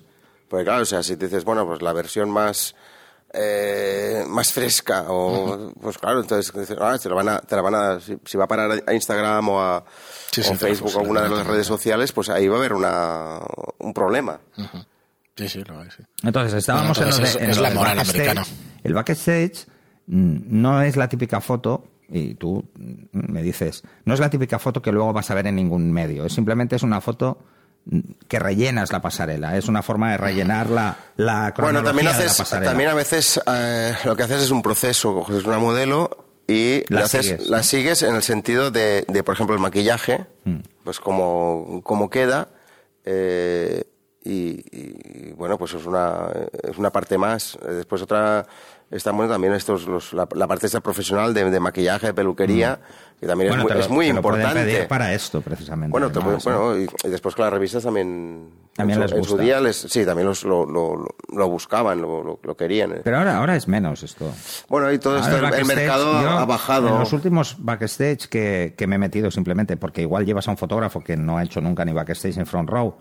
Porque 0.50 0.64
claro, 0.64 0.84
o 0.84 0.86
sea, 0.86 1.04
si 1.04 1.16
dices, 1.18 1.44
bueno, 1.44 1.66
pues 1.68 1.82
la 1.82 1.92
versión 1.94 2.30
más 2.32 2.74
eh, 3.34 4.24
más 4.30 4.54
fresca 4.54 5.04
o 5.10 5.74
pues 5.82 5.98
claro, 5.98 6.22
entonces 6.22 6.54
ah, 6.80 6.98
te, 6.98 7.10
la 7.10 7.16
van 7.16 7.28
a, 7.28 7.40
te 7.42 7.56
la 7.58 7.62
van 7.62 7.76
a 7.76 8.00
si, 8.00 8.18
si 8.24 8.38
va 8.38 8.46
a 8.46 8.48
parar 8.48 8.82
a 8.88 8.94
Instagram 8.94 9.50
o 9.50 9.62
a 9.62 9.84
Sí, 10.32 10.40
o 10.40 10.44
sí, 10.46 10.50
te 10.52 10.58
Facebook 10.58 10.94
o 10.96 11.00
alguna 11.02 11.22
de 11.24 11.30
las 11.30 11.46
redes 11.46 11.68
sociales, 11.68 12.14
pues 12.14 12.30
ahí 12.30 12.48
va 12.48 12.56
a 12.56 12.60
haber 12.60 12.72
una 12.72 13.40
un 13.80 13.94
problema. 13.94 14.40
Sí, 15.38 15.48
sí, 15.48 15.64
lo 15.64 15.80
hay, 15.80 15.90
sí. 15.96 16.04
Entonces 16.24 16.54
estábamos 16.56 16.98
Bueno, 16.98 17.16
en 17.16 17.24
es- 17.24 17.36
en 17.36 17.50
es 17.52 17.58
la 17.60 17.70
moral 17.72 18.00
americana. 18.00 18.44
El 18.84 18.94
backstage 18.94 19.68
mm, 20.08 20.38
no 20.62 20.82
es 20.82 20.96
la 20.98 21.08
típica 21.08 21.40
foto, 21.42 21.86
y 22.10 22.34
tú 22.36 22.64
mm, 22.76 23.32
me 23.32 23.42
dices, 23.44 23.84
no 24.06 24.14
es 24.14 24.20
la 24.20 24.30
típica 24.30 24.58
foto 24.60 24.82
que 24.82 24.92
luego 24.92 25.14
vas 25.14 25.30
a 25.30 25.36
ver 25.36 25.48
en 25.48 25.56
ningún 25.56 25.92
medio. 25.92 26.26
Es 26.26 26.34
simplemente 26.34 26.76
es 26.76 26.84
una 26.84 27.02
foto 27.02 27.38
mm, 27.86 28.00
que 28.28 28.40
rellenas 28.40 28.92
la 28.92 29.02
pasarela. 29.02 29.58
Es 29.58 29.68
una 29.68 29.84
forma 29.84 30.12
de 30.12 30.18
rellenar 30.18 30.70
la, 30.70 30.98
la 31.18 31.34
Bueno, 31.40 31.54
cronología 31.54 31.84
también 31.90 32.06
de 32.08 32.12
la 32.14 32.18
haces, 32.26 32.38
pasarela. 32.38 32.72
también 32.72 32.90
a 32.90 32.94
veces 32.96 33.40
eh, 33.46 33.94
lo 34.06 34.16
que 34.16 34.24
haces 34.24 34.42
es 34.44 34.52
un 34.52 34.62
proceso, 34.62 35.14
coges 35.14 35.44
una 35.44 35.60
modelo 35.60 36.26
y 36.48 36.84
La 36.92 37.02
la, 37.02 37.06
haces- 37.06 37.24
sigues, 37.26 37.50
la 37.50 37.58
¿no? 37.58 37.64
sigues 37.64 38.02
en 38.04 38.16
el 38.16 38.24
sentido 38.24 38.72
de, 38.72 39.06
de, 39.10 39.24
por 39.24 39.36
ejemplo, 39.36 39.54
el 39.56 39.62
maquillaje, 39.62 40.26
Mm. 40.46 40.60
pues 40.86 41.00
como, 41.02 41.82
como 41.84 42.10
queda, 42.10 42.48
eh, 43.04 43.84
y, 44.30 44.66
y, 44.72 45.34
bueno, 45.34 45.58
pues 45.58 45.74
es 45.74 45.86
una, 45.86 46.28
es 46.64 46.78
una 46.78 46.90
parte 46.92 47.18
más. 47.18 47.56
Eh, 47.68 47.72
Después 47.74 48.02
otra, 48.02 48.46
están 48.92 49.16
bueno 49.16 49.32
también 49.32 49.54
estos, 49.54 49.86
los, 49.88 50.14
la, 50.14 50.28
la 50.36 50.48
parte 50.48 50.66
esta 50.66 50.82
profesional 50.82 51.34
de, 51.34 51.50
de 51.50 51.60
maquillaje, 51.60 52.08
de 52.08 52.14
peluquería, 52.14 52.80
que 53.20 53.26
también 53.28 53.50
Bueno, 53.50 53.64
es, 53.64 53.68
muy, 53.70 53.74
lo- 53.74 53.80
es 53.80 53.90
muy 53.90 54.06
te 54.08 54.12
lo 54.14 54.18
importante. 54.18 54.64
pedir 54.64 54.88
para 54.88 55.14
esto, 55.14 55.42
precisamente. 55.42 55.92
Bueno, 55.92 56.08
además, 56.14 56.44
bueno, 56.44 56.78
y, 56.78 56.88
y 57.04 57.10
después 57.10 57.36
con 57.36 57.46
las 57.46 57.54
revistas 57.54 57.84
también, 57.84 58.50
También 58.76 59.02
en, 59.02 59.08
su, 59.08 59.14
les 59.16 59.20
en 59.20 59.24
su 59.26 59.32
gusta. 59.32 59.44
día 59.44 59.62
les, 59.62 59.76
sí, 59.78 60.06
también 60.06 60.28
los, 60.28 60.44
lo, 60.44 60.66
lo, 60.66 60.96
lo- 60.98 61.16
lo 61.34 61.50
buscaban, 61.50 62.02
lo, 62.02 62.24
lo, 62.24 62.40
lo 62.44 62.58
querían. 62.58 62.92
¿eh? 62.94 63.02
Pero 63.04 63.18
ahora, 63.20 63.38
ahora 63.38 63.56
es 63.56 63.68
menos 63.68 64.04
esto. 64.04 64.32
bueno, 64.70 64.92
y 64.92 65.00
todo 65.00 65.16
Ahora 65.16 65.26
esto, 65.26 65.38
el, 65.38 65.46
el 65.46 65.52
backstage, 65.52 65.76
mercado 65.78 66.22
yo, 66.22 66.30
ha 66.30 66.46
bajado. 66.46 66.88
En 66.90 67.00
los 67.00 67.14
últimos 67.14 67.56
backstage 67.60 68.28
que, 68.28 68.74
que 68.78 68.88
me 68.88 68.96
he 68.96 69.00
metido 69.00 69.32
simplemente, 69.32 69.78
porque 69.78 70.02
igual 70.02 70.26
llevas 70.26 70.48
a 70.48 70.52
un 70.52 70.58
fotógrafo 70.58 71.02
que 71.02 71.16
no 71.18 71.38
ha 71.38 71.44
hecho 71.44 71.62
nunca 71.62 71.86
ni 71.86 71.94
backstage 71.94 72.38
en 72.38 72.46
front 72.46 72.70
row 72.70 72.96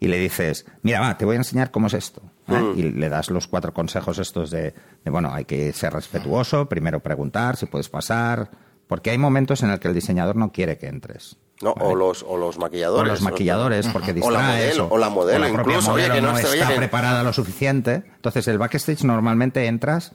y 0.00 0.08
le 0.08 0.18
dices, 0.18 0.64
mira, 0.82 1.00
va, 1.00 1.16
te 1.18 1.24
voy 1.26 1.34
a 1.36 1.38
enseñar 1.38 1.70
cómo 1.70 1.86
es 1.88 1.94
esto. 1.94 2.22
¿eh? 2.48 2.54
Mm. 2.58 2.78
Y 2.78 2.82
le 2.90 3.08
das 3.10 3.30
los 3.30 3.46
cuatro 3.46 3.72
consejos 3.74 4.18
estos 4.18 4.50
de, 4.50 4.74
de, 5.04 5.10
bueno, 5.10 5.32
hay 5.32 5.44
que 5.44 5.72
ser 5.72 5.92
respetuoso, 5.92 6.68
primero 6.68 7.00
preguntar 7.00 7.56
si 7.56 7.66
puedes 7.66 7.88
pasar, 7.90 8.50
porque 8.88 9.10
hay 9.10 9.18
momentos 9.18 9.62
en 9.62 9.70
el 9.70 9.78
que 9.78 9.88
el 9.88 9.94
diseñador 9.94 10.34
no 10.36 10.50
quiere 10.50 10.78
que 10.78 10.86
entres. 10.88 11.36
No, 11.62 11.74
¿vale? 11.74 11.90
o 11.90 11.94
los, 11.94 12.22
o 12.26 12.38
los 12.38 12.56
O 12.56 12.60
maquilladores. 12.60 13.12
los 13.12 13.20
maquilladores, 13.22 13.86
porque 13.88 14.10
O 14.22 14.30
la 14.30 14.38
distraes. 14.54 14.78
modelo, 14.78 14.88
o 14.90 14.98
la 14.98 15.10
modelo 15.10 15.46
propia 15.52 15.60
incluso, 15.74 15.92
oye, 15.92 16.08
modelo 16.08 16.14
que 16.14 16.20
no 16.22 16.32
no 16.32 16.38
está 16.38 16.74
preparada 16.74 17.22
lo 17.22 17.32
suficiente. 17.34 18.02
Entonces, 18.16 18.48
el 18.48 18.56
backstage 18.56 19.04
normalmente 19.04 19.66
entras 19.66 20.12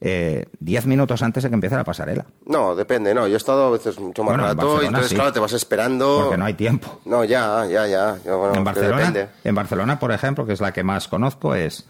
eh, 0.00 0.46
10 0.60 0.86
minutos 0.86 1.22
antes 1.22 1.42
de 1.42 1.48
que 1.48 1.54
empiece 1.54 1.76
la 1.76 1.84
pasarela. 1.84 2.26
No, 2.46 2.74
depende, 2.74 3.14
no. 3.14 3.26
Yo 3.26 3.34
he 3.34 3.36
estado 3.36 3.66
a 3.66 3.70
veces 3.70 3.98
mucho 3.98 4.22
más 4.22 4.32
Bueno, 4.36 4.50
en 4.50 4.56
rato 4.56 4.82
y 4.82 4.86
entonces, 4.86 5.10
sí. 5.10 5.14
claro, 5.14 5.32
te 5.32 5.40
vas 5.40 5.52
esperando. 5.52 6.20
Porque 6.22 6.38
no 6.38 6.44
hay 6.44 6.54
tiempo. 6.54 7.00
No, 7.04 7.24
ya, 7.24 7.66
ya, 7.66 7.86
ya. 7.86 8.18
bueno, 8.24 8.54
en, 8.54 8.64
Barcelona, 8.64 9.28
en 9.42 9.54
Barcelona, 9.54 9.98
por 9.98 10.12
ejemplo, 10.12 10.46
que 10.46 10.52
es 10.52 10.60
la 10.60 10.72
que 10.72 10.82
más 10.82 11.08
conozco, 11.08 11.54
es 11.54 11.88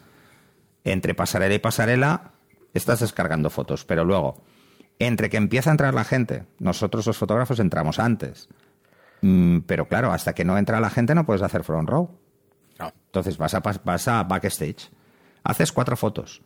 entre 0.84 1.14
pasarela 1.14 1.54
y 1.54 1.58
pasarela 1.58 2.32
estás 2.74 3.00
descargando 3.00 3.50
fotos, 3.50 3.84
pero 3.84 4.04
luego, 4.04 4.42
entre 4.98 5.30
que 5.30 5.36
empieza 5.36 5.70
a 5.70 5.72
entrar 5.72 5.94
la 5.94 6.04
gente, 6.04 6.44
nosotros 6.58 7.06
los 7.06 7.16
fotógrafos 7.16 7.60
entramos 7.60 7.98
antes. 7.98 8.48
Mm, 9.22 9.60
pero 9.60 9.88
claro, 9.88 10.12
hasta 10.12 10.34
que 10.34 10.44
no 10.44 10.58
entra 10.58 10.80
la 10.80 10.90
gente 10.90 11.14
no 11.14 11.24
puedes 11.24 11.42
hacer 11.42 11.64
front 11.64 11.88
row. 11.88 12.10
No. 12.78 12.92
Entonces 13.06 13.38
vas 13.38 13.54
a, 13.54 13.60
vas 13.60 14.08
a 14.08 14.24
backstage, 14.24 14.90
haces 15.44 15.72
cuatro 15.72 15.96
fotos, 15.96 16.42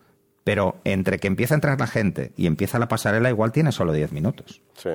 pero 0.48 0.76
entre 0.84 1.18
que 1.18 1.26
empieza 1.26 1.52
a 1.52 1.56
entrar 1.56 1.78
la 1.78 1.87
gente 1.87 2.32
y 2.34 2.46
empieza 2.46 2.78
la 2.78 2.88
pasarela 2.88 3.28
igual 3.28 3.52
tienes 3.52 3.74
solo 3.74 3.92
10 3.92 4.12
minutos, 4.12 4.62
Sí. 4.82 4.88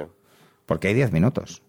porque 0.66 0.88
hay 0.88 0.96
10 0.96 1.12
minutos. 1.12 1.62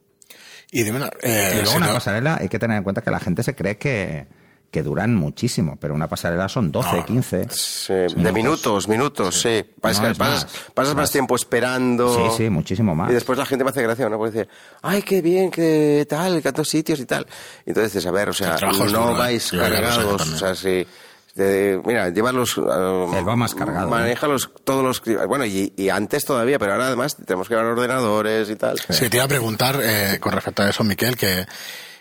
Y 0.73 0.85
dime, 0.85 0.97
una- 0.97 1.11
eh, 1.21 1.51
Y 1.51 1.55
luego 1.57 1.71
si 1.71 1.77
una 1.77 1.89
no- 1.89 1.93
pasarela 1.93 2.39
hay 2.41 2.49
que 2.49 2.59
tener 2.59 2.79
en 2.79 2.83
cuenta 2.83 3.03
que 3.03 3.11
la 3.11 3.21
gente 3.21 3.43
se 3.43 3.55
cree 3.55 3.77
que, 3.77 4.27
que 4.71 4.83
duran 4.83 5.15
muchísimo, 5.15 5.77
pero 5.79 5.93
una 5.95 6.09
pasarela 6.09 6.49
son 6.49 6.73
12, 6.73 6.97
No. 6.97 7.05
15. 7.05 7.47
Sí, 7.51 7.93
de 7.93 8.33
minutos, 8.33 8.89
minutos, 8.89 9.39
sí. 9.43 9.63
Pasas, 9.83 10.03
No, 10.03 10.15
pasas, 10.15 10.45
más, 10.45 10.47
pasas 10.73 10.95
más 10.95 11.03
más. 11.03 11.11
tiempo 11.13 11.37
esperando. 11.37 12.31
Sí, 12.31 12.45
sí, 12.45 12.49
muchísimo 12.51 12.95
más. 12.95 13.11
Y 13.11 13.13
después 13.15 13.39
la 13.39 13.45
gente 13.45 13.65
me 13.65 13.71
hace 13.71 13.83
gracia, 13.83 14.09
¿no? 14.09 14.17
Porque 14.17 14.39
dice, 14.39 14.49
ay, 14.81 15.03
qué 15.03 15.21
bien, 15.21 15.51
qué 15.51 16.07
tal, 16.09 16.41
tantos 16.43 16.71
sitios 16.71 16.99
y 17.01 17.05
tal. 17.05 17.27
Y 17.67 17.71
entonces 17.71 17.93
dices, 17.93 18.07
a 18.07 18.13
ver, 18.13 18.31
o 18.31 18.33
sea, 18.33 18.57
no 18.63 18.73
duro, 18.87 19.11
¿eh? 19.11 19.19
vais 19.19 19.43
sé 19.45 19.59
cargados, 19.59 20.23
o 20.33 20.39
sea, 20.39 20.55
si... 20.55 20.87
de- 21.35 21.81
mira, 21.85 22.11
llévalos... 22.11 22.57
uh, 22.59 23.13
Él 23.17 23.29
va 23.29 23.37
más 23.37 23.55
cargado, 23.55 23.87
¿eh? 23.89 23.91
Manéjalos 23.91 24.51
todos 24.65 24.83
los... 24.85 25.27
Bueno, 25.27 25.45
y, 25.45 25.73
y 25.77 25.89
antes 25.89 26.25
todavía, 26.25 26.59
pero 26.59 26.73
ahora 26.73 26.87
además 26.87 27.17
tenemos 27.25 27.49
que 27.49 27.55
llevar 27.55 27.71
ordenadores 27.73 28.49
y 28.51 28.57
tal. 28.57 28.79
Sí, 28.89 29.09
te 29.09 29.17
iba 29.17 29.25
a 29.25 29.29
preguntar 29.29 29.81
eh, 29.83 30.19
con 30.21 30.33
respecto 30.33 30.63
a 30.63 30.71
eso, 30.71 30.85
Miquel, 30.85 31.17
que 31.17 31.47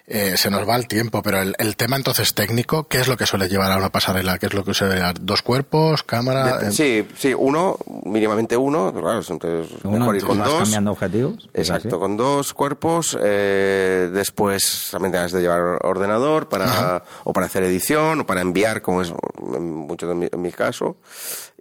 eh, 0.05 0.35
se 0.35 0.49
nos 0.49 0.67
va 0.67 0.75
el 0.75 0.87
tiempo, 0.87 1.21
pero 1.21 1.41
el, 1.41 1.55
el 1.59 1.77
tema 1.77 1.95
entonces 1.95 2.33
técnico, 2.33 2.87
¿qué 2.89 2.99
es 2.99 3.07
lo 3.07 3.15
que 3.15 3.25
suele 3.25 3.47
llevar 3.47 3.71
a 3.71 3.77
una 3.77 3.89
pasarela? 3.89 4.37
¿Qué 4.37 4.47
es 4.47 4.53
lo 4.53 4.65
que 4.65 4.73
suele 4.73 4.95
llevar? 4.95 5.15
¿Dos 5.21 5.41
cuerpos? 5.41 6.03
¿Cámara? 6.03 6.57
De- 6.57 6.67
Eh, 6.67 6.71
sí, 6.71 7.07
sí, 7.17 7.33
uno, 7.33 7.77
mínimamente 8.03 8.57
uno, 8.57 8.91
pero 8.93 9.05
claro, 9.05 9.21
entonces 9.27 9.77
Uno, 9.83 9.99
mejor 9.99 10.15
ir 10.17 10.23
con 10.25 10.39
vas 10.39 10.49
dos. 10.49 10.59
cambiando 10.63 10.91
objetivos. 10.91 11.49
¿es 11.53 11.61
Exacto, 11.69 11.87
así? 11.87 11.97
con 11.99 12.17
dos 12.17 12.53
cuerpos. 12.53 13.17
eh, 13.21 14.09
después 14.13 14.89
también 14.91 15.13
tienes 15.13 15.31
de 15.31 15.41
llevar 15.41 15.61
ordenador 15.85 16.49
para 16.49 17.03
o 17.23 17.31
para 17.31 17.45
hacer 17.45 17.63
edición 17.63 18.19
o 18.21 18.25
para 18.25 18.41
enviar, 18.41 18.81
como 18.81 19.01
es 19.01 19.13
en 19.55 19.71
mucho 19.73 20.07
de 20.07 20.15
mi, 20.15 20.27
en 20.31 20.41
mi 20.41 20.51
caso, 20.51 20.97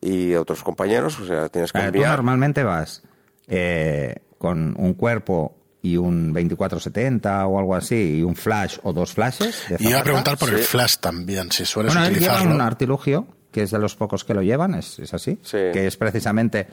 y 0.01 0.35
otros 0.35 0.65
compañeros. 0.65 1.19
O 1.21 1.27
sea, 1.27 1.49
tienes 1.49 1.71
que 1.73 1.79
tú 1.79 1.85
enviar. 1.87 2.11
normalmente 2.17 2.65
vas 2.65 3.03
eh, 3.47 4.17
con 4.39 4.75
un 4.79 4.95
cuerpo 4.95 5.55
y 5.83 5.97
un 5.97 6.33
2470 6.33 7.47
o 7.47 7.59
algo 7.59 7.75
así, 7.75 8.19
y 8.19 8.23
un 8.23 8.37
flash 8.37 8.79
o 8.83 8.93
dos 8.93 9.13
flashes. 9.13 9.65
de 9.69 9.77
y 9.81 9.89
iba 9.89 9.99
a 10.01 10.05
preguntar 10.05 10.39
por 10.39 10.49
el 10.51 10.59
flash 10.61 10.97
también, 10.99 11.51
si 11.51 11.65
sueles 11.65 11.93
Bueno, 11.95 12.09
utilizarlo. 12.09 12.55
un 12.55 12.61
artilugio, 12.61 13.27
que 13.51 13.63
es 13.65 13.71
de 13.71 13.79
los 13.79 13.97
pocos 13.97 14.25
que 14.25 14.33
lo 14.33 14.43
llevan, 14.43 14.75
es, 14.75 14.99
es 14.99 15.13
así, 15.13 15.39
Sí. 15.43 15.59
que 15.73 15.87
es 15.87 15.97
precisamente, 15.97 16.69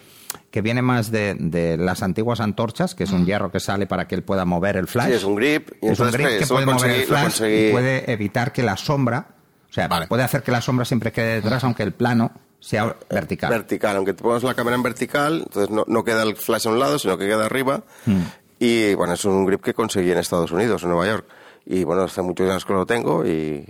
que 0.51 0.61
viene 0.61 0.81
más 0.81 1.11
de, 1.11 1.35
de 1.37 1.75
las 1.77 2.03
antiguas 2.03 2.39
antorchas, 2.39 2.95
que 2.95 3.03
es 3.03 3.11
un 3.11 3.25
hierro 3.25 3.51
que 3.51 3.59
sale 3.59 3.85
para 3.87 4.07
que 4.07 4.15
él 4.15 4.23
pueda 4.23 4.45
mover 4.45 4.77
el 4.77 4.87
flash. 4.87 5.07
Mm. 5.07 5.11
Sí, 5.11 5.15
es 5.17 5.23
un 5.23 5.35
grip, 5.35 5.69
y 5.81 5.87
es 5.87 5.99
un 5.99 6.11
grip 6.11 6.27
pues, 6.27 6.39
que 6.39 6.47
puede 6.47 6.65
mover 6.67 6.91
el 6.91 7.03
flash 7.03 7.41
y 7.41 7.71
puede 7.71 8.11
evitar 8.11 8.53
que 8.53 8.63
la 8.63 8.77
sombra, 8.77 9.27
o 9.69 9.73
sea, 9.73 9.87
Vale. 9.87 10.07
puede 10.07 10.23
hacer 10.23 10.41
que 10.43 10.51
la 10.51 10.61
sombra 10.61 10.85
siempre 10.85 11.11
quede 11.11 11.35
detrás, 11.41 11.63
aunque 11.63 11.83
el 11.83 11.91
plano 11.93 12.31
sea 12.61 12.95
vertical. 13.09 13.49
Vertical, 13.51 13.95
aunque 13.97 14.13
te 14.13 14.21
pongas 14.23 14.43
la 14.43 14.53
cámara 14.53 14.75
en 14.75 14.83
vertical, 14.83 15.43
entonces 15.45 15.69
no, 15.69 15.85
no 15.87 16.03
queda 16.03 16.23
el 16.23 16.35
flash 16.35 16.67
a 16.67 16.71
un 16.71 16.79
lado, 16.79 16.97
sino 16.99 17.17
que 17.17 17.25
queda 17.27 17.45
arriba. 17.45 17.83
Hmm. 18.05 18.21
Y 18.59 18.93
bueno, 18.93 19.13
es 19.13 19.23
un 19.25 19.45
grip 19.45 19.61
que 19.63 19.73
conseguí 19.73 20.11
en 20.11 20.17
Estados 20.17 20.51
Unidos, 20.51 20.83
en 20.83 20.89
Nueva 20.89 21.07
York. 21.07 21.25
Y 21.65 21.83
bueno, 21.83 22.03
hace 22.03 22.21
muchos 22.21 22.49
años 22.49 22.65
que 22.65 22.73
lo 22.73 22.85
tengo 22.85 23.25
y 23.25 23.65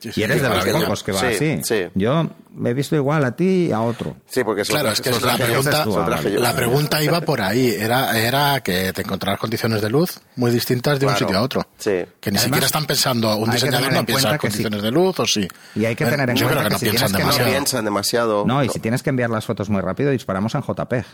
Sí, 0.00 0.12
sí, 0.12 0.20
y 0.20 0.24
eres 0.24 0.40
de 0.42 0.48
los 0.48 0.82
pocos 0.84 1.02
que 1.02 1.10
va 1.12 1.18
Sí, 1.20 1.26
así. 1.26 1.60
sí. 1.64 1.86
Yo 1.94 2.28
me 2.58 2.70
he 2.70 2.74
visto 2.74 2.96
igual 2.96 3.24
a 3.24 3.34
ti 3.34 3.66
y 3.68 3.72
a 3.72 3.80
otro. 3.80 4.16
Sí, 4.26 4.44
porque 4.44 4.62
es 4.62 4.68
Claro, 4.68 4.88
lo 4.88 4.92
es 4.92 5.00
que 5.00 5.10
lo 5.10 5.16
es 5.16 5.22
la 5.22 5.36
pregunta, 5.36 5.84
yo. 5.84 6.40
la 6.40 6.52
pregunta 6.54 7.02
iba 7.02 7.20
por 7.20 7.40
ahí. 7.40 7.70
Era, 7.78 8.18
era 8.18 8.60
que 8.60 8.92
te 8.92 9.02
encontrarás 9.02 9.38
condiciones 9.40 9.80
de 9.80 9.90
luz 9.90 10.20
muy 10.36 10.50
distintas 10.50 10.98
de 11.00 11.06
un 11.06 11.12
Claro, 11.12 11.26
sitio 11.26 11.38
a 11.38 11.42
otro. 11.42 11.66
sí. 11.78 11.90
Que 12.20 12.30
ni 12.30 12.36
Además, 12.38 12.42
siquiera 12.42 12.66
están 12.66 12.86
pensando, 12.86 13.36
un 13.36 13.50
diseñador 13.50 13.92
no 13.92 14.00
en 14.00 14.06
piensa 14.06 14.30
en 14.32 14.38
condiciones 14.38 14.82
de 14.82 14.90
luz 14.90 15.18
o 15.20 15.26
sí. 15.26 15.46
Y 15.74 15.84
hay 15.84 15.94
que 15.96 16.04
Eh, 16.04 16.08
tener 16.10 16.28
en 16.30 16.36
Yo 16.36 16.46
creo 16.46 16.58
cuenta 16.58 16.68
que 16.68 16.72
no 16.74 16.78
si 16.78 16.84
piensan 16.86 17.12
No 17.12 17.18
demasiado. 17.18 17.50
piensan 17.50 17.84
demasiado. 17.84 18.44
No, 18.46 18.64
y 18.64 18.68
si 18.68 18.80
tienes 18.80 19.02
que 19.02 19.10
enviar 19.10 19.30
las 19.30 19.44
fotos 19.46 19.70
muy 19.70 19.80
rápido, 19.80 20.10
disparamos 20.10 20.54
en 20.54 20.62
JPEG. 20.62 21.06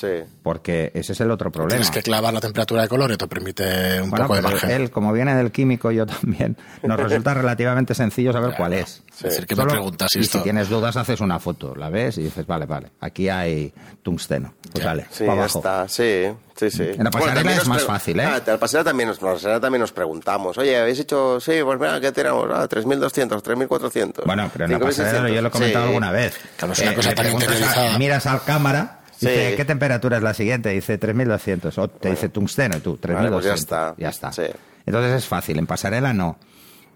Sí. 0.00 0.06
Porque 0.44 0.92
ese 0.94 1.12
es 1.12 1.20
el 1.20 1.30
otro 1.32 1.50
problema. 1.50 1.70
Tienes 1.70 1.90
que 1.90 2.02
clavar 2.02 2.32
la 2.32 2.40
temperatura 2.40 2.82
de 2.82 2.88
color 2.88 3.10
y 3.10 3.16
te 3.16 3.26
permite 3.26 4.00
un 4.00 4.10
Bueno, 4.10 4.26
poco 4.26 4.36
de 4.36 4.42
margen. 4.42 4.70
él, 4.70 4.90
como 4.92 5.12
viene 5.12 5.34
del 5.34 5.50
químico, 5.50 5.90
yo 5.90 6.06
también, 6.06 6.56
nos 6.84 7.00
resulta 7.00 7.34
relativamente 7.34 7.92
sencillo 7.94 8.32
saber 8.32 8.54
cuál 8.56 8.74
es. 8.74 9.02
Es 9.16 9.22
decir, 9.22 9.46
que 9.46 9.56
me 9.56 9.62
Solo- 9.62 9.72
preguntas 9.72 10.10
si 10.12 10.20
y 10.20 10.22
esto... 10.22 10.38
si 10.38 10.44
tienes 10.44 10.68
dudas, 10.68 10.81
haces 10.84 11.20
una 11.20 11.38
foto, 11.38 11.74
la 11.74 11.88
ves 11.90 12.18
y 12.18 12.22
dices, 12.24 12.46
vale, 12.46 12.66
vale, 12.66 12.90
aquí 13.00 13.28
hay 13.28 13.72
tungsteno. 14.02 14.54
Pues 14.72 14.84
vale, 14.84 15.06
Sí, 15.10 15.24
pa' 15.24 15.34
ya 15.34 15.40
abajo. 15.40 15.58
está, 15.58 15.88
sí, 15.88 16.24
sí, 16.56 16.70
sí. 16.70 16.82
En 16.82 17.04
la 17.04 17.10
pasarela 17.10 17.34
también 17.40 17.58
es 17.58 17.68
más 17.68 17.82
fácil, 17.84 18.20
¿eh? 18.20 18.24
Ah, 18.24 18.36
en 18.44 18.52
la 18.52 18.58
pasarela 18.58 18.84
también, 18.90 19.08
nos, 19.08 19.18
en 19.20 19.26
la 19.26 19.32
pasarela 19.34 19.60
también 19.60 19.80
nos 19.80 19.92
preguntamos, 19.92 20.58
oye, 20.58 20.76
¿habéis 20.78 21.00
hecho, 21.00 21.40
sí, 21.40 21.52
pues 21.64 21.78
mira, 21.78 22.00
¿qué 22.00 22.12
tenemos? 22.12 22.48
Ah, 22.52 22.66
3.200, 22.68 23.42
3.400. 23.42 24.24
Bueno, 24.24 24.50
pero 24.52 24.64
en 24.66 24.72
la 24.72 24.78
5.600. 24.78 24.84
pasarela 24.86 25.28
yo 25.30 25.42
lo 25.42 25.48
he 25.48 25.50
comentado 25.50 25.84
Sí. 25.84 25.88
alguna 25.88 26.10
vez. 26.12 26.38
Claro, 26.56 26.72
es 26.72 26.78
una 26.80 26.92
Eh, 26.92 26.94
cosa 26.94 27.14
tan 27.14 27.30
interiorizada. 27.32 27.98
miras 27.98 28.26
al 28.26 28.42
cámara, 28.44 29.00
Sí. 29.18 29.28
dice, 29.28 29.54
¿qué 29.56 29.64
temperatura 29.64 30.16
es 30.16 30.22
la 30.22 30.34
siguiente? 30.34 30.70
Dice 30.70 30.98
3200. 30.98 31.76
O 31.78 31.88
te 31.88 32.10
dice 32.10 32.28
tungsteno 32.28 32.76
y 32.76 32.80
tú, 32.80 32.96
3200. 32.96 33.32
pues 33.32 33.44
ya 33.46 33.54
está. 33.54 33.94
Ya 33.98 34.08
está. 34.08 34.32
Sí. 34.32 34.42
Entonces 34.86 35.12
es 35.12 35.26
fácil. 35.26 35.58
En 35.58 35.66
pasarela 35.66 36.12
no. 36.12 36.38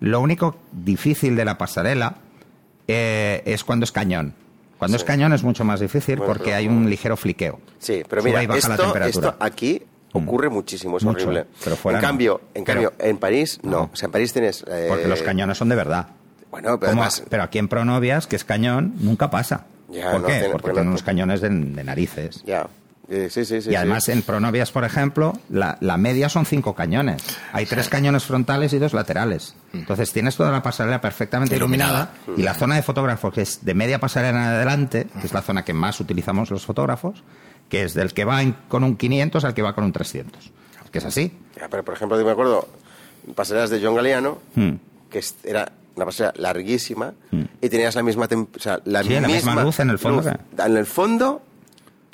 Lo 0.00 0.20
único 0.20 0.58
difícil 0.72 1.36
de 1.36 1.44
la 1.44 1.56
pasarela 1.56 2.16
eh, 2.88 3.42
es 3.44 3.64
cuando 3.64 3.84
es 3.84 3.92
cañón. 3.92 4.34
Cuando 4.78 4.96
es 4.96 5.04
cañón 5.04 5.32
es 5.32 5.42
mucho 5.42 5.64
más 5.64 5.80
difícil 5.80 6.16
Bueno, 6.16 6.32
porque 6.32 6.54
hay 6.54 6.68
un 6.68 6.88
ligero 6.90 7.16
fliqueo. 7.16 7.58
Sí, 7.78 8.02
pero 8.08 8.22
mira, 8.22 8.42
y 8.42 8.46
baja 8.46 8.68
la 8.68 8.74
esto, 8.74 8.84
temperatura. 8.84 9.28
esto 9.30 9.44
aquí 9.44 9.82
ocurre 10.12 10.48
muchísimo, 10.50 10.96
es 10.98 11.04
Mucho, 11.04 11.24
horrible. 11.24 11.46
pero 11.64 11.76
fuera 11.76 11.98
en 11.98 12.02
no. 12.02 12.08
cambio, 12.08 12.40
en 12.54 12.64
Pero- 12.64 12.82
cambio, 12.90 12.92
en 13.06 13.16
París 13.18 13.58
no. 13.62 13.70
No. 13.70 13.90
O 13.92 13.96
sea, 13.96 14.06
en 14.06 14.12
París 14.12 14.32
tienes. 14.32 14.64
eh, 14.68 14.86
Porque 14.88 15.08
los 15.08 15.22
cañones 15.22 15.56
son 15.58 15.68
de 15.70 15.76
verdad. 15.76 16.08
Bueno, 16.50 16.78
pero 16.78 16.92
además. 16.92 17.22
pero 17.28 17.42
aquí 17.42 17.58
en 17.58 17.68
Pronovias, 17.68 18.26
que 18.26 18.36
es 18.36 18.44
cañón, 18.44 18.94
nunca 19.00 19.30
pasa. 19.30 19.66
Ya, 19.88 20.10
¿Por 20.12 20.20
no 20.20 20.26
qué? 20.26 20.32
tiene- 20.34 20.48
porque 20.50 20.62
porque 20.62 20.72
tienen 20.74 20.84
no- 20.86 20.90
unos 20.92 21.02
cañones 21.02 21.40
de, 21.40 21.48
de 21.48 21.84
narices. 21.84 22.42
Ya. 22.44 22.66
Eh, 23.08 23.28
sí, 23.30 23.44
sí, 23.44 23.62
sí. 23.62 23.70
y 23.70 23.76
además 23.76 24.04
sí. 24.04 24.12
en 24.12 24.22
Pronovias, 24.22 24.72
por 24.72 24.84
ejemplo, 24.84 25.32
la, 25.48 25.78
la 25.80 25.96
media 25.96 26.28
son 26.28 26.44
cinco 26.44 26.74
cañones. 26.74 27.22
Hay 27.52 27.64
tres 27.66 27.88
cañones 27.88 28.24
frontales 28.24 28.72
y 28.72 28.78
dos 28.78 28.94
laterales. 28.94 29.54
Entonces 29.72 30.12
tienes 30.12 30.34
toda 30.36 30.50
la 30.50 30.62
pasarela 30.62 31.00
perfectamente 31.00 31.54
iluminada, 31.54 32.10
Iluminada. 32.24 32.40
y 32.40 32.42
la 32.42 32.54
zona 32.54 32.74
de 32.74 32.82
fotógrafo, 32.82 33.30
que 33.30 33.42
es 33.42 33.64
de 33.64 33.74
media 33.74 34.00
pasarela 34.00 34.30
en 34.40 34.44
adelante, 34.48 35.06
que 35.20 35.26
es 35.26 35.32
la 35.32 35.42
zona 35.42 35.64
que 35.64 35.72
más 35.72 36.00
utilizamos 36.00 36.50
los 36.50 36.66
fotógrafos, 36.66 37.22
que 37.68 37.82
es 37.84 37.94
del 37.94 38.12
que 38.12 38.24
va 38.24 38.42
en- 38.42 38.56
con 38.68 38.82
un 38.82 38.96
500 38.96 39.44
al 39.44 39.54
que 39.54 39.62
va 39.62 39.74
con 39.74 39.84
un 39.84 39.92
300. 39.92 40.50
Es 40.84 40.90
que 40.90 40.98
es 40.98 41.04
así. 41.04 41.32
Ya, 41.56 41.68
pero 41.68 41.84
por 41.84 41.94
ejemplo, 41.94 42.18
yo 42.18 42.24
me 42.24 42.32
acuerdo, 42.32 42.66
pasarelas 43.36 43.70
de 43.70 43.80
John 43.80 43.94
Galeano, 43.94 44.38
Hmm. 44.56 44.74
que 45.10 45.22
era 45.44 45.70
una 45.94 46.04
pasarela 46.06 46.34
larguísima, 46.38 47.14
y 47.62 47.68
tenías 47.68 47.94
la 47.94 48.02
misma, 48.02 48.26
o 48.28 48.58
sea, 48.58 48.80
la 48.84 49.02
Sí, 49.02 49.10
la 49.10 49.20
misma 49.20 49.52
misma 49.52 49.62
luz 49.62 49.80
en 49.80 49.90
el 49.90 49.98
fondo 49.98 50.22
luz 50.22 50.32
en 50.66 50.76
el 50.76 50.86
fondo 50.86 51.42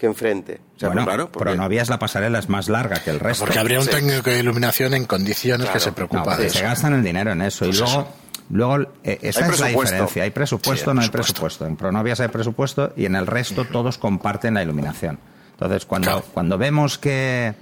que 0.02 0.06
enfrente. 0.08 0.60
O 0.76 0.78
sea, 0.80 0.88
bueno, 0.88 1.04
pues 1.04 1.14
claro, 1.14 1.30
porque- 1.30 1.50
Pronovias 1.52 1.88
la 1.88 2.00
pasarela 2.00 2.40
es 2.40 2.48
más 2.48 2.68
larga 2.68 2.96
que 3.04 3.10
el 3.10 3.20
resto. 3.20 3.44
Porque 3.44 3.60
habría 3.60 3.78
un 3.78 3.84
Sí. 3.84 3.92
técnico 3.92 4.30
de 4.30 4.40
iluminación 4.40 4.94
en 4.94 5.04
condiciones 5.06 5.66
Claro. 5.66 5.72
que 5.74 5.80
se 5.80 5.90
No, 5.90 5.94
preocupa 5.94 6.24
porque 6.24 6.42
de 6.42 6.50
se 6.50 6.58
eso. 6.58 6.66
gastan 6.66 6.94
el 6.94 7.04
dinero 7.04 7.30
en 7.30 7.40
eso. 7.42 7.64
Pues 7.66 7.76
y 7.76 7.80
luego, 7.80 8.00
eso. 8.00 8.08
Luego, 8.50 8.76
eh, 9.04 9.18
esa 9.22 9.46
es 9.48 9.60
la 9.60 9.68
diferencia. 9.68 10.24
Hay 10.24 10.30
presupuesto, 10.32 10.84
Sí, 10.86 10.90
hay 10.90 10.96
no 10.96 11.02
hay 11.02 11.08
presupuesto. 11.08 11.66
En 11.66 11.76
Pronovias 11.76 12.18
hay 12.18 12.28
presupuesto 12.28 12.92
y 12.96 13.04
en 13.06 13.14
el 13.14 13.28
resto 13.28 13.64
todos 13.64 13.96
comparten 13.96 14.54
la 14.54 14.62
iluminación. 14.64 15.20
Entonces, 15.52 15.86
cuando, 15.86 16.08
Claro. 16.10 16.24
cuando 16.34 16.58
vemos 16.58 16.98
que, 16.98 17.54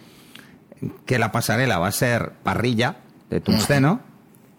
que 1.05 1.19
la 1.19 1.31
pasarela 1.31 1.79
va 1.79 1.89
a 1.89 1.93
ser 1.93 2.33
parrilla 2.43 2.97
de 3.29 3.41
tungsteno, 3.43 4.01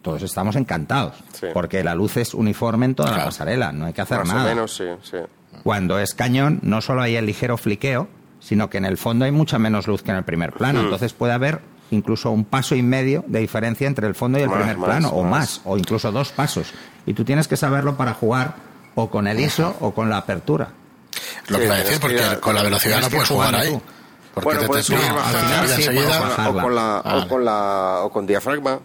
todos 0.03 0.21
estamos 0.21 0.55
encantados. 0.55 1.15
Sí. 1.33 1.47
Porque 1.51 1.83
la 1.83 1.95
luz 1.95 2.15
es 2.17 2.35
uniforme 2.35 2.85
en 2.85 2.93
toda 2.93 3.17
la 3.17 3.25
pasarela, 3.25 3.71
no 3.71 3.87
hay 3.87 3.93
que 3.93 4.01
hacer 4.01 4.19
Más 4.19 4.27
nada. 4.27 4.45
o 4.45 4.49
menos, 4.49 4.75
sí, 4.77 4.83
sí. 5.01 5.17
Cuando 5.63 5.99
es 5.99 6.13
cañón, 6.15 6.59
no 6.63 6.81
solo 6.81 7.01
hay 7.01 7.15
el 7.15 7.25
ligero 7.25 7.57
fliqueo, 7.57 8.07
sino 8.39 8.69
que 8.69 8.77
en 8.79 8.85
el 8.85 8.97
fondo 8.97 9.25
hay 9.25 9.31
mucha 9.31 9.59
menos 9.59 9.87
luz 9.87 10.01
que 10.01 10.11
en 10.11 10.17
el 10.17 10.23
primer 10.23 10.51
plano. 10.53 10.79
Hmm. 10.81 10.85
Entonces 10.85 11.13
puede 11.13 11.33
haber 11.33 11.59
incluso 11.91 12.31
un 12.31 12.45
paso 12.45 12.73
y 12.75 12.81
medio 12.81 13.23
de 13.27 13.39
diferencia 13.39 13.85
entre 13.87 14.07
el 14.07 14.15
fondo 14.15 14.39
y 14.39 14.41
el 14.43 14.47
Más, 14.49 14.57
primer 14.57 14.77
más, 14.77 14.85
plano, 14.87 15.09
o 15.09 15.23
más. 15.23 15.61
o 15.65 15.77
incluso 15.77 16.11
dos 16.11 16.31
pasos. 16.31 16.71
Y 17.05 17.13
tú 17.13 17.23
tienes 17.25 17.47
que 17.47 17.57
saberlo 17.57 17.97
para 17.97 18.13
jugar 18.13 18.55
o 18.95 19.09
con 19.09 19.27
el 19.27 19.39
ISO 19.39 19.75
o 19.81 19.91
con 19.93 20.09
la 20.09 20.17
apertura. 20.17 20.69
Lo 21.49 21.57
Sí, 21.57 21.61
que 21.63 21.67
tienes 21.67 21.77
decir, 21.83 21.93
que 21.93 21.99
porque 22.01 22.23
a- 22.23 22.39
con 22.39 22.55
la 22.55 22.63
velocidad 22.63 23.01
no 23.01 23.07
que 23.09 23.15
puedes 23.15 23.29
jugar 23.29 23.55
ahí. 23.55 23.69
tú. 23.69 23.81
Porque 24.33 24.45
Bueno, 24.45 24.61
te, 24.61 24.67
puedes 24.67 24.85
te 24.87 24.95
subir, 24.95 25.11
bajar, 25.13 25.67
sí, 25.67 25.87
O, 25.89 26.19
bajarla. 26.19 26.61
con 26.63 26.75
la, 26.75 26.97
Ah, 27.03 27.17
o, 27.17 27.27
con 27.27 27.43
la, 27.45 27.95
o 28.03 28.09
con 28.11 28.25
diafragma. 28.25 28.79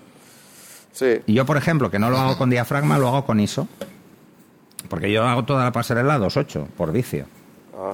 Sí. 0.93 1.21
Y 1.27 1.35
yo, 1.35 1.47
por 1.47 1.57
ejemplo, 1.57 1.91
que 1.91 1.99
no 2.01 2.11
lo 2.11 2.19
hago 2.19 2.37
con 2.37 2.51
diafragma, 2.51 2.99
lo 2.99 3.07
hago 3.09 3.25
con 3.25 3.39
ISO. 3.39 3.69
Porque 4.89 5.11
yo 5.13 5.25
hago 5.27 5.45
toda 5.45 5.65
la 5.65 5.73
pasarela 5.73 6.15
a 6.15 6.19
2.8 6.19 6.67
por 6.77 6.93
vicio. 6.93 7.27
Ah. 7.77 7.93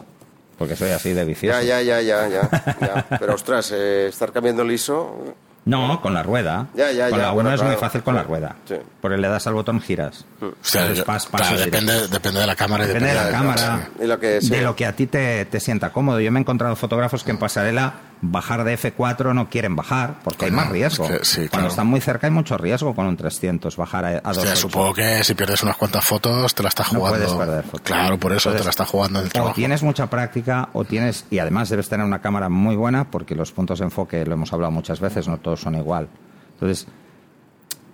Porque 0.58 0.76
soy 0.76 0.90
así 0.90 1.12
de 1.12 1.24
vicioso. 1.24 1.60
Ya, 1.62 1.80
ya, 1.80 2.00
ya, 2.00 2.28
ya, 2.28 2.28
ya, 2.28 2.48
ya. 2.80 3.18
Pero 3.18 3.34
ostras, 3.34 3.72
eh, 3.74 4.06
estar 4.08 4.32
cambiando 4.32 4.62
el 4.62 4.70
ISO. 4.70 5.34
No, 5.64 6.00
con 6.00 6.12
la 6.12 6.22
rueda. 6.24 6.66
Ya, 6.74 6.90
ya, 6.92 7.08
con 7.08 7.18
ya, 7.18 7.24
la 7.26 7.32
1 7.32 7.34
bueno, 7.34 7.52
es 7.54 7.62
muy 7.62 7.76
fácil 7.76 8.02
con 8.02 8.14
la 8.16 8.22
rueda. 8.24 8.56
sí. 8.68 8.74
Porque 9.00 9.16
le 9.16 9.28
das 9.28 9.46
al 9.46 9.54
botón, 9.54 9.80
giras. 9.80 10.24
O 10.40 10.52
sea, 10.60 10.82
Entonces, 10.82 11.06
pas- 11.06 11.28
claro, 11.28 11.56
depende, 11.56 12.08
depende 12.08 12.40
de 12.40 12.46
la 12.46 12.56
cámara 12.56 12.84
y 12.84 12.88
Depende 12.88 13.08
de 13.10 13.14
la 13.14 13.24
del- 13.24 13.32
cámara, 13.32 13.88
Y 14.02 14.06
lo 14.06 14.18
que 14.20 14.40
de 14.40 14.60
lo 14.62 14.74
que 14.76 14.86
a 14.86 14.92
ti 14.94 15.06
te, 15.06 15.44
te 15.46 15.60
sienta 15.60 15.90
cómodo. 15.90 16.20
Yo 16.20 16.30
me 16.32 16.38
he 16.38 16.42
encontrado 16.42 16.74
fotógrafos 16.76 17.22
que 17.24 17.30
en 17.30 17.38
pasarela 17.38 17.94
bajar 18.24 18.62
de 18.62 18.78
F4 18.78 19.34
no 19.34 19.50
quieren 19.50 19.74
bajar 19.74 20.20
porque 20.22 20.44
hay 20.44 20.52
más 20.52 20.68
riesgo. 20.70 21.04
es 21.06 21.10
que 21.10 21.24
sí, 21.24 21.36
Cuando 21.40 21.50
claro. 21.50 21.68
están 21.68 21.86
muy 21.88 22.00
cerca 22.00 22.28
hay 22.28 22.32
mucho 22.32 22.56
riesgo 22.56 22.94
con 22.94 23.06
un 23.06 23.16
300 23.16 23.76
bajar 23.76 24.04
a, 24.04 24.08
a 24.18 24.32
2.8. 24.32 24.54
supongo 24.54 24.94
que 24.94 25.24
si 25.24 25.34
pierdes 25.34 25.62
unas 25.64 25.76
cuantas 25.76 26.04
fotos 26.04 26.54
te 26.54 26.62
la 26.62 26.68
estás 26.68 26.92
No 26.92 27.00
jugando. 27.00 27.18
puedes 27.26 27.32
perder 27.36 27.64
fotos. 27.64 27.80
Claro, 27.82 28.18
por 28.18 28.32
eso 28.32 28.50
Entonces, 28.50 28.60
te 28.60 28.64
la 28.64 28.70
estás 28.70 28.88
jugando 28.88 29.20
en 29.20 29.26
el 29.34 29.40
O 29.42 29.52
tienes 29.52 29.82
mucha 29.82 30.08
práctica 30.08 30.68
o 30.72 30.84
tienes, 30.84 31.26
y 31.30 31.40
además 31.40 31.68
debes 31.68 31.88
tener 31.88 32.06
una 32.06 32.20
cámara 32.20 32.48
muy 32.48 32.76
buena 32.76 33.10
porque 33.10 33.34
los 33.34 33.50
puntos 33.50 33.80
de 33.80 33.86
enfoque, 33.86 34.24
lo 34.24 34.34
hemos 34.34 34.52
hablado 34.52 34.70
muchas 34.70 35.00
veces, 35.00 35.26
no 35.26 35.38
todos 35.38 35.60
son 35.60 35.74
igual. 35.74 36.08
Entonces, 36.54 36.86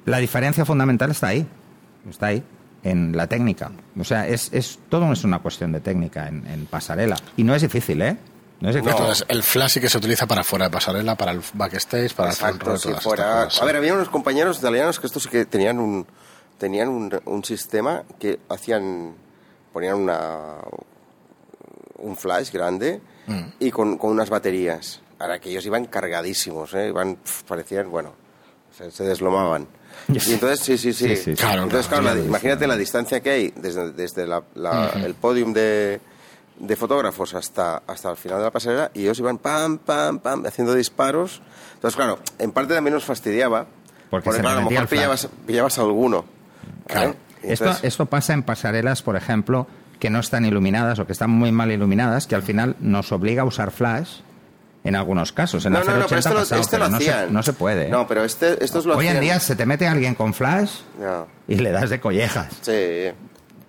la 0.05 0.19
diferencia 0.19 0.65
fundamental 0.67 1.11
está 1.11 1.29
ahí, 1.29 1.47
está 2.09 2.27
ahí, 2.27 2.43
en 2.83 3.17
la 3.17 3.27
técnica. 3.27 3.71
O 3.99 4.05
sea, 4.05 4.27
es, 4.29 4.51
es 4.53 4.79
todo 4.91 5.11
es 5.13 5.25
una 5.25 5.39
cuestión 5.39 5.73
de 5.73 5.81
técnica 5.81 6.29
en, 6.29 6.47
en 6.47 6.67
pasarela. 6.67 7.17
Y 7.37 7.45
no 7.45 7.55
es 7.55 7.63
difícil, 7.63 8.03
¿eh? 8.03 8.17
No 8.61 8.71
es 8.71 9.25
el 9.29 9.43
flash 9.43 9.73
sí 9.75 9.81
que 9.81 9.89
se 9.89 9.99
utiliza 9.99 10.27
para 10.27 10.43
fuera 10.43 10.65
de 10.67 10.71
pasarela, 10.73 11.15
para 11.17 11.33
el 11.33 11.41
backstage, 11.55 12.15
para 12.15 12.31
el 12.31 12.37
front 12.37 12.55
Exacto, 12.57 12.71
row, 12.71 12.77
si 12.77 12.83
todas 12.89 12.99
estas 12.99 13.05
fuera... 13.05 13.45
cosas. 13.45 13.63
A 13.63 13.65
ver, 13.65 13.77
había 13.77 13.95
unos 13.95 14.09
compañeros 14.09 14.59
italianos 14.59 14.99
que 14.99 15.07
estos 15.07 15.23
sí 15.23 15.29
que 15.29 15.45
tenían 15.47 15.79
un 15.79 16.07
tenían 16.59 16.89
un, 16.89 17.21
un 17.25 17.45
sistema 17.45 18.03
que 18.19 18.41
hacían 18.49 19.15
ponían 19.73 19.95
una 19.97 20.57
un 21.99 22.17
flash 22.17 22.51
grande 22.53 23.01
Mm. 23.29 23.43
y 23.61 23.71
con, 23.71 23.99
con 23.99 24.11
unas 24.13 24.31
baterías. 24.31 25.03
Ahora 25.19 25.39
que 25.39 25.51
ellos 25.51 25.67
iban 25.67 25.85
cargadísimos, 25.85 26.73
¿eh? 26.73 26.89
iban 26.89 27.19
parecían, 27.47 27.91
bueno, 27.91 28.15
se, 28.77 28.91
se 28.91 29.05
deslomaban. 29.05 29.69
Y 30.09 30.33
entonces, 30.33 30.61
sí, 30.61 30.79
sí, 30.79 30.95
sí. 30.95 31.09
Sí, 31.09 31.17
sí, 31.17 31.23
sí. 31.33 31.35
Claro, 31.35 31.65
entonces, 31.65 31.87
claro, 31.89 32.05
la- 32.05 32.19
imagínate 32.19 32.67
la 32.67 32.77
distancia 32.77 33.21
que 33.21 33.29
hay 33.31 33.53
desde, 33.55 33.93
desde 33.93 34.27
la- 34.27 34.45
la- 34.55 34.93
el 35.05 35.15
podium 35.15 35.53
de, 35.53 36.01
de 36.59 36.77
fotógrafos 36.77 37.35
hasta, 37.35 37.83
hasta 37.87 38.11
el 38.11 38.17
final 38.17 38.39
de 38.39 38.45
la 38.45 38.51
pasarela 38.51 38.91
y 38.95 39.03
ellos 39.03 39.19
iban 39.19 39.39
pam, 39.39 39.79
pam, 39.79 40.19
pam, 40.19 40.45
haciendo 40.47 40.75
disparos. 40.75 41.41
Entonces, 41.75 41.97
claro, 41.97 42.19
en 42.39 42.53
parte 42.53 42.75
también 42.75 42.95
nos 42.95 43.05
fastidiaba. 43.05 43.67
Porque 44.11 44.33
se 44.33 44.41
claro, 44.41 44.59
a 44.59 44.63
lo 44.63 44.71
mejor 44.71 44.89
pillabas, 44.89 45.29
pillabas 45.47 45.79
alguno. 45.79 46.25
Claro. 46.87 47.15
Esto, 47.43 47.65
entonces- 47.65 47.85
esto 47.85 48.07
pasa 48.07 48.33
en 48.33 48.43
pasarelas, 48.43 49.03
por 49.03 49.17
ejemplo, 49.17 49.67
que 50.01 50.11
no 50.11 50.19
están 50.21 50.45
iluminadas 50.45 50.99
o 50.99 51.07
que 51.07 51.13
están 51.13 51.31
muy 51.31 51.53
mal 51.53 51.71
iluminadas, 51.71 52.27
que 52.27 52.35
al 52.35 52.43
final 52.43 52.77
nos 52.81 53.13
obliga 53.13 53.43
a 53.43 53.45
usar 53.45 53.71
flash 53.71 54.21
en 54.85 54.97
algunos 54.97 55.33
casos. 55.33 55.65
En 55.67 55.73
no, 55.73 55.81
no, 55.85 55.97
no, 55.97 56.05
080 56.07 56.09
pero 56.09 56.31
ha 56.31 56.33
lo, 56.33 56.41
pasado, 56.41 56.61
este 56.61 56.79
lo 56.79 56.85
pero 56.85 56.91
no, 56.91 56.99
se, 57.01 57.11
hacían. 57.11 57.33
no 57.33 57.43
se 57.43 57.53
puede. 57.53 57.87
¿eh? 57.87 57.91
No, 57.91 58.07
pero 58.07 58.25
este, 58.25 58.65
estos 58.65 58.87
lo 58.87 58.95
Hoy 58.97 59.07
hacían. 59.07 59.17
en 59.17 59.23
día 59.23 59.41
se 59.41 59.55
te 59.57 59.67
mete 59.67 59.87
alguien 59.87 60.15
con 60.15 60.33
flash 60.35 60.71
y 61.47 61.57
le 61.57 61.71
das 61.71 61.91
de 61.91 62.01
collejas. 62.01 62.49
Sí. 62.63 63.11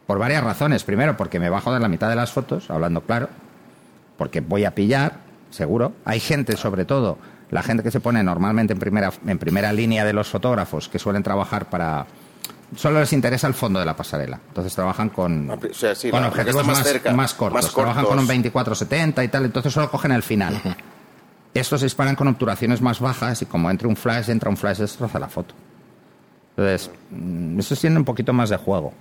Por 0.10 0.18
varias 0.18 0.44
razones. 0.44 0.84
Primero, 0.84 1.16
porque 1.16 1.40
me 1.40 1.52
bajo 1.52 1.72
de 1.72 1.80
la 1.80 1.88
mitad 1.88 2.10
de 2.10 2.16
las 2.16 2.32
fotos, 2.32 2.72
hablando 2.72 3.02
claro. 3.02 3.30
Porque 4.18 4.42
voy 4.42 4.66
a 4.66 4.74
pillar, 4.74 5.18
seguro. 5.52 5.94
Hay 6.04 6.20
gente, 6.20 6.58
sobre 6.58 6.84
todo, 6.84 7.20
la 7.52 7.62
gente 7.62 7.84
que 7.84 7.92
se 7.92 8.00
pone 8.00 8.24
normalmente 8.24 8.74
en 8.74 8.80
primera, 8.80 9.14
en 9.28 9.38
primera 9.38 9.72
línea 9.72 10.04
de 10.06 10.14
los 10.14 10.28
fotógrafos, 10.28 10.90
que 10.90 10.98
suelen 10.98 11.22
trabajar 11.22 11.70
para... 11.70 12.08
Solo 12.76 13.02
les 13.02 13.14
interesa 13.14 13.46
el 13.46 13.54
fondo 13.54 13.80
de 13.80 13.86
la 13.86 13.96
pasarela. 13.96 14.40
Entonces 14.48 14.74
trabajan 14.74 15.10
con, 15.10 15.52
Ah, 15.52 15.60
O 15.70 15.74
sea, 15.76 15.94
sí, 15.94 16.10
con 16.10 16.24
objetivos 16.24 16.66
más, 16.66 16.80
más 16.80 16.88
cerca, 16.88 17.14
más 17.14 17.36
cortos. 17.36 17.66
más 17.66 17.72
Trabajan 17.72 18.06
con 18.06 18.18
un 18.18 18.28
24-70 18.28 19.24
y 19.24 19.28
tal, 19.28 19.46
entonces 19.46 19.72
solo 19.72 19.92
cogen 19.92 20.12
el 20.12 20.24
final. 20.24 20.60
Estos 21.54 21.84
disparan 21.84 22.16
con 22.16 22.28
obturaciones 22.28 22.82
más 22.82 23.00
bajas 23.00 23.44
y 23.44 23.46
como 23.46 23.70
entre 23.70 23.88
un 23.88 23.96
flash, 23.96 24.32
entra 24.32 24.50
un 24.50 24.58
flash, 24.58 24.80
destroza 24.80 25.20
la 25.20 25.30
foto. 25.30 25.54
Entonces, 26.58 26.90
mm, 27.12 27.60
eso 27.60 27.76
tiene 27.76 27.98
un 27.98 28.06
poquito 28.06 28.34
más 28.34 28.50
de 28.50 28.58
juego. 28.58 28.92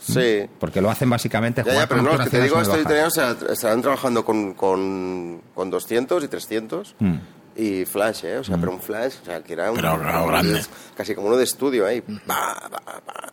Sí. 0.00 0.48
Porque 0.60 0.80
lo 0.80 0.90
hacen 0.90 1.10
básicamente 1.10 1.62
Ya, 1.64 1.74
ya, 1.74 1.86
pero 1.88 2.02
con 2.04 2.16
no, 2.18 2.24
que 2.24 2.30
te 2.30 2.42
digo, 2.42 2.60
estos 2.60 2.80
italianos 2.80 3.18
estarán 3.50 3.82
trabajando 3.82 4.24
con, 4.24 4.54
con, 4.54 5.40
con 5.54 5.70
200 5.70 6.24
y 6.24 6.28
300 6.28 6.94
Mm. 7.00 7.14
y 7.56 7.84
flash, 7.84 8.24
¿eh? 8.24 8.38
O 8.38 8.44
sea, 8.44 8.56
pero 8.58 8.72
un 8.72 8.80
flash, 8.80 9.14
o 9.22 9.24
sea, 9.24 9.42
que 9.42 9.52
era 9.54 9.70
un... 9.70 9.76
Pero, 9.76 9.98
pero 9.98 10.26
grande. 10.26 10.62
Casi 10.96 11.14
como 11.14 11.28
uno 11.28 11.36
de 11.36 11.44
estudio 11.44 11.86
ahí. 11.86 12.00
Pa, 12.00 12.68
pa, 12.70 13.00
pa. 13.04 13.32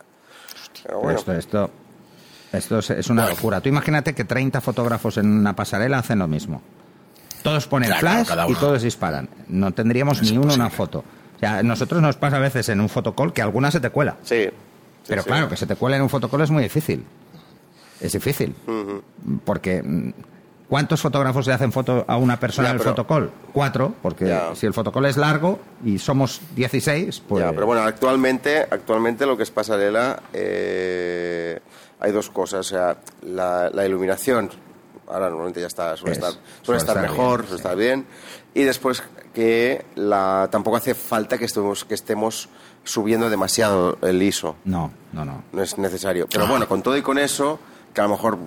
Pero 0.82 1.00
bueno, 1.00 1.18
Esto, 1.18 1.32
esto, 1.32 1.70
esto 2.52 2.78
es, 2.78 3.08
una 3.10 3.28
locura. 3.28 3.60
Tú 3.60 3.68
imagínate 3.68 4.14
que 4.14 4.24
30 4.24 4.60
fotógrafos 4.60 5.16
en 5.18 5.26
una 5.26 5.54
pasarela 5.56 5.98
hacen 5.98 6.18
lo 6.18 6.28
mismo. 6.28 6.62
Todos 7.42 7.66
ponen 7.68 7.90
Claro, 7.98 8.24
flash 8.24 8.50
y 8.50 8.54
todos 8.54 8.82
disparan. 8.82 9.28
No 9.48 9.72
tendríamos 9.72 10.20
ni 10.22 10.36
uno 10.36 10.52
una 10.54 10.70
foto. 10.70 11.04
O 11.36 11.38
sea, 11.38 11.62
nosotros 11.62 12.00
nos 12.02 12.16
pasa 12.16 12.36
a 12.36 12.40
veces 12.40 12.68
en 12.70 12.80
un 12.80 12.88
fotocall 12.88 13.32
que 13.32 13.42
alguna 13.42 13.70
se 13.70 13.78
te 13.80 13.90
cuela. 13.90 14.16
sí. 14.24 14.48
Pero 15.08 15.22
sí. 15.22 15.28
claro, 15.28 15.48
que 15.48 15.56
se 15.56 15.66
te 15.66 15.76
cuele 15.76 15.96
en 15.96 16.02
un 16.02 16.08
fotocall 16.10 16.40
es 16.42 16.50
muy 16.50 16.62
difícil. 16.62 17.04
Es 18.00 18.12
difícil. 18.12 18.54
Porque 19.44 19.82
mm, 19.82 20.10
¿cuántos 20.68 21.00
fotógrafos 21.00 21.46
le 21.46 21.52
hacen 21.54 21.72
foto 21.72 22.04
a 22.06 22.16
una 22.16 22.38
persona 22.38 22.68
Ya, 22.68 22.74
en 22.74 22.78
el 22.80 22.82
fotocall? 22.84 23.30
Cuatro, 23.52 23.94
porque 24.02 24.26
Ya. 24.26 24.54
si 24.54 24.66
el 24.66 24.74
fotocall 24.74 25.06
es 25.06 25.16
largo 25.16 25.58
y 25.84 25.98
somos 25.98 26.40
16, 26.56 27.22
pues... 27.28 27.44
Ya, 27.44 27.52
pero 27.52 27.66
bueno, 27.66 27.82
actualmente, 27.82 28.60
actualmente 28.62 29.24
lo 29.26 29.36
que 29.36 29.44
es 29.44 29.50
pasarela, 29.50 30.22
eh, 30.32 31.58
hay 32.00 32.12
dos 32.12 32.28
cosas. 32.30 32.60
O 32.60 32.68
sea, 32.68 32.98
la, 33.22 33.70
la 33.72 33.86
iluminación, 33.86 34.50
ahora 35.08 35.28
normalmente 35.28 35.60
ya 35.60 35.66
está, 35.68 35.96
suele 35.96 36.12
Es- 36.12 36.18
estar, 36.18 36.32
suele 36.32 36.44
suele 36.62 36.78
estar 36.78 36.96
estar 36.96 37.10
mejor, 37.10 37.38
bien, 37.40 37.48
suele 37.48 37.48
sí. 37.48 37.54
estar 37.68 37.76
bien. 37.76 38.06
Y 38.56 38.64
después 38.64 39.02
que 39.34 39.84
la, 39.96 40.48
tampoco 40.50 40.78
hace 40.78 40.94
falta 40.94 41.36
que 41.36 41.44
estemos, 41.44 41.84
que 41.84 41.92
estemos 41.94 42.48
subiendo 42.84 43.28
demasiado 43.28 43.98
el 44.00 44.22
ISO. 44.22 44.56
No, 44.64 44.90
no, 45.12 45.24
no. 45.26 45.42
No 45.52 45.62
es 45.62 45.76
necesario. 45.76 46.26
Pero 46.30 46.44
Ah. 46.46 46.48
bueno, 46.48 46.66
con 46.66 46.82
todo 46.82 46.96
y 46.96 47.02
con 47.02 47.18
eso, 47.18 47.58
que 47.92 48.00
a 48.00 48.04
lo 48.04 48.10
mejor 48.10 48.38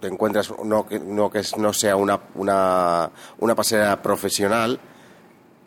te 0.00 0.08
encuentras 0.08 0.52
no 0.64 0.84
que 0.88 0.98
no, 0.98 1.30
que 1.30 1.42
no 1.58 1.72
sea 1.72 1.94
una, 1.94 2.18
una, 2.34 3.10
una 3.38 3.54
pasarela 3.54 4.02
profesional. 4.02 4.80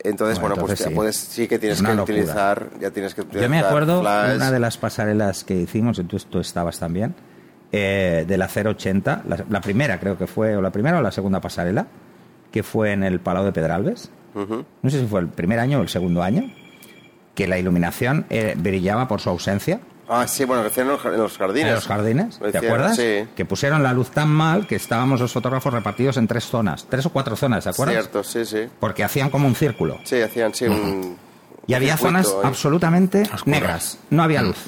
Entonces, 0.04 0.40
Bueno, 0.42 0.56
bueno, 0.56 0.68
pues 0.68 0.82
entonces 0.82 0.88
sí. 0.88 0.94
puedes, 0.96 1.16
sí 1.16 1.48
que 1.48 1.58
tienes 1.58 1.78
que 1.82 1.88
locura. 1.88 2.04
utilizar, 2.04 2.70
ya 2.82 2.92
tienes 2.92 3.16
que 3.16 3.22
utilizar 3.22 3.44
Yo 3.44 3.50
me 3.50 3.60
acuerdo 3.60 4.02
flash. 4.02 4.36
una 4.36 4.52
de 4.52 4.60
las 4.60 4.78
pasarelas 4.78 5.44
que 5.46 5.56
hicimos, 5.56 6.02
tú, 6.08 6.18
tú 6.30 6.40
estabas 6.40 6.78
también, 6.80 7.16
eh, 7.72 8.26
de 8.28 8.38
la 8.38 8.48
080, 8.48 9.24
la, 9.28 9.46
la 9.50 9.62
primera 9.62 10.00
creo 10.02 10.18
que 10.18 10.28
fue, 10.28 10.56
o 10.58 10.62
la 10.62 10.72
primera 10.72 11.00
o 11.00 11.02
la 11.02 11.12
segunda 11.12 11.40
pasarela, 11.42 11.88
que 12.56 12.64
fue 12.64 12.94
en 12.94 13.04
el 13.04 13.20
Palau 13.20 13.44
de 13.44 13.52
Pedralbes. 13.52 14.10
Ujú. 14.34 14.64
No 14.82 14.90
sé 14.90 15.02
si 15.02 15.08
fue 15.08 15.20
el 15.20 15.28
primer 15.28 15.60
año 15.60 15.80
o 15.80 15.82
el 15.82 15.90
segundo 15.90 16.24
año, 16.24 16.50
que 17.34 17.48
la 17.50 17.60
iluminación 17.60 18.26
eh, 18.30 18.54
brillaba 18.58 19.10
por 19.10 19.20
su 19.20 19.30
ausencia 19.30 19.82
Ah, 20.08 20.26
sí, 20.26 20.46
bueno, 20.46 20.62
que 20.62 20.68
hacían 20.70 20.86
en 20.88 20.94
los, 20.94 21.02
jardines. 21.38 21.68
en 21.68 21.74
los 21.74 21.88
jardines. 21.88 22.40
¿Te 22.52 22.58
acuerdas? 22.60 22.96
Sí. 22.96 23.28
Que 23.36 23.44
pusieron 23.44 23.84
la 23.84 23.92
luz 23.92 24.12
tan 24.12 24.30
mal 24.30 24.68
que 24.68 24.76
estábamos 24.76 25.20
los 25.20 25.34
fotógrafos 25.34 25.74
repartidos 25.74 26.16
en 26.16 26.28
tres 26.28 26.46
zonas, 26.46 26.86
tres 26.90 27.06
o 27.08 27.10
cuatro 27.10 27.36
zonas, 27.36 27.64
¿te 27.66 27.72
acuerdas? 27.72 27.96
Cierto, 27.96 28.24
sí, 28.24 28.46
sí. 28.46 28.70
Porque 28.80 29.04
hacían 29.04 29.30
como 29.32 29.48
un 29.48 29.56
círculo. 29.56 29.98
Sí, 30.06 30.22
hacían, 30.22 30.54
sí, 30.54 30.66
un... 30.66 31.18
Y 31.68 31.74
había 31.74 31.98
circuito 31.98 32.08
zonas 32.24 32.28
ahí. 32.28 32.48
absolutamente 32.48 33.22
Oscuras. 33.24 33.48
negras. 33.48 33.98
No 34.12 34.24
había 34.24 34.44
luz. 34.44 34.68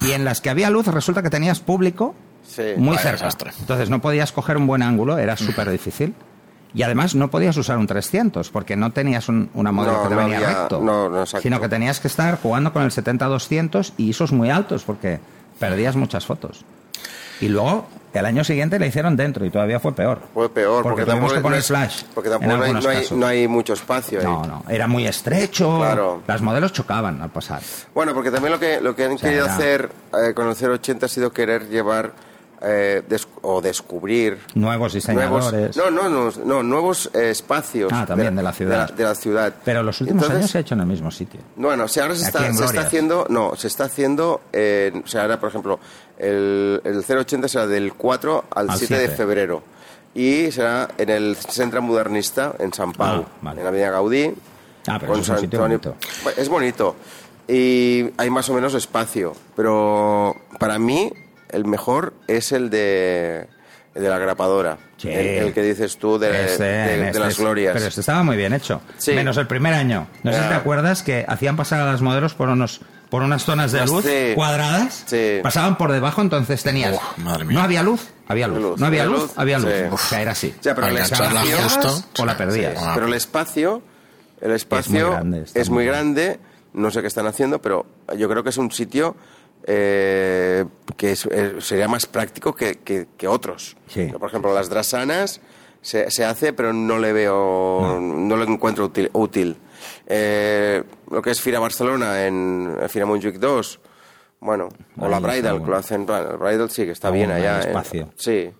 Y 0.00 0.12
en 0.12 0.24
las 0.24 0.40
que 0.40 0.50
había 0.50 0.68
luz 0.70 0.88
resulta 0.88 1.22
que 1.22 1.30
tenías 1.30 1.60
público 1.60 2.16
Sí. 2.44 2.62
muy 2.76 2.96
Vaya 2.96 3.02
cerca. 3.10 3.24
desastre. 3.26 3.50
Entonces 3.60 3.88
no 3.88 4.00
podías 4.00 4.32
coger 4.32 4.56
un 4.56 4.66
buen 4.66 4.82
ángulo, 4.82 5.16
era 5.18 5.36
súper 5.36 5.70
difícil. 5.70 6.14
Y 6.74 6.82
además 6.82 7.14
no 7.14 7.30
podías 7.30 7.56
usar 7.56 7.76
un 7.78 7.86
300 7.86 8.50
porque 8.50 8.76
no 8.76 8.90
tenías 8.92 9.28
un- 9.28 9.50
una 9.54 9.72
modelo 9.72 9.94
No, 9.98 10.02
que 10.04 10.08
te 10.08 10.14
no 10.14 10.20
venía 10.22 10.36
había- 10.38 10.58
recto, 10.60 10.80
no, 10.80 11.08
no, 11.08 11.26
sino 11.26 11.60
que 11.60 11.68
tenías 11.68 12.00
que 12.00 12.08
estar 12.08 12.38
jugando 12.40 12.72
con 12.72 12.82
el 12.82 12.90
70-200 12.90 13.92
y 13.98 14.08
ISOs 14.10 14.32
muy 14.32 14.50
altos 14.50 14.82
porque 14.84 15.20
perdías 15.58 15.96
muchas 15.96 16.24
fotos. 16.24 16.64
Y 17.40 17.48
luego 17.48 17.86
el 18.14 18.24
año 18.24 18.44
siguiente 18.44 18.78
la 18.78 18.86
hicieron 18.86 19.16
dentro 19.16 19.44
y 19.44 19.50
todavía 19.50 19.80
fue 19.80 19.92
peor. 19.94 20.20
Fue 20.32 20.48
peor. 20.48 20.82
Porque, 20.82 21.04
tampoco 21.04 21.10
tuvimos 21.14 21.32
que 21.32 21.38
no 21.38 21.42
poner 21.42 21.58
es- 21.58 21.66
flash. 21.66 22.02
Porque 22.14 22.30
tampoco 22.30 22.56
no 22.56 22.62
hay, 22.64 22.72
no 22.72 22.78
hay- 22.88 22.96
casos. 23.02 23.18
no 23.18 23.26
hay 23.26 23.48
mucho 23.48 23.72
espacio 23.72 24.20
ahí. 24.20 24.24
No, 24.24 24.42
no, 24.44 24.64
era 24.68 24.86
muy 24.86 25.06
estrecho. 25.06 25.78
Claro. 25.78 26.22
Las 26.26 26.40
modelos 26.40 26.72
chocaban 26.72 27.20
al 27.20 27.30
pasar. 27.30 27.60
Bueno, 27.94 28.14
porque 28.14 28.30
también 28.30 28.52
lo 28.52 28.60
que, 28.60 28.80
lo 28.80 28.94
que 28.94 29.04
han 29.06 29.18
sea, 29.18 29.28
querido 29.28 29.44
era- 29.46 29.54
hacer 29.54 29.90
eh, 30.24 30.34
con 30.34 30.48
el 30.48 30.54
080 30.54 31.06
ha 31.06 31.08
sido 31.08 31.32
querer 31.32 31.68
llevar 31.68 32.12
eh, 32.64 33.02
des- 33.08 33.26
o 33.42 33.60
descubrir 33.60 34.38
Nuevos 34.54 34.54
nuevos, 34.54 34.92
diseñadores. 34.94 35.76
no, 35.76 35.90
no, 35.90 36.08
no, 36.08 36.30
no, 36.44 36.62
nuevos 36.62 37.10
eh, 37.14 37.30
espacios 37.30 37.90
Ah, 37.92 38.04
también 38.06 38.34
de 38.36 38.42
la 38.42 38.52
ciudad. 38.52 38.86
De 38.86 38.92
la, 38.92 38.96
de 38.98 39.04
la 39.04 39.14
ciudad. 39.14 39.54
Pero 39.64 39.82
los 39.82 40.00
últimos 40.00 40.22
Entonces, 40.22 40.38
años 40.38 40.50
se 40.50 40.58
ha 40.58 40.60
hecho 40.60 40.74
en 40.74 40.80
el 40.80 40.86
mismo 40.86 41.10
sitio. 41.10 41.40
Bueno, 41.56 41.88
si 41.88 42.00
ahora 42.00 42.14
se 42.14 42.24
está, 42.26 42.52
se 42.52 42.64
está 42.64 42.80
haciendo, 42.82 43.26
no, 43.28 43.56
se 43.56 43.66
está 43.66 43.84
haciendo, 43.84 44.42
eh, 44.52 44.92
o 45.04 45.06
sea, 45.06 45.22
ahora, 45.22 45.40
por 45.40 45.48
ejemplo, 45.48 45.80
el, 46.18 46.80
el 46.84 47.04
080 47.18 47.48
será 47.48 47.66
del 47.66 47.94
4 47.94 48.44
al, 48.54 48.70
Al 48.70 48.78
7 48.78 48.94
de 48.94 49.00
7. 49.00 49.16
febrero. 49.16 49.62
Y 50.14 50.52
será 50.52 50.88
en 50.98 51.08
el 51.08 51.36
Centro 51.36 51.80
Modernista, 51.82 52.54
en 52.58 52.72
San 52.72 52.92
Pau, 52.92 53.24
Ah, 53.26 53.32
vale. 53.42 53.60
en 53.60 53.64
la 53.64 53.68
Avenida 53.70 53.90
Gaudí. 53.90 54.32
Ah, 54.86 54.98
pero 55.00 55.12
con 55.12 55.20
eso 55.20 55.22
es 55.22 55.28
un 55.30 55.34
San 55.36 55.38
sitio 55.40 55.60
bonito. 55.60 55.94
Es 56.36 56.48
bonito. 56.48 56.96
Y 57.48 58.10
hay 58.18 58.30
más 58.30 58.48
o 58.50 58.54
menos 58.54 58.74
espacio. 58.74 59.32
Pero 59.56 60.34
para 60.58 60.78
mí, 60.78 61.12
el 61.52 61.64
mejor 61.64 62.14
es 62.26 62.52
el 62.52 62.70
de, 62.70 63.48
el 63.94 64.02
de 64.02 64.08
la 64.08 64.18
grapadora. 64.18 64.78
Sí. 64.96 65.08
El, 65.08 65.26
el 65.46 65.52
que 65.52 65.62
dices 65.62 65.96
tú 65.98 66.18
de, 66.18 66.44
Este, 66.46 66.64
de- 66.64 66.96
de 66.98 67.06
este 67.08 67.18
las 67.18 67.38
glorias. 67.38 67.72
Pero 67.74 67.86
este 67.86 68.00
estaba 68.00 68.22
muy 68.22 68.36
bien 68.36 68.52
hecho. 68.52 68.80
Sí. 68.98 69.12
Menos 69.12 69.36
el 69.36 69.46
primer 69.46 69.74
año. 69.74 70.06
No 70.22 70.32
sé 70.32 70.40
si 70.42 70.48
te 70.48 70.54
acuerdas 70.54 71.02
que 71.02 71.24
hacían 71.28 71.56
pasar 71.56 71.80
a 71.80 71.84
las 71.86 72.00
modelos 72.02 72.34
por 72.34 72.48
unos 72.48 72.80
por 73.10 73.22
unas 73.22 73.44
zonas 73.44 73.72
de 73.72 73.80
Las- 73.80 73.90
luz 73.90 74.04
sí. 74.06 74.32
cuadradas. 74.34 75.02
Sí. 75.06 75.40
Pasaban 75.42 75.76
por 75.76 75.92
debajo, 75.92 76.22
entonces 76.22 76.62
tenías. 76.62 76.94
Uf, 76.96 77.18
madre 77.18 77.44
mía. 77.44 77.58
no 77.58 77.62
había 77.62 77.82
luz, 77.82 78.08
había 78.26 78.48
luz. 78.48 78.58
Luz. 78.58 78.80
No 78.80 78.86
había 78.86 79.02
Había 79.02 79.12
luz, 79.12 79.22
luz, 79.24 79.32
había 79.36 79.58
luz. 79.58 79.70
sí. 79.70 79.82
O 79.92 79.98
sea, 79.98 80.22
era 80.22 80.32
así. 80.32 80.54
Ya, 80.62 80.74
pero 80.74 80.86
justo. 81.62 82.04
o 82.22 82.24
la 82.26 82.36
perdías. 82.38 82.72
sí. 82.72 82.78
Ah. 82.82 82.92
Pero 82.94 83.06
el 83.08 83.12
espacio, 83.14 83.82
el 84.40 84.52
espacio 84.52 84.96
Es 84.96 85.02
muy 85.02 85.10
grande, 85.12 85.42
está 85.42 85.60
es 85.60 85.68
muy 85.68 85.74
muy 85.76 85.84
grande. 85.86 86.22
grande. 86.24 86.40
No 86.72 86.90
sé 86.90 87.02
qué 87.02 87.06
están 87.08 87.26
haciendo, 87.26 87.60
pero 87.60 87.84
yo 88.16 88.30
creo 88.30 88.42
que 88.42 88.48
es 88.48 88.56
un 88.56 88.70
sitio 88.72 89.14
eh, 89.66 90.64
que 90.96 91.12
es- 91.12 91.26
eh, 91.26 91.56
sería 91.60 91.88
más 91.88 92.06
práctico 92.06 92.54
que, 92.54 92.76
que- 92.76 93.06
que 93.16 93.28
otros. 93.28 93.76
Sí. 93.88 94.06
Por 94.18 94.28
ejemplo, 94.28 94.52
las 94.54 94.68
drasanas 94.68 95.40
se, 95.80 96.10
se 96.10 96.24
hace, 96.24 96.52
pero 96.52 96.72
no 96.72 96.98
le 96.98 97.12
veo, 97.12 97.98
no, 98.00 98.36
lo 98.36 98.44
encuentro 98.44 98.86
útil. 98.86 99.10
útil. 99.12 99.56
Eh, 100.06 100.82
lo 101.10 101.22
que 101.22 101.30
es 101.30 101.40
Fira 101.40 101.58
Barcelona 101.58 102.26
en 102.26 102.76
eh, 102.80 102.88
Fira 102.88 103.06
Montjuic 103.06 103.36
2, 103.36 103.80
bueno, 104.40 104.68
o 104.98 105.08
la 105.08 105.18
Bridal, 105.20 105.52
bueno. 105.52 105.64
que 105.64 105.70
lo 105.70 105.76
hacen, 105.76 106.00
el 106.08 106.36
Bridal 106.38 106.70
sí 106.70 106.84
que 106.84 106.92
está 106.92 107.10
bien 107.10 107.30
allá. 107.30 107.58
eh. 107.60 107.66
espacio. 107.68 108.12
Sí, 108.16 108.50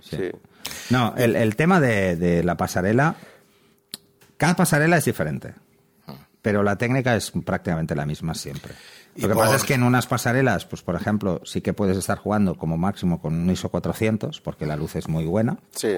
sí. 0.00 0.30
No, 0.90 1.14
el, 1.16 1.36
el 1.36 1.56
tema 1.56 1.80
de, 1.80 2.16
de 2.16 2.42
la 2.44 2.56
pasarela. 2.56 3.14
Cada 4.36 4.54
pasarela 4.56 4.96
es 4.98 5.04
diferente. 5.06 5.54
Pero 6.46 6.62
la 6.62 6.76
técnica 6.78 7.16
es 7.16 7.32
prácticamente 7.44 7.96
la 7.96 8.06
misma 8.06 8.32
siempre. 8.32 8.72
Lo 9.16 9.26
que 9.26 9.34
por- 9.34 9.42
pasa 9.46 9.56
es 9.56 9.64
que 9.64 9.74
en 9.74 9.82
unas 9.82 10.06
pasarelas, 10.06 10.64
pues 10.64 10.80
por 10.80 10.94
ejemplo, 10.94 11.40
sí 11.44 11.60
que 11.60 11.72
puedes 11.72 11.96
estar 11.96 12.18
jugando 12.18 12.54
como 12.54 12.76
máximo 12.76 13.20
con 13.20 13.34
un 13.34 13.50
ISO 13.50 13.68
400, 13.68 14.40
porque 14.40 14.64
la 14.64 14.76
luz 14.76 14.94
es 14.94 15.08
muy 15.08 15.24
buena, 15.24 15.58
Sí. 15.72 15.88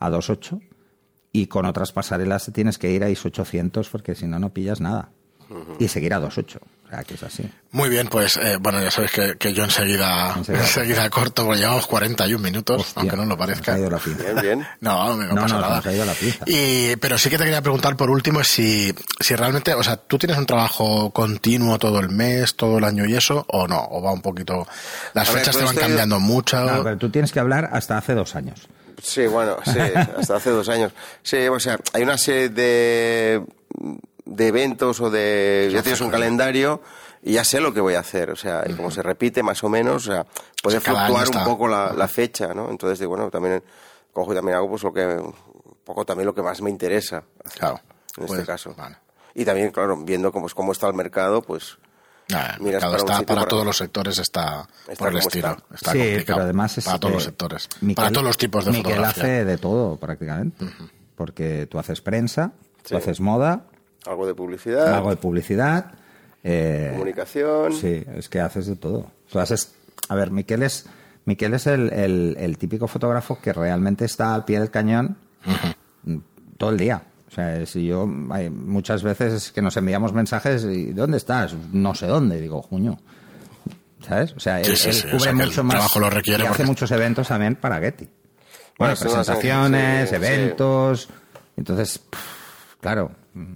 a 0.00 0.10
2.8. 0.10 0.60
Y 1.30 1.46
con 1.46 1.66
otras 1.66 1.92
pasarelas 1.92 2.50
tienes 2.52 2.78
que 2.78 2.90
ir 2.90 3.04
a 3.04 3.10
ISO 3.10 3.28
800, 3.28 3.88
porque 3.90 4.16
si 4.16 4.26
no, 4.26 4.40
no 4.40 4.50
pillas 4.52 4.80
nada. 4.80 5.10
Y 5.78 5.88
seguir 5.88 6.14
a 6.14 6.20
2.8. 6.20 6.56
O 6.56 6.94
sea, 6.94 7.04
que 7.04 7.14
es 7.14 7.22
así. 7.22 7.50
Muy 7.70 7.88
bien, 7.88 8.06
pues 8.08 8.36
eh, 8.36 8.58
bueno, 8.60 8.82
ya 8.82 8.90
sabéis 8.90 9.12
que, 9.12 9.36
que 9.38 9.54
yo 9.54 9.64
enseguida, 9.64 10.34
Enseguida. 10.36 10.62
enseguida 10.64 11.08
corto, 11.10 11.44
porque 11.46 11.60
llevamos 11.60 11.86
41 11.86 12.42
minutos, 12.42 12.82
Hostia, 12.82 13.00
aunque 13.00 13.16
no 13.16 13.22
lo 13.22 13.28
nos 13.30 13.38
parezca. 13.38 13.74
ha 13.74 13.78
ido 13.78 13.88
la. 13.88 13.98
Bien, 13.98 14.36
bien. 14.42 14.66
No, 14.80 15.16
no, 15.16 15.24
No, 15.34 15.34
pasa 15.42 15.54
no, 15.54 15.60
nada. 15.62 15.76
nos 15.76 15.86
ha 15.86 15.92
ido 15.94 16.04
la 16.04 16.12
pinza. 16.12 16.44
Y, 16.46 16.96
pero 16.96 17.16
sí 17.16 17.30
que 17.30 17.38
te 17.38 17.44
quería 17.44 17.62
preguntar 17.62 17.96
por 17.96 18.10
último 18.10 18.44
si, 18.44 18.94
si 19.20 19.34
realmente, 19.34 19.72
o 19.72 19.82
sea, 19.82 19.96
tú 19.96 20.18
tienes 20.18 20.36
un 20.36 20.44
trabajo 20.44 21.10
continuo 21.12 21.78
todo 21.78 21.98
el 21.98 22.10
mes, 22.10 22.54
todo 22.56 22.76
el 22.76 22.84
año 22.84 23.06
y 23.06 23.14
eso, 23.14 23.46
o 23.48 23.66
no, 23.66 23.80
o 23.90 24.02
va 24.02 24.12
un 24.12 24.20
poquito, 24.20 24.66
las 25.14 25.30
A 25.30 25.32
ver, 25.32 25.40
fechas 25.40 25.56
te 25.56 25.62
pues 25.62 25.64
van 25.64 25.74
estoy- 25.74 25.88
cambiando 25.88 26.20
mucho. 26.20 26.60
No, 26.60 26.84
pero 26.84 26.98
tú 26.98 27.08
tienes 27.10 27.32
que 27.32 27.40
hablar 27.40 27.70
hasta 27.72 27.96
hace 27.96 28.14
dos 28.14 28.34
años. 28.36 28.68
Sí, 29.02 29.26
bueno, 29.26 29.56
sí, 29.64 29.78
hasta 30.18 30.36
hace 30.36 30.50
dos 30.50 30.68
años. 30.68 30.92
Sí, 31.22 31.48
o 31.48 31.58
sea, 31.58 31.78
hay 31.94 32.02
una 32.02 32.18
serie 32.18 32.50
de, 32.50 33.42
de 34.24 34.46
eventos 34.48 35.00
o 35.00 35.10
de... 35.10 35.68
Ya 35.72 35.82
tienes 35.82 36.00
un 36.00 36.10
calendario 36.10 36.80
y 37.22 37.32
ya 37.34 37.44
sé 37.44 37.60
lo 37.60 37.72
que 37.74 37.80
voy 37.80 37.94
a 37.94 38.00
hacer, 38.00 38.30
o 38.30 38.36
sea, 38.36 38.64
y 38.68 38.72
como 38.74 38.90
se 38.90 39.02
repite 39.02 39.42
más 39.42 39.62
o 39.64 39.68
menos, 39.68 40.08
o 40.08 40.12
sea, 40.12 40.26
puede 40.62 40.80
fluctuar 40.80 41.28
un 41.28 41.44
poco 41.44 41.68
la, 41.68 41.92
la 41.92 42.08
fecha, 42.08 42.54
¿no? 42.54 42.70
Entonces, 42.70 42.98
digo, 42.98 43.10
bueno, 43.10 43.30
también 43.30 43.62
cojo 44.12 44.32
y 44.32 44.36
también 44.36 44.56
hago 44.56 44.68
pues 44.68 44.82
lo 44.82 44.92
que... 44.92 45.04
Un 45.06 45.34
poco 45.84 46.04
también 46.04 46.26
lo 46.26 46.34
que 46.34 46.42
más 46.42 46.60
me 46.62 46.70
interesa. 46.70 47.24
hacer, 47.44 47.58
Claro. 47.58 47.80
En 48.16 48.26
Pues, 48.26 48.40
este 48.40 48.46
caso. 48.52 48.74
vale. 48.76 48.96
Y 49.34 49.44
también, 49.44 49.70
claro, 49.70 49.96
viendo 49.96 50.30
cómo, 50.30 50.46
es- 50.46 50.54
cómo 50.54 50.72
está 50.72 50.86
el 50.86 50.94
mercado, 50.94 51.42
pues... 51.42 51.78
Nada, 52.28 52.54
el 52.54 52.60
Miras 52.62 52.82
mercado 52.82 52.92
para 52.92 53.02
está 53.16 53.26
para 53.26 53.40
para- 53.40 53.48
todos 53.50 53.66
los 53.66 53.76
sectores, 53.76 54.18
está, 54.18 54.68
Está 54.86 54.94
por 54.94 55.08
el 55.08 55.18
estilo. 55.18 55.48
está. 55.50 55.74
Está, 55.74 55.92
sí, 55.92 55.98
complicado. 55.98 56.24
pero 56.36 56.44
además 56.44 56.78
es, 56.78 56.84
para 56.84 56.98
todos 57.00 57.12
eh, 57.12 57.14
los 57.16 57.24
sectores. 57.24 57.68
Miquel- 57.80 57.94
para 57.96 58.10
todos 58.12 58.24
los 58.24 58.38
tipos 58.38 58.64
de 58.64 58.70
Miquel 58.70 58.92
fotografía. 58.92 59.22
hace 59.24 59.44
de 59.44 59.58
todo 59.58 59.96
prácticamente. 59.96 60.66
Porque 61.16 61.66
tú 61.68 61.78
haces 61.80 62.00
prensa, 62.00 62.52
Sí. 62.84 62.90
tú 62.90 62.96
haces 62.96 63.20
moda, 63.20 63.64
Algo 64.06 64.26
de 64.26 64.34
publicidad, 64.34 64.94
algo 64.94 65.10
de 65.10 65.16
publicidad. 65.16 65.92
eh, 66.44 66.88
comunicación... 66.92 67.72
Sí, 67.72 68.04
es 68.16 68.28
que 68.28 68.40
haces 68.40 68.66
de 68.66 68.76
todo. 68.76 69.06
Tú 69.30 69.38
haces, 69.38 69.74
a 70.08 70.14
ver, 70.16 70.30
Miquel 70.32 70.62
es, 70.64 70.86
Miquel 71.24 71.54
es 71.54 71.66
el, 71.68 71.92
el- 71.92 72.36
el 72.38 72.58
típico 72.58 72.88
fotógrafo 72.88 73.38
que 73.40 73.52
realmente 73.52 74.04
está 74.04 74.34
al 74.34 74.44
pie 74.44 74.58
del 74.58 74.70
cañón 74.70 75.16
mm, 76.04 76.16
todo 76.58 76.70
el 76.70 76.78
día. 76.78 77.02
O 77.30 77.34
sea, 77.34 77.64
si 77.64 77.86
yo, 77.86 78.06
hay 78.30 78.50
muchas 78.50 79.02
veces 79.02 79.52
que 79.52 79.62
nos 79.62 79.76
enviamos 79.76 80.12
mensajes 80.12 80.64
y 80.64 80.92
¿dónde 80.92 81.16
estás? 81.16 81.54
No 81.72 81.94
sé 81.94 82.06
dónde. 82.06 82.40
Digo, 82.40 82.60
juño. 82.60 82.98
¿Sabes? 84.06 84.34
O 84.36 84.40
sea, 84.40 84.60
él, 84.60 84.66
Sí, 84.66 84.76
sí, 84.76 84.88
él 84.88 84.94
sí, 84.94 85.06
o 85.06 85.10
cubre 85.12 85.20
sea, 85.22 85.32
que 85.32 85.40
el 85.42 85.46
mucho 85.48 85.64
más. 85.64 85.74
trabajo 85.76 86.00
lo 86.00 86.10
requiere 86.10 86.44
y 86.44 86.46
hace 86.48 86.64
muchos 86.64 86.90
eventos 86.90 87.28
también 87.28 87.54
para 87.54 87.78
Getty. 87.78 88.08
Bueno, 88.78 88.96
sí, 88.96 89.04
presentaciones, 89.04 90.12
eventos. 90.12 91.08
Entonces, 91.56 91.98
pff, 92.00 92.74
claro, 92.80 93.12
mm, 93.34 93.54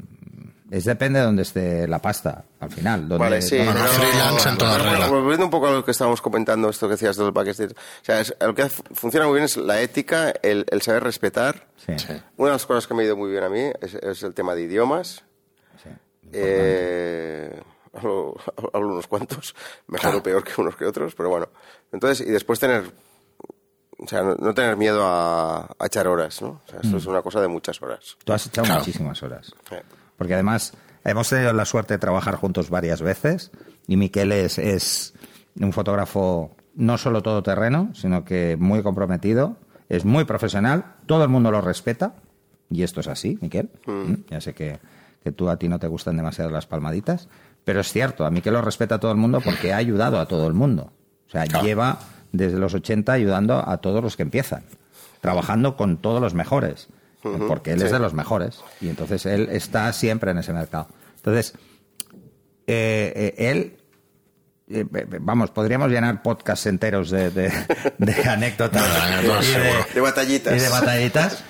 es 0.77 0.85
depende 0.85 1.19
de 1.21 1.25
donde 1.27 1.43
esté 1.43 1.87
la 1.89 1.99
pasta 2.01 2.45
al 2.61 2.71
final. 2.71 3.09
Donde, 3.09 3.19
Vale, 3.25 3.43
sí. 3.43 3.57
donde- 3.59 3.73
Bueno, 3.73 3.87
freelance 3.89 4.49
en 4.49 4.59
toda 4.59 4.79
regla. 4.79 5.09
Volviendo 5.09 5.45
un 5.45 5.51
poco 5.51 5.69
a 5.69 5.71
lo 5.73 5.85
que 5.85 5.91
estábamos 5.91 6.21
comentando, 6.23 6.69
esto 6.69 6.87
que 6.87 6.93
decías 6.93 7.17
del 7.17 7.31
backstage. 7.33 7.73
O 7.73 8.05
sea, 8.05 8.21
es- 8.21 8.35
lo 8.41 8.55
que 8.55 8.69
fu- 8.69 8.83
funciona 8.95 9.27
muy 9.27 9.35
bien 9.35 9.45
es 9.45 9.57
la 9.57 9.81
ética, 9.81 10.33
el, 10.43 10.65
el 10.71 10.83
saber 10.83 11.05
respetar. 11.05 11.67
Sí, 11.77 11.93
Sí. 11.99 12.13
Una 12.37 12.51
de 12.51 12.55
las 12.55 12.67
cosas 12.67 12.87
que 12.87 12.95
me 12.95 13.03
ha 13.03 13.07
ido 13.07 13.17
muy 13.17 13.31
bien 13.31 13.45
a 13.45 13.49
mí 13.49 13.63
es, 13.81 13.95
es 13.95 14.23
el 14.23 14.35
tema 14.35 14.55
de 14.55 14.63
idiomas. 14.63 15.23
sí. 15.83 15.91
Eh, 16.33 17.61
hablo, 17.95 18.35
hablo 18.73 18.89
unos 18.89 19.07
cuantos, 19.07 19.55
mejor 19.87 20.01
Claro. 20.03 20.19
o 20.19 20.23
peor 20.23 20.45
que 20.45 20.61
unos 20.61 20.77
que 20.77 20.85
otros, 20.87 21.15
pero 21.15 21.29
bueno. 21.31 21.49
Entonces, 21.93 22.27
y 22.27 22.31
después 22.31 22.59
tener, 22.59 22.85
o 23.99 24.07
sea, 24.09 24.23
no, 24.23 24.53
tener 24.55 24.77
miedo 24.77 25.03
a, 25.07 25.61
a 25.79 25.87
echar 25.87 26.07
horas, 26.09 26.43
¿no? 26.43 26.61
O 26.67 26.71
sea, 26.71 26.81
esto 26.83 26.97
es 26.97 27.07
una 27.07 27.23
cosa 27.23 27.41
de 27.41 27.49
muchas 27.49 27.81
horas. 27.81 28.17
Tú 28.25 28.33
has 28.33 28.47
echado 28.47 28.65
Claro. 28.67 28.81
muchísimas 28.81 29.23
horas. 29.23 29.53
Eh, 29.71 29.83
Porque 30.17 30.35
además 30.35 30.73
hemos 31.05 31.29
tenido 31.29 31.53
la 31.53 31.65
suerte 31.65 31.95
de 31.95 31.99
trabajar 31.99 32.37
juntos 32.37 32.71
varias 32.71 33.03
veces 33.03 33.51
y 33.87 33.97
Miquel 33.97 34.33
es, 34.33 34.59
es 34.59 35.15
un 35.61 35.73
fotógrafo 35.73 36.57
no 36.75 36.99
solo 36.99 37.23
todoterreno, 37.23 37.91
sino 37.95 38.25
que 38.25 38.57
muy 38.59 38.83
comprometido, 38.83 39.57
es 39.89 40.05
muy 40.05 40.25
profesional, 40.25 40.85
todo 41.07 41.23
el 41.23 41.29
mundo 41.29 41.51
lo 41.51 41.61
respeta 41.61 42.15
y 42.71 42.83
esto 42.83 43.01
es 43.01 43.09
así, 43.09 43.39
Miquel. 43.41 43.71
¿Mm? 43.87 44.15
Ya 44.31 44.41
sé 44.41 44.53
que, 44.55 44.79
que 45.23 45.33
tú 45.33 45.49
a 45.49 45.57
ti 45.59 45.69
no 45.69 45.79
te 45.79 45.87
gustan 45.87 46.17
demasiado 46.17 46.51
las 46.51 46.67
palmaditas, 46.67 47.29
pero 47.65 47.81
es 47.81 47.93
cierto, 47.93 48.27
a 48.27 48.31
Miquel 48.31 48.55
lo 48.55 48.63
respeta 48.63 48.99
todo 49.01 49.11
el 49.13 49.17
mundo 49.19 49.41
porque 49.41 49.73
ha 49.73 49.77
ayudado 49.77 50.19
a 50.21 50.27
todo 50.27 50.47
el 50.47 50.55
mundo. 50.55 50.93
O 51.27 51.31
sea, 51.31 51.45
Claro. 51.45 51.65
lleva 51.65 51.99
desde 52.33 52.59
los 52.59 52.75
80 52.75 53.13
ayudando 53.13 53.67
a 53.69 53.79
todos 53.79 54.03
los 54.03 54.17
que 54.17 54.23
empiezan, 54.23 54.65
trabajando 55.21 55.77
con 55.77 55.97
todos 55.97 56.21
los 56.21 56.35
mejores, 56.35 56.89
porque 57.49 57.73
él 57.73 57.83
es 57.83 57.91
de 57.91 57.99
los 57.99 58.15
mejores 58.15 58.61
y 58.81 58.89
entonces 58.89 59.27
él 59.27 59.49
está 59.51 59.93
siempre 59.93 60.31
en 60.31 60.39
ese 60.39 60.53
mercado. 60.53 60.89
Entonces, 61.17 61.55
eh, 62.67 63.13
eh, 63.37 63.51
él, 63.51 63.77
eh, 64.69 64.85
vamos, 65.21 65.51
podríamos 65.51 65.91
llenar 65.91 66.23
podcasts 66.23 66.67
enteros 66.67 67.11
de, 67.11 67.31
de- 67.31 67.53
de 67.99 68.13
anécdotas 68.29 68.85
y. 69.43 69.95
De 69.95 70.01
batallitas. 70.01 70.57
y 70.57 70.59
de 70.61 70.69
batallitas. 70.69 71.45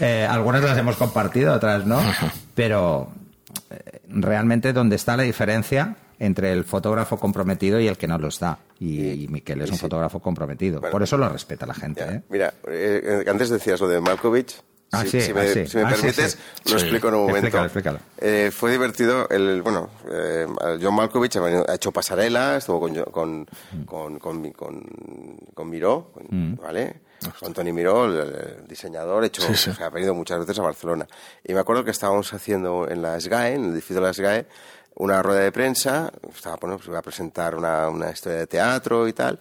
Eh, 0.00 0.26
algunas 0.28 0.62
las 0.62 0.76
hemos 0.78 0.96
compartido, 0.96 1.52
otras 1.54 1.86
no, 1.86 2.00
pero 2.54 3.12
eh, 3.70 4.00
realmente 4.08 4.72
donde 4.72 4.96
está 4.96 5.16
la 5.16 5.22
diferencia 5.22 5.96
entre 6.18 6.52
el 6.52 6.64
fotógrafo 6.64 7.18
comprometido 7.18 7.78
y 7.80 7.88
el 7.88 7.98
que 7.98 8.06
no 8.08 8.16
lo 8.18 8.28
está. 8.28 8.58
Y, 8.78 9.24
y 9.24 9.28
Miquel 9.28 9.60
es 9.60 9.68
y 9.68 9.72
un 9.72 9.76
sí. 9.76 9.82
fotógrafo 9.82 10.20
comprometido. 10.20 10.80
Bueno. 10.80 10.92
Por 10.92 11.02
eso 11.02 11.18
lo 11.18 11.28
respeta 11.28 11.66
la 11.66 11.74
gente. 11.74 12.02
¿eh? 12.04 12.22
Mira, 12.30 12.54
antes 13.28 13.50
decías 13.50 13.80
lo 13.80 13.88
de 13.88 14.00
Malkovich. 14.00 14.60
Ah, 14.94 15.02
si, 15.04 15.10
sí, 15.10 15.20
si 15.22 15.32
me, 15.34 15.40
ah, 15.40 15.46
sí. 15.52 15.66
si 15.66 15.76
me 15.78 15.82
Ah, 15.84 15.88
permites, 15.88 16.32
sí. 16.64 16.70
lo 16.70 16.78
explico 16.78 17.08
en 17.08 17.14
un 17.14 17.20
momento. 17.20 17.38
Explícalo, 17.46 17.64
explícalo. 17.64 17.98
Eh, 18.18 18.50
fue 18.54 18.70
divertido. 18.72 19.26
El, 19.30 19.62
bueno, 19.62 19.88
eh, 20.10 20.46
John 20.82 20.94
Malkovich 20.94 21.36
ha, 21.36 21.74
hecho 21.74 21.90
pasarela, 21.92 22.56
estuvo 22.58 22.78
con, 22.80 22.94
Jo- 22.94 23.06
con, 23.10 23.46
con, 23.86 24.18
con, 24.18 24.52
con, 25.54 25.70
Miró, 25.70 26.10
con- 26.12 26.56
¿vale? 26.56 27.00
Con 27.40 27.54
Tony 27.54 27.72
Miró, 27.72 28.04
el, 28.04 28.18
el 28.60 28.66
diseñador, 28.68 29.24
hecho, 29.24 29.42
o 29.50 29.54
sea, 29.54 29.86
ha 29.86 29.88
venido 29.90 30.12
muchas 30.14 30.40
veces 30.40 30.58
a 30.58 30.62
Barcelona. 30.62 31.06
Y 31.44 31.54
me 31.54 31.60
acuerdo 31.60 31.84
que 31.84 31.92
estábamos 31.92 32.32
haciendo 32.34 32.88
en 32.88 33.00
la 33.00 33.18
SGAE, 33.18 33.54
en 33.54 33.64
el 33.66 33.70
edificio 33.72 33.96
de 33.96 34.02
la 34.02 34.12
SGAE, 34.12 34.46
una 34.96 35.22
rueda 35.22 35.40
de 35.40 35.52
prensa, 35.52 36.12
estaba, 36.34 36.56
bueno, 36.56 36.76
pues 36.76 36.88
iba 36.88 36.98
a 36.98 37.02
presentar 37.02 37.54
una, 37.54 37.88
una 37.88 38.10
historia 38.10 38.40
de 38.40 38.46
teatro 38.46 39.08
y 39.08 39.12
tal. 39.14 39.38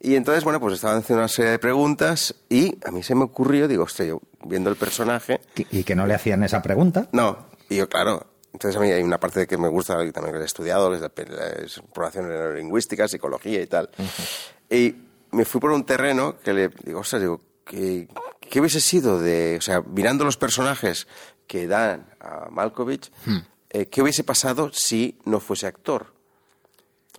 Y 0.00 0.16
entonces, 0.16 0.42
bueno, 0.42 0.58
pues 0.58 0.74
estaban 0.74 0.98
haciendo 0.98 1.20
una 1.20 1.28
serie 1.28 1.52
de 1.52 1.58
preguntas 1.60 2.34
y 2.48 2.76
a 2.84 2.90
mí 2.90 3.04
se 3.04 3.14
me 3.14 3.22
ocurrió, 3.24 3.68
digo, 3.68 3.84
hostia, 3.84 4.06
yo 4.06 4.20
viendo 4.46 4.70
el 4.70 4.76
personaje, 4.76 5.40
Y 5.70 5.84
que 5.84 5.94
no 5.94 6.06
le 6.06 6.14
hacían 6.14 6.42
esa 6.42 6.62
pregunta. 6.62 7.08
no, 7.12 7.46
y 7.68 7.76
yo, 7.76 7.88
claro. 7.88 8.26
Entonces 8.52 8.78
a 8.78 8.84
mí 8.84 8.90
hay 8.90 9.02
una 9.02 9.18
parte 9.18 9.46
que 9.46 9.56
me 9.56 9.68
gusta 9.68 10.04
y 10.04 10.12
también 10.12 10.36
que 10.36 10.42
he 10.42 10.44
estudiado, 10.44 10.90
que 10.90 10.96
es, 10.96 11.80
la, 11.96 12.22
neurolingüística, 12.22 13.08
psicología 13.08 13.62
y 13.62 13.66
tal. 13.66 13.88
Y 14.68 14.94
me 15.30 15.44
fui 15.46 15.60
por 15.60 15.70
un 15.70 15.84
terreno 15.84 16.38
que 16.38 16.52
le 16.52 16.68
digo, 16.84 17.00
ostras, 17.00 17.22
digo, 17.22 17.40
¿qué, 17.64 18.08
qué 18.40 18.60
hubiese 18.60 18.80
sido 18.80 19.18
de, 19.18 19.56
o 19.56 19.62
sea, 19.62 19.80
mirando 19.80 20.24
los 20.24 20.36
personajes 20.36 21.06
que 21.46 21.66
dan 21.66 22.14
a 22.20 22.50
Malkovich, 22.50 23.10
eh, 23.70 23.86
qué 23.86 24.02
hubiese 24.02 24.22
pasado 24.22 24.70
si 24.72 25.18
no 25.24 25.40
fuese 25.40 25.66
actor? 25.66 26.12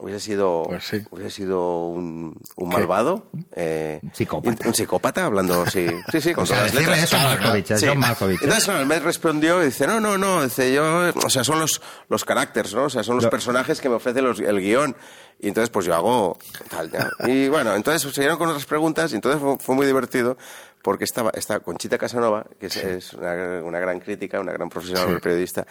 Hubiese 0.04 0.20
sido, 0.20 0.64
Pues 0.68 0.84
sí. 0.84 1.02
hubiese 1.12 1.32
sido 1.32 1.88
un, 1.88 2.38
un 2.58 2.70
malvado, 2.70 3.28
eh, 3.56 4.02
Psicópata. 4.12 4.68
un 4.68 4.74
psicópata, 4.74 5.26
hablando, 5.26 5.66
sí, 5.66 5.88
sí, 6.12 6.20
sí, 6.20 6.34
con 6.34 6.44
O 6.44 6.46
sea, 6.46 6.58
todas 6.58 6.74
las 6.74 6.84
decirle 6.84 7.02
letras. 7.02 7.04
eso 7.14 7.18
Malkovich, 7.18 7.74
Sí. 7.78 7.86
John 7.88 7.98
Malkovich. 8.00 8.36
¿eh? 8.42 8.44
Entonces, 8.44 8.68
el 8.68 8.86
mes 8.86 9.02
respondió 9.02 9.62
y 9.64 9.68
dice, 9.68 9.88
no, 9.88 10.02
no, 10.02 10.18
no, 10.18 10.44
dice 10.44 10.74
yo, 10.74 10.84
o 11.24 11.30
sea, 11.30 11.46
son 11.46 11.60
los, 11.60 11.82
los 12.10 12.26
caracteres, 12.26 12.74
¿no? 12.74 12.84
O 12.84 12.90
sea, 12.90 13.02
son 13.04 13.16
los 13.16 13.24
Lo- 13.24 13.30
personajes 13.30 13.80
que 13.80 13.88
me 13.88 13.96
ofrece 13.96 14.22
los- 14.22 14.40
el 14.42 14.60
guion. 14.60 14.94
Y 15.40 15.48
entonces, 15.48 15.70
pues 15.70 15.86
yo 15.86 15.96
hago 15.96 16.38
tal, 16.70 16.92
ya. 16.92 17.10
Y 17.28 17.48
bueno, 17.48 17.74
entonces 17.74 18.14
siguieron 18.14 18.38
con 18.38 18.50
otras 18.50 18.66
preguntas 18.66 19.12
y 19.14 19.16
entonces 19.16 19.42
fue, 19.42 19.58
fue 19.60 19.76
muy 19.76 19.86
divertido 19.86 20.38
porque 20.84 21.06
estaba, 21.06 21.32
está 21.34 21.62
Conchita 21.62 21.98
Casanova, 21.98 22.46
que 22.60 22.68
es, 22.68 22.76
es 22.78 23.14
una, 23.14 23.34
una 23.64 23.80
gran 23.80 24.00
crítica, 24.00 24.40
una 24.40 24.52
gran 24.52 24.70
profesional 24.70 25.20
periodista 25.22 25.66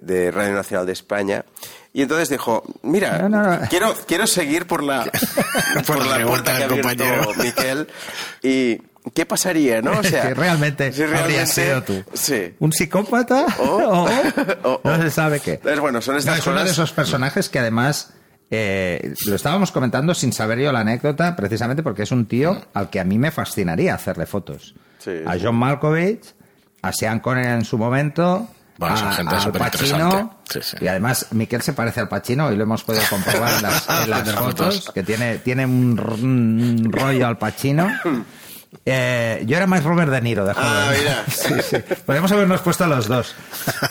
de 0.00 0.30
Radio 0.30 0.54
Nacional 0.54 0.86
de 0.86 0.92
España. 0.92 1.44
Y 1.92 2.00
entonces 2.02 2.28
dijo, 2.30 2.64
mira, 2.82 3.18
No, 3.18 3.28
no, 3.28 3.42
no. 3.42 3.68
Quiero, 3.68 3.92
quiero 4.06 4.26
seguir 4.26 4.66
por 4.66 4.82
la, 4.82 5.04
por 5.86 6.06
la 6.06 6.26
puerta 6.26 6.56
que 6.56 6.64
ha 6.64 6.68
compañero. 6.68 7.32
Miquel. 7.36 7.88
Y, 8.42 8.80
¿qué 9.12 9.26
pasaría, 9.26 9.82
no? 9.82 9.98
O 9.98 10.02
sea, 10.02 10.28
si 10.28 10.32
realmente, 10.32 10.92
si 10.92 11.04
realmente- 11.04 11.46
sido 11.46 11.82
tú. 11.82 12.04
Sí. 12.14 12.54
¿Un 12.60 12.72
psicópata? 12.72 13.46
O- 13.58 14.06
O- 14.64 14.70
o- 14.74 14.80
no 14.84 15.02
se 15.02 15.10
sabe 15.10 15.40
qué. 15.40 15.54
Entonces, 15.54 15.80
bueno, 15.80 16.00
son 16.00 16.16
estas 16.16 16.38
es 16.38 16.46
uno 16.46 16.64
de 16.64 16.70
esos 16.70 16.92
personajes 16.92 17.48
que 17.48 17.58
además 17.58 18.10
eh, 18.50 19.14
lo 19.26 19.34
estábamos 19.36 19.72
comentando 19.72 20.14
sin 20.14 20.32
saber 20.32 20.58
yo 20.58 20.72
la 20.72 20.80
anécdota, 20.80 21.34
precisamente 21.36 21.82
porque 21.82 22.02
es 22.02 22.12
un 22.12 22.26
tío 22.26 22.60
al 22.74 22.90
que 22.90 23.00
a 23.00 23.04
mí 23.04 23.18
me 23.18 23.30
fascinaría 23.30 23.94
hacerle 23.94 24.26
fotos. 24.26 24.74
Sí, 24.98 25.10
a. 25.26 25.36
John 25.40 25.56
Malkovich, 25.56 26.34
a 26.82 26.92
Sean 26.92 27.20
Connery 27.20 27.48
en 27.48 27.64
su 27.64 27.78
momento. 27.78 28.48
Bueno, 28.78 28.94
a- 28.96 29.12
gente 29.12 29.34
al. 29.34 29.52
Pacino 29.52 30.38
Sí, 30.50 30.60
sí. 30.62 30.76
y 30.80 30.86
además 30.88 31.28
Miquel 31.30 31.62
se 31.62 31.72
parece 31.72 32.00
al 32.00 32.08
Pacino 32.08 32.50
y 32.52 32.56
lo 32.56 32.64
hemos 32.64 32.82
podido 32.84 33.04
comprobar 33.08 33.52
en 33.56 33.62
las, 33.62 34.28
en 34.28 34.34
fotos 34.34 34.90
que 34.94 35.02
tiene, 35.02 35.38
tiene 35.38 35.64
un, 35.64 36.88
rollo 36.92 37.26
al 37.26 37.38
Pacino 37.38 37.88
Eh, 38.84 39.42
yo 39.46 39.56
era 39.56 39.66
más 39.66 39.84
Robert 39.84 40.10
De 40.10 40.20
Niro 40.20 40.44
de 40.44 40.52
joven. 40.54 40.68
Ah, 40.68 40.92
mira. 40.98 41.24
Sí, 41.30 41.54
sí. 41.62 41.76
Podríamos 42.04 42.30
habernos 42.32 42.60
puesto 42.60 42.84
a 42.84 42.88
los 42.88 43.06
dos. 43.08 43.34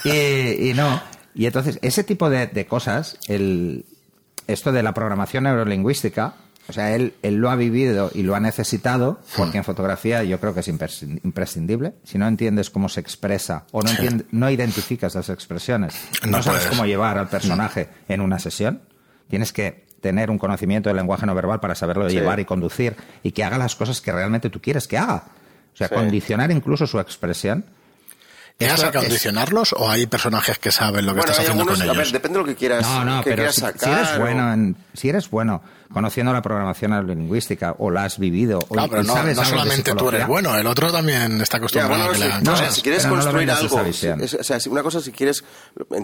Y, 0.04 0.70
y 0.70 0.74
no. 0.76 1.02
Y 1.34 1.46
entonces, 1.46 1.80
ese 1.82 2.04
tipo 2.04 2.30
de, 2.30 2.48
de 2.48 2.66
cosas, 2.68 3.18
el, 3.28 3.86
esto 4.48 4.72
de 4.72 4.84
la 4.84 4.94
programación 4.94 5.44
neurolingüística, 5.46 6.34
o 6.70 6.74
sea, 6.74 6.96
él, 6.96 7.14
él 7.24 7.36
lo 7.36 7.50
ha 7.50 7.56
vivido 7.56 8.10
y 8.14 8.24
lo 8.24 8.36
ha 8.36 8.40
necesitado, 8.40 9.20
porque 9.36 9.58
en 9.58 9.64
fotografía 9.66 10.24
yo 10.24 10.40
creo 10.40 10.54
que 10.54 10.62
es 10.62 10.70
impres- 10.70 11.20
imprescindible. 11.24 11.94
Si 12.06 12.18
no 12.18 12.26
entiendes 12.28 12.70
cómo 12.70 12.88
se 12.88 13.02
expresa 13.02 13.66
o 13.72 13.82
no, 13.82 13.90
Sí. 13.90 13.96
entiendes, 13.98 14.28
no 14.32 14.50
identificas 14.50 15.14
las 15.16 15.30
expresiones, 15.30 15.94
no, 16.26 16.38
No 16.38 16.44
sabes 16.44 16.62
puedes. 16.62 16.78
cómo 16.78 16.86
llevar 16.88 17.18
al 17.18 17.28
personaje 17.28 17.90
en 18.08 18.22
una 18.22 18.40
sesión, 18.40 18.82
tienes 19.28 19.52
que 19.52 19.84
tener 20.00 20.30
un 20.30 20.38
conocimiento 20.38 20.90
del 20.90 20.98
lenguaje 20.98 21.26
no 21.26 21.36
verbal 21.36 21.60
para 21.60 21.76
saberlo 21.76 22.10
Sí. 22.10 22.16
llevar 22.16 22.40
y 22.40 22.46
conducir 22.46 22.96
y 23.24 23.32
que 23.32 23.44
haga 23.44 23.58
las 23.58 23.76
cosas 23.76 24.00
que 24.02 24.12
realmente 24.12 24.50
tú 24.50 24.62
quieres 24.62 24.88
que 24.88 24.98
haga. 24.98 25.24
O 25.74 25.76
sea, 25.78 25.88
Sí. 25.90 25.96
condicionar 25.96 26.52
incluso 26.52 26.86
su 26.88 27.00
expresión. 27.00 27.66
¿Llegas 28.60 28.76
Esto 28.84 28.86
a 28.86 29.02
es- 29.02 29.08
condicionarlos 29.08 29.74
o 29.74 29.90
hay 29.90 30.06
personajes 30.08 30.58
que 30.60 30.72
saben 30.72 31.06
lo 31.06 31.14
que 31.14 31.20
Bueno, 31.20 31.32
estás 31.32 31.40
haciendo 31.40 31.64
algunos, 31.64 31.80
con 31.80 31.90
a 31.90 31.92
ellos? 31.92 31.98
ver, 32.06 32.14
depende 32.14 32.38
de 32.38 32.44
lo 32.44 32.48
que 32.48 32.56
quieras, 32.56 32.82
No, 32.84 33.04
no, 33.04 33.18
que 33.24 33.32
pero 33.32 33.36
quieras 33.38 33.56
si, 33.56 33.62
sacar. 33.62 33.80
si 33.80 33.90
eres 33.90 34.10
o- 34.16 34.20
bueno 34.20 34.54
en, 34.54 34.76
si 34.94 35.10
eres 35.10 35.30
bueno 35.30 35.62
conociendo 35.92 36.32
la 36.34 36.42
programación 36.42 36.92
neurolingüística 36.92 37.76
o 37.80 37.90
la 37.90 38.04
has 38.06 38.20
vivido 38.20 38.60
o 38.60 38.76
pero 38.90 39.04
no, 39.04 39.14
sabes 39.14 39.38
no 39.38 39.46
solamente 39.46 39.94
tú 39.94 40.10
eres 40.10 40.28
bueno, 40.28 40.56
el 40.56 40.66
otro 40.68 40.92
también 40.92 41.42
está 41.42 41.58
Ya, 41.58 41.60
acostumbrado 41.60 41.90
bueno, 41.90 42.06
a 42.06 42.10
que 42.10 42.16
sí, 42.16 42.22
le 42.22 42.28
hagan 42.32 42.44
no, 42.44 42.52
o 42.52 42.56
sea, 42.56 42.66
cosas. 42.66 42.76
si 42.76 42.82
quieres 42.82 43.06
no 43.06 43.10
construir 43.12 43.52
algo, 43.52 43.82
es- 43.82 44.34
o 44.36 44.44
sea, 44.44 44.60
si- 44.60 44.70
una 44.70 44.84
cosa 44.84 45.02
si 45.02 45.12
quieres, 45.12 45.44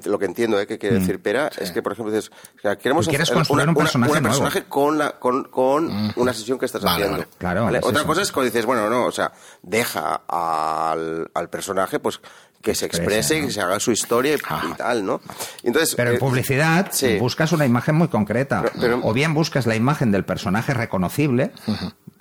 lo 0.05 0.19
que 0.19 0.25
entiendo, 0.25 0.59
¿eh? 0.59 0.67
que 0.67 0.77
quiere 0.77 0.99
decir 0.99 1.19
Pera, 1.21 1.49
es 1.57 1.71
que, 1.71 1.81
por 1.81 1.93
ejemplo, 1.93 2.11
dices, 2.13 2.31
o 2.57 2.61
sea, 2.61 2.75
queremos 2.77 3.07
quieres 3.07 3.29
construir 3.31 3.63
una, 3.63 3.71
un 3.71 3.77
personaje 3.77 4.11
una- 4.11 4.19
una 4.19 4.29
nuevo. 4.29 4.43
personaje 4.43 4.69
con, 4.69 4.97
la, 4.97 5.11
con, 5.11 5.43
con 5.45 6.11
una 6.15 6.33
sesión 6.33 6.57
que 6.59 6.65
estás 6.65 6.81
Vale, 6.81 7.05
haciendo. 7.05 7.17
vale. 7.19 7.27
Claro, 7.37 7.63
¿vale? 7.65 7.77
es 7.79 7.85
Otra 7.85 7.99
eso. 8.01 8.07
cosa 8.07 8.21
es 8.21 8.31
cuando 8.31 8.51
dices, 8.51 8.65
bueno, 8.65 8.89
no, 8.89 9.05
o 9.05 9.11
sea, 9.11 9.31
deja 9.61 10.21
al, 10.27 11.29
al 11.33 11.49
personaje, 11.49 11.99
pues, 11.99 12.19
que 12.61 12.75
se 12.75 12.85
Exprese, 12.87 13.39
¿no? 13.39 13.47
que 13.47 13.53
se 13.53 13.61
haga 13.61 13.79
su 13.79 13.91
historia 13.91 14.35
y, 14.35 14.73
tal, 14.77 15.05
¿no? 15.05 15.21
Entonces, 15.63 15.95
Pero 15.95 16.09
en 16.11 16.17
eh, 16.17 16.19
publicidad 16.19 16.89
sí. 16.91 17.17
buscas 17.17 17.51
una 17.53 17.65
imagen 17.65 17.95
muy 17.95 18.09
concreta. 18.09 18.61
Pero- 18.63 18.73
pero- 18.79 18.99
o 19.03 19.13
bien 19.13 19.33
buscas 19.33 19.65
la 19.65 19.75
imagen 19.75 20.11
del 20.11 20.25
personaje 20.25 20.73
reconocible, 20.73 21.51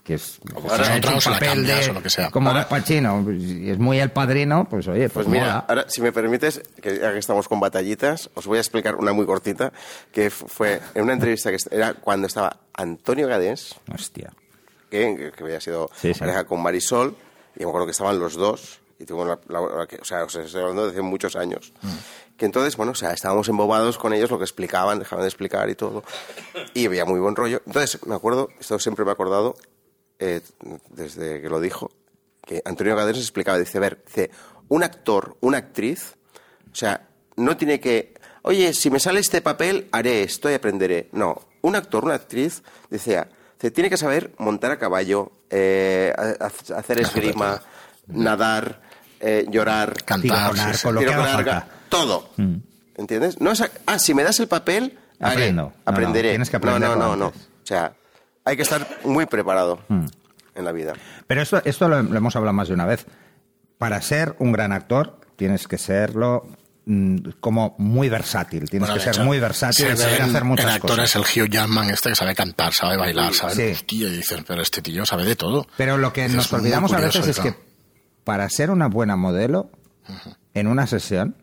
que 0.05 0.15
es, 0.15 0.39
buscas 0.55 0.89
es 0.91 0.97
otra 0.99 1.11
un 1.11 1.19
o 1.19 1.21
papel 1.21 1.67
de- 1.67 1.93
lo 1.93 2.03
que 2.03 2.09
sea. 2.11 2.31
Como 2.31 2.51
Ahora- 2.51 2.69
Pacino, 2.69 3.27
es 3.29 3.79
muy 3.79 3.99
el 3.99 4.11
padrino, 4.13 4.69
pues 4.71 4.87
oye, 4.87 5.09
pues, 5.11 5.27
Pues 5.27 5.27
mira, 5.29 5.45
mola. 5.47 5.65
ahora, 5.69 5.85
si 5.89 6.01
me 6.03 6.13
permites, 6.13 6.63
que 6.81 6.99
ya 7.01 7.13
que 7.13 7.19
estamos 7.19 7.49
con 7.49 7.59
batallitas, 7.59 8.31
os 8.35 8.47
voy 8.47 8.59
a 8.59 8.61
explicar 8.61 8.95
una 8.95 9.13
muy 9.13 9.27
cortita, 9.27 9.73
que 10.13 10.31
fue 10.31 10.81
en 10.95 11.03
una 11.03 11.15
entrevista 11.15 11.51
que 11.51 11.59
era 11.73 11.95
cuando 11.95 12.29
estaba 12.29 12.59
Antonio 12.75 13.27
Gadés, 13.27 13.75
Hostia. 13.93 14.33
que, 14.89 15.33
que 15.37 15.43
había 15.45 15.61
sido 15.61 15.91
Sí, 16.01 16.15
sí. 16.15 16.21
pareja 16.21 16.45
con 16.45 16.63
Marisol, 16.63 17.17
y 17.57 17.65
me 17.65 17.69
acuerdo 17.69 17.87
que 17.87 17.93
estaban 17.93 18.19
los 18.21 18.35
dos, 18.35 18.81
y 18.99 19.05
tuvo 19.05 19.25
la, 19.25 19.39
la- 19.49 19.87
que- 19.87 19.97
o 20.01 20.05
sea, 20.05 20.25
os 20.25 20.35
estoy 20.35 20.61
hablando 20.61 20.85
de 20.87 20.91
hace 20.93 21.03
muchos 21.03 21.37
años. 21.37 21.73
Que 22.37 22.45
entonces, 22.47 22.77
bueno, 22.77 22.93
o 22.93 22.95
sea, 22.95 23.13
estábamos 23.13 23.49
embobados 23.49 23.99
con 23.99 24.13
ellos, 24.13 24.31
lo 24.31 24.39
que 24.39 24.45
explicaban, 24.45 24.99
dejaban 24.99 25.23
de 25.25 25.29
explicar 25.29 25.69
y 25.71 25.75
todo, 25.75 26.05
y 26.75 26.87
había 26.87 27.05
muy 27.05 27.19
buen 27.21 27.35
rollo. 27.37 27.63
Entonces, 27.67 28.05
me 28.07 28.15
acuerdo, 28.15 28.49
esto 28.61 28.79
siempre 28.79 29.05
me 29.05 29.11
he 29.11 29.15
acordado, 29.15 29.57
eh, 30.21 30.41
desde 30.91 31.41
que 31.41 31.49
lo 31.49 31.61
dijo, 31.61 31.91
que 32.47 32.63
Antonio 32.65 32.95
Gadés 32.97 33.17
nos 33.17 33.25
explicaba, 33.25 33.59
dice, 33.59 33.79
a 33.79 33.81
ver, 33.81 34.03
dice, 34.07 34.31
un 34.69 34.83
actor, 34.85 35.37
una 35.41 35.59
actriz, 35.59 36.15
o 36.73 36.75
sea, 36.75 37.09
no 37.37 37.57
tiene 37.57 37.81
que, 37.81 38.15
oye, 38.43 38.73
si 38.73 38.91
me 38.91 39.01
sale 39.01 39.21
este 39.21 39.41
papel, 39.43 39.89
haré 39.93 40.23
esto 40.23 40.51
y 40.51 40.55
aprenderé. 40.55 41.09
No, 41.13 41.41
un 41.63 41.75
actor, 41.77 42.05
una 42.05 42.15
actriz, 42.15 42.63
decía, 42.91 43.29
dice, 43.55 43.71
tiene 43.71 43.91
que 43.91 43.97
saber 43.97 44.33
montar 44.39 44.71
a 44.71 44.79
caballo, 44.79 45.33
eh, 45.51 46.13
hacer 46.75 47.01
esgrima, 47.01 47.63
nadar, 48.07 48.81
eh, 49.21 49.47
llorar, 49.51 49.95
Cantar, 50.05 50.55
sí, 50.57 50.63
sí. 50.75 50.89
lo 50.93 51.01
tiro 51.01 51.13
con 51.15 51.27
arca, 51.27 51.61
falta. 51.61 51.69
todo. 51.89 52.31
¿Entiendes? 52.97 53.41
No 53.41 53.53
es 53.53 53.63
ah, 53.87 53.99
si 53.99 54.13
me 54.15 54.23
das 54.25 54.41
el 54.41 54.49
papel, 54.49 54.99
haré, 55.21 55.35
Aprendo. 55.35 55.63
No, 55.63 55.69
no, 55.69 55.75
aprenderé. 55.85 56.31
tienes 56.31 56.51
que 56.51 56.59
no, 56.59 56.79
no, 56.79 56.97
no, 56.97 57.17
no. 57.17 57.27
antes. 57.27 57.43
O 57.63 57.67
sea, 57.67 57.93
hay 58.45 58.57
que 58.57 58.63
estar 58.63 58.87
muy 59.05 59.27
preparado 59.27 59.81
en 59.89 60.65
la 60.65 60.73
vida. 60.73 60.95
Pero 61.27 61.43
esto, 61.43 61.63
esto 61.65 61.89
lo, 61.89 62.03
lo 62.03 62.17
hemos 62.17 62.35
hablado 62.35 62.55
más 62.55 62.69
de 62.69 62.75
una 62.75 62.87
vez. 62.87 63.07
Para 63.79 64.01
ser 64.03 64.35
un 64.41 64.51
gran 64.51 64.73
actor, 64.73 65.21
tienes 65.37 65.69
que 65.69 65.79
serlo 65.79 66.49
mm, 66.87 67.19
como 67.41 67.77
muy 67.79 68.09
versátil. 68.09 68.69
Tienes 68.69 68.89
Bueno, 68.89 68.95
que 68.95 69.01
ser 69.05 69.15
hecho, 69.15 69.25
muy 69.25 69.39
versátil 69.39 69.87
se 69.87 69.93
y 69.93 69.97
saber 69.97 70.23
hacer 70.23 70.45
muchas 70.45 70.67
en 70.67 70.73
actores 70.73 71.13
cosas. 71.13 71.37
el 71.37 71.43
Hugh 71.43 71.49
Jackman 71.49 71.91
este 71.91 72.09
que 72.09 72.17
sabe 72.17 72.35
cantar, 72.35 72.73
sabe 72.75 72.97
bailar, 72.97 73.33
sabe... 73.35 73.55
Sí. 73.55 73.71
Hostia, 73.73 74.09
y 74.09 74.17
dices, 74.17 74.43
pero 74.47 74.63
este 74.63 74.83
tío 74.83 75.07
sabe 75.07 75.25
de 75.25 75.37
todo. 75.37 75.69
Pero 75.77 75.97
lo 75.97 76.13
que 76.13 76.29
nos 76.29 76.51
muy 76.51 76.61
olvidamos 76.61 76.93
a 76.93 76.99
veces 76.99 77.29
es 77.29 77.39
claro. 77.39 77.55
que 77.57 77.68
para 78.29 78.47
ser 78.51 78.71
una 78.71 78.89
buena 78.89 79.17
modelo 79.17 79.71
en 80.53 80.67
una 80.67 80.87
sesión 80.87 81.35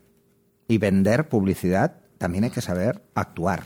y 0.67 0.77
vender 0.77 1.27
publicidad, 1.29 1.95
también 2.19 2.43
hay 2.43 2.51
que 2.51 2.61
saber 2.61 3.01
actuar. 3.15 3.63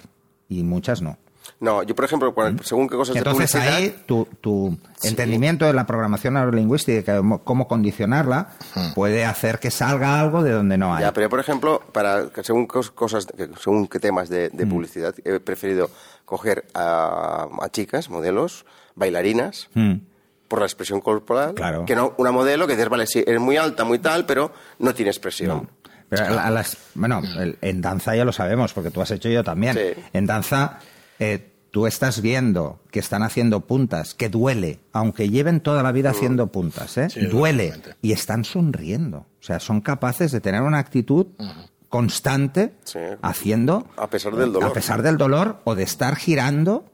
Y 0.48 0.64
muchas 0.64 1.02
no. 1.02 1.18
No, 1.60 1.84
yo, 1.84 1.96
por 1.96 2.06
ejemplo, 2.06 2.34
cuando- 2.34 2.64
según 2.64 2.88
qué 2.88 2.96
cosas 2.96 3.18
Entonces 3.18 3.52
de 3.52 3.60
publicidad... 3.60 3.78
ahí 3.78 4.04
tu, 4.06 4.26
tu 4.40 4.78
entendimiento 5.04 5.66
de 5.66 5.74
la 5.74 5.86
programación 5.86 6.36
neurolingüística, 6.36 7.18
cómo- 7.44 7.68
condicionarla, 7.68 8.52
puede 8.96 9.26
hacer 9.26 9.60
que 9.60 9.70
salga 9.70 10.18
algo 10.22 10.42
de 10.42 10.52
donde 10.52 10.78
no 10.78 10.96
hay. 10.96 11.02
Ya, 11.04 11.12
pero 11.12 11.26
yo, 11.26 11.30
por 11.30 11.42
ejemplo, 11.42 11.82
para 11.92 12.30
según 12.42 12.70
cos- 12.70 12.92
cosas, 12.92 13.28
según 13.60 13.88
qué 13.88 14.00
temas 14.00 14.30
de, 14.30 14.50
Mm. 14.54 14.70
publicidad, 14.70 15.14
he 15.26 15.42
preferido 15.42 15.90
coger 16.24 16.66
a, 16.74 17.50
a 17.62 17.70
chicas, 17.70 18.10
modelos, 18.10 18.66
bailarinas, 18.96 19.68
Mm. 19.74 19.96
Por 20.50 20.60
la 20.60 20.66
expresión 20.66 21.00
corporal, 21.00 21.54
Claro. 21.54 21.86
que 21.86 21.96
no 21.96 22.14
una 22.18 22.32
modelo 22.34 22.68
que 22.68 22.74
dices, 22.76 22.90
vale, 22.90 23.08
sí, 23.08 23.24
eres 23.26 23.40
muy 23.40 23.56
alta, 23.56 23.86
muy 23.86 24.00
tal, 24.00 24.26
pero 24.26 24.52
no 24.80 24.94
tiene 24.94 25.12
expresión. 25.12 25.48
No. 25.50 25.68
Pero 26.10 26.26
a- 26.38 26.48
a 26.48 26.50
las, 26.50 26.76
bueno, 26.96 27.22
el- 27.40 27.58
en 27.62 27.80
danza 27.82 28.16
ya 28.16 28.26
lo 28.26 28.34
sabemos, 28.34 28.74
porque 28.74 28.92
tú 28.92 29.00
has 29.02 29.12
hecho 29.12 29.30
yo 29.30 29.44
también. 29.44 29.76
Sí. 29.76 30.02
En 30.12 30.26
danza, 30.26 30.80
eh, 31.20 31.52
tú 31.70 31.86
estás 31.86 32.22
viendo 32.24 32.80
que 32.90 33.00
están 33.00 33.22
haciendo 33.22 33.62
puntas, 33.62 34.16
que 34.16 34.28
duele, 34.28 34.80
aunque 34.92 35.30
lleven 35.30 35.62
toda 35.62 35.84
la 35.84 35.92
vida 35.92 36.10
haciendo 36.10 36.48
puntas, 36.48 36.98
¿eh? 36.98 37.12
Sí, 37.12 37.28
duele. 37.28 37.74
Y 38.02 38.12
están 38.12 38.44
sonriendo. 38.44 39.20
O 39.20 39.44
sea, 39.44 39.60
son 39.60 39.82
capaces 39.82 40.32
de 40.32 40.42
tener 40.42 40.64
una 40.64 40.80
actitud 40.80 41.28
constante 41.90 42.74
Sí. 42.84 43.00
haciendo... 43.22 43.88
A 43.98 44.08
pesar 44.10 44.36
del 44.36 44.52
dolor. 44.54 44.70
A 44.70 44.74
pesar 44.74 45.02
del 45.02 45.18
dolor 45.18 45.60
o 45.64 45.76
de 45.76 45.84
estar 45.84 46.16
girando, 46.16 46.86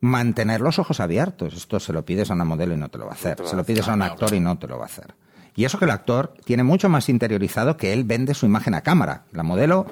mantener 0.00 0.60
los 0.60 0.78
ojos 0.78 1.00
abiertos. 1.00 1.54
Esto 1.54 1.78
se 1.80 1.92
lo 1.92 2.04
pides 2.04 2.30
a 2.30 2.34
una 2.34 2.44
modelo 2.44 2.74
y 2.74 2.76
no 2.76 2.88
te 2.88 2.98
lo 2.98 3.06
va 3.06 3.12
a 3.12 3.14
hacer. 3.14 3.36
Se 3.46 3.56
lo 3.56 3.64
pides 3.64 3.86
a 3.88 3.94
un 3.94 4.02
actor 4.02 4.32
y 4.34 4.40
no 4.40 4.58
te 4.58 4.66
lo 4.66 4.76
va 4.78 4.84
a 4.84 4.86
hacer. 4.86 5.14
Y 5.56 5.64
eso 5.64 5.78
que 5.78 5.84
el 5.84 5.90
actor 5.90 6.32
tiene 6.44 6.62
mucho 6.62 6.88
más 6.88 7.08
interiorizado 7.08 7.76
que 7.76 7.92
él 7.92 8.04
vende 8.04 8.34
su 8.34 8.46
imagen 8.46 8.72
a 8.74 8.82
cámara. 8.82 9.24
La 9.32 9.42
modelo 9.42 9.84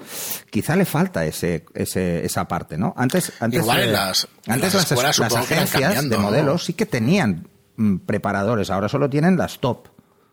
quizá 0.51 0.77
le 0.77 0.85
falta 0.85 1.27
ese, 1.27 1.67
ese- 1.75 2.25
esa 2.25 2.47
parte, 2.47 2.79
¿no? 2.79 2.95
Antes, 2.97 3.33
antes, 3.41 3.61
Igual 3.61 3.81
en 3.81 3.89
eh, 3.89 3.93
las- 3.93 4.29
antes 4.47 4.73
las 4.73 5.21
agencias 5.21 6.09
de 6.09 6.17
¿no? 6.17 6.23
modelos 6.23 6.65
sí 6.65 6.75
que 6.75 6.87
tenían 6.87 7.49
mm, 7.77 7.97
preparadores. 7.99 8.71
Ahora 8.71 8.89
solo 8.89 9.11
tienen 9.11 9.37
las 9.37 9.59
top. 9.59 9.89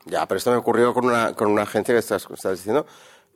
Ya, 0.05 0.27
pero 0.27 0.37
esto 0.37 0.51
me 0.51 0.57
ocurrió 0.57 0.93
con 0.93 1.05
una, 1.05 1.33
con 1.33 1.51
una 1.51 1.63
agencia 1.63 1.93
que 1.95 1.99
estás, 1.99 2.27
estás 2.31 2.57
diciendo. 2.59 2.85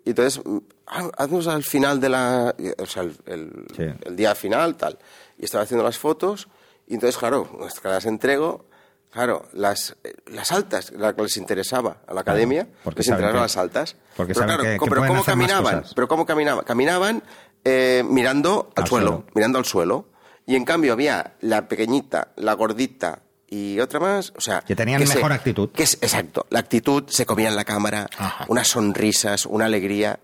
Y 0.05 0.11
entonces, 0.11 0.41
mm, 0.45 0.57
ah, 0.87 1.09
haznos 1.17 1.47
al 1.47 1.63
final 1.63 1.99
de 1.99 2.09
la. 2.09 2.55
O 2.77 2.85
sea, 2.85 3.01
el, 3.03 3.17
el- 3.25 3.65
Sí. 3.75 3.83
el 4.05 4.15
día 4.15 4.35
final, 4.35 4.75
tal. 4.77 4.97
Y 5.39 5.45
estaba 5.45 5.63
haciendo 5.63 5.83
las 5.83 5.97
fotos. 5.97 6.47
Y 6.87 6.93
entonces, 6.95 7.17
claro, 7.17 7.49
las 7.59 7.79
que 7.79 7.87
las 7.87 8.05
entrego, 8.05 8.65
claro, 9.11 9.47
las, 9.53 9.95
eh, 10.03 10.13
las 10.27 10.51
altas, 10.51 10.91
la 10.91 11.15
que 11.15 11.21
les 11.23 11.37
interesaba 11.37 11.97
a 12.07 12.13
la 12.13 12.21
academia, 12.21 12.67
porque 12.83 12.99
les 12.99 13.07
interesaban 13.07 13.35
que- 13.37 13.41
las 13.41 13.57
altas. 13.57 13.95
porque 14.17 14.33
pero 14.33 14.45
claro, 14.45 14.63
que- 14.63 14.77
que 14.77 14.85
pero 14.89 15.05
¿cómo 15.07 15.23
caminaban? 15.23 15.83
Pero 15.95 16.07
¿cómo 16.07 16.25
caminaban? 16.25 16.65
Caminaban 16.65 17.23
eh, 17.63 18.03
mirando 18.07 18.71
al, 18.75 18.83
Al 18.83 18.89
suelo, 18.89 19.07
suelo. 19.07 19.25
mirando 19.35 19.57
al 19.59 19.65
suelo. 19.65 20.05
Y 20.45 20.55
en 20.55 20.65
cambio 20.65 20.93
había 20.93 21.35
la 21.41 21.67
pequeñita, 21.67 22.29
la 22.35 22.53
gordita 22.53 23.21
y 23.47 23.79
otra 23.79 23.99
más, 23.99 24.33
o 24.35 24.41
sea... 24.41 24.61
Que 24.61 24.75
tenían 24.75 25.05
se- 25.07 25.15
mejor 25.15 25.31
actitud. 25.31 25.69
que 25.71 25.83
es, 25.83 25.93
exacto, 26.01 26.45
la 26.49 26.59
actitud, 26.59 27.03
se 27.07 27.25
comían 27.25 27.55
la 27.55 27.65
cámara, 27.65 28.09
Ajá. 28.17 28.45
unas 28.47 28.67
sonrisas, 28.67 29.45
una 29.45 29.65
alegría. 29.65 30.19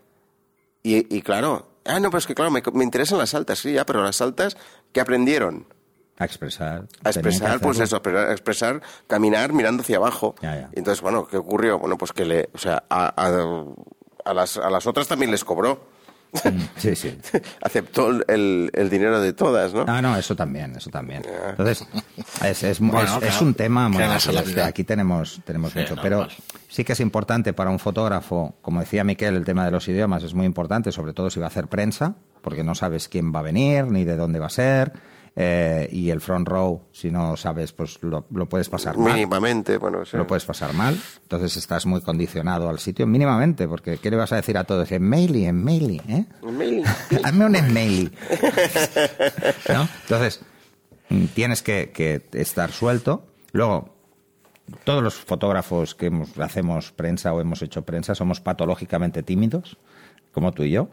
Y, 0.82 1.14
y 1.16 1.22
claro, 1.22 1.68
ah, 1.84 2.00
no, 2.00 2.10
pero 2.10 2.18
es 2.18 2.26
que 2.26 2.34
claro, 2.34 2.50
me, 2.50 2.62
me 2.72 2.84
interesan 2.84 3.18
las 3.18 3.34
altas, 3.34 3.58
sí, 3.60 3.72
ya, 3.72 3.84
pero 3.86 4.02
las 4.02 4.20
altas, 4.20 4.56
¿qué 4.96 5.02
aprendieron? 5.02 5.66
A 6.18 6.24
expresar. 6.24 6.86
A 7.04 7.10
expresar, 7.10 7.60
pues 7.60 7.78
eso, 7.80 7.96
a 7.96 8.00
expresar- 8.02 8.28
a 8.28 8.32
expresar, 8.32 8.80
caminar 9.06 9.52
mirando 9.52 9.82
hacia 9.82 9.98
abajo. 9.98 10.34
Ya, 10.40 10.54
ya. 10.56 10.70
Y 10.74 10.78
entonces, 10.78 11.02
bueno, 11.02 11.26
¿qué 11.26 11.36
ocurrió? 11.36 11.78
Bueno, 11.78 11.98
pues 11.98 12.12
que 12.14 12.24
le, 12.24 12.48
o 12.54 12.58
sea, 12.58 12.82
a, 12.88 13.12
a- 13.14 13.64
a 14.24 14.32
las, 14.32 14.56
a 14.56 14.70
las 14.70 14.86
otras 14.86 15.06
también 15.06 15.30
les 15.30 15.44
cobró. 15.44 15.94
Sí, 16.78 16.96
sí. 16.96 17.16
Aceptó 17.62 18.08
el, 18.28 18.70
el 18.72 18.88
dinero 18.90 19.20
de 19.20 19.34
todas, 19.34 19.74
¿no? 19.74 19.84
Ah, 19.86 20.00
no, 20.00 20.16
eso 20.16 20.34
también, 20.34 20.74
eso 20.76 20.88
también. 20.88 21.22
Entonces, 21.50 21.86
es, 22.42 22.62
es, 22.62 22.80
mu- 22.80 22.92
Bueno, 22.92 23.06
es- 23.08 23.16
claro, 23.18 23.26
es 23.26 23.40
un 23.42 23.52
tema 23.54 23.88
muy 23.90 24.02
que. 24.02 24.62
Aquí 24.62 24.84
tenemos, 24.84 25.40
tenemos 25.44 25.72
Sí, 25.72 25.80
mucho, 25.80 25.96
pero 26.00 26.26
sí 26.68 26.82
que 26.82 26.94
es 26.94 27.00
importante 27.00 27.52
para 27.52 27.68
un 27.68 27.78
fotógrafo, 27.78 28.54
como 28.62 28.80
decía 28.80 29.04
Miquel, 29.04 29.36
el 29.36 29.44
tema 29.44 29.66
de 29.66 29.70
los 29.70 29.86
idiomas 29.86 30.22
es 30.22 30.32
muy 30.32 30.46
importante, 30.46 30.92
sobre 30.92 31.12
todo 31.12 31.28
si 31.28 31.40
va 31.40 31.46
a 31.46 31.48
hacer 31.48 31.68
prensa, 31.68 32.14
porque 32.46 32.62
no 32.62 32.76
sabes 32.76 33.08
quién 33.08 33.34
va 33.34 33.40
a 33.40 33.42
venir, 33.42 33.86
ni 33.86 34.04
de 34.04 34.16
dónde 34.16 34.38
va 34.38 34.46
a 34.46 34.50
ser, 34.50 34.92
eh, 35.34 35.88
y 35.90 36.10
el 36.10 36.20
front 36.20 36.46
row, 36.46 36.82
si 36.92 37.10
no 37.10 37.36
sabes, 37.36 37.72
pues 37.72 37.98
lo, 38.02 38.24
lo 38.30 38.48
puedes 38.48 38.68
pasar 38.68 38.96
mal. 38.96 39.14
Mínimamente, 39.14 39.78
bueno, 39.78 40.04
sí. 40.04 40.16
Lo 40.16 40.28
puedes 40.28 40.44
pasar 40.44 40.72
mal, 40.72 40.96
entonces 41.22 41.56
estás 41.56 41.86
muy 41.86 42.02
condicionado 42.02 42.68
al 42.68 42.78
sitio, 42.78 43.04
mínimamente, 43.08 43.66
porque 43.66 43.98
¿qué 43.98 44.10
le 44.12 44.16
vas 44.16 44.30
a 44.32 44.36
decir 44.36 44.56
a 44.58 44.62
todos? 44.62 44.92
En 44.92 45.02
maili, 45.02 45.44
en 45.46 45.60
maili, 45.64 46.00
¿eh? 46.08 46.24
Mil- 46.42 46.84
Hazme 47.24 47.46
un 47.46 47.56
email. 47.56 48.12
¿No? 49.68 49.88
Entonces, 50.02 50.40
mm, 51.08 51.24
tienes 51.34 51.62
que, 51.62 51.90
que 51.92 52.22
estar 52.32 52.70
suelto. 52.70 53.26
Luego, 53.50 53.96
todos 54.84 55.02
los 55.02 55.14
fotógrafos 55.16 55.96
que 55.96 56.06
hemos- 56.06 56.38
hacemos 56.38 56.92
prensa 56.92 57.32
o 57.32 57.40
hemos 57.40 57.60
hecho 57.62 57.82
prensa 57.82 58.14
somos 58.14 58.40
patológicamente 58.40 59.22
tímidos, 59.24 59.76
como 60.32 60.52
tú 60.52 60.62
y 60.62 60.70
yo. 60.70 60.88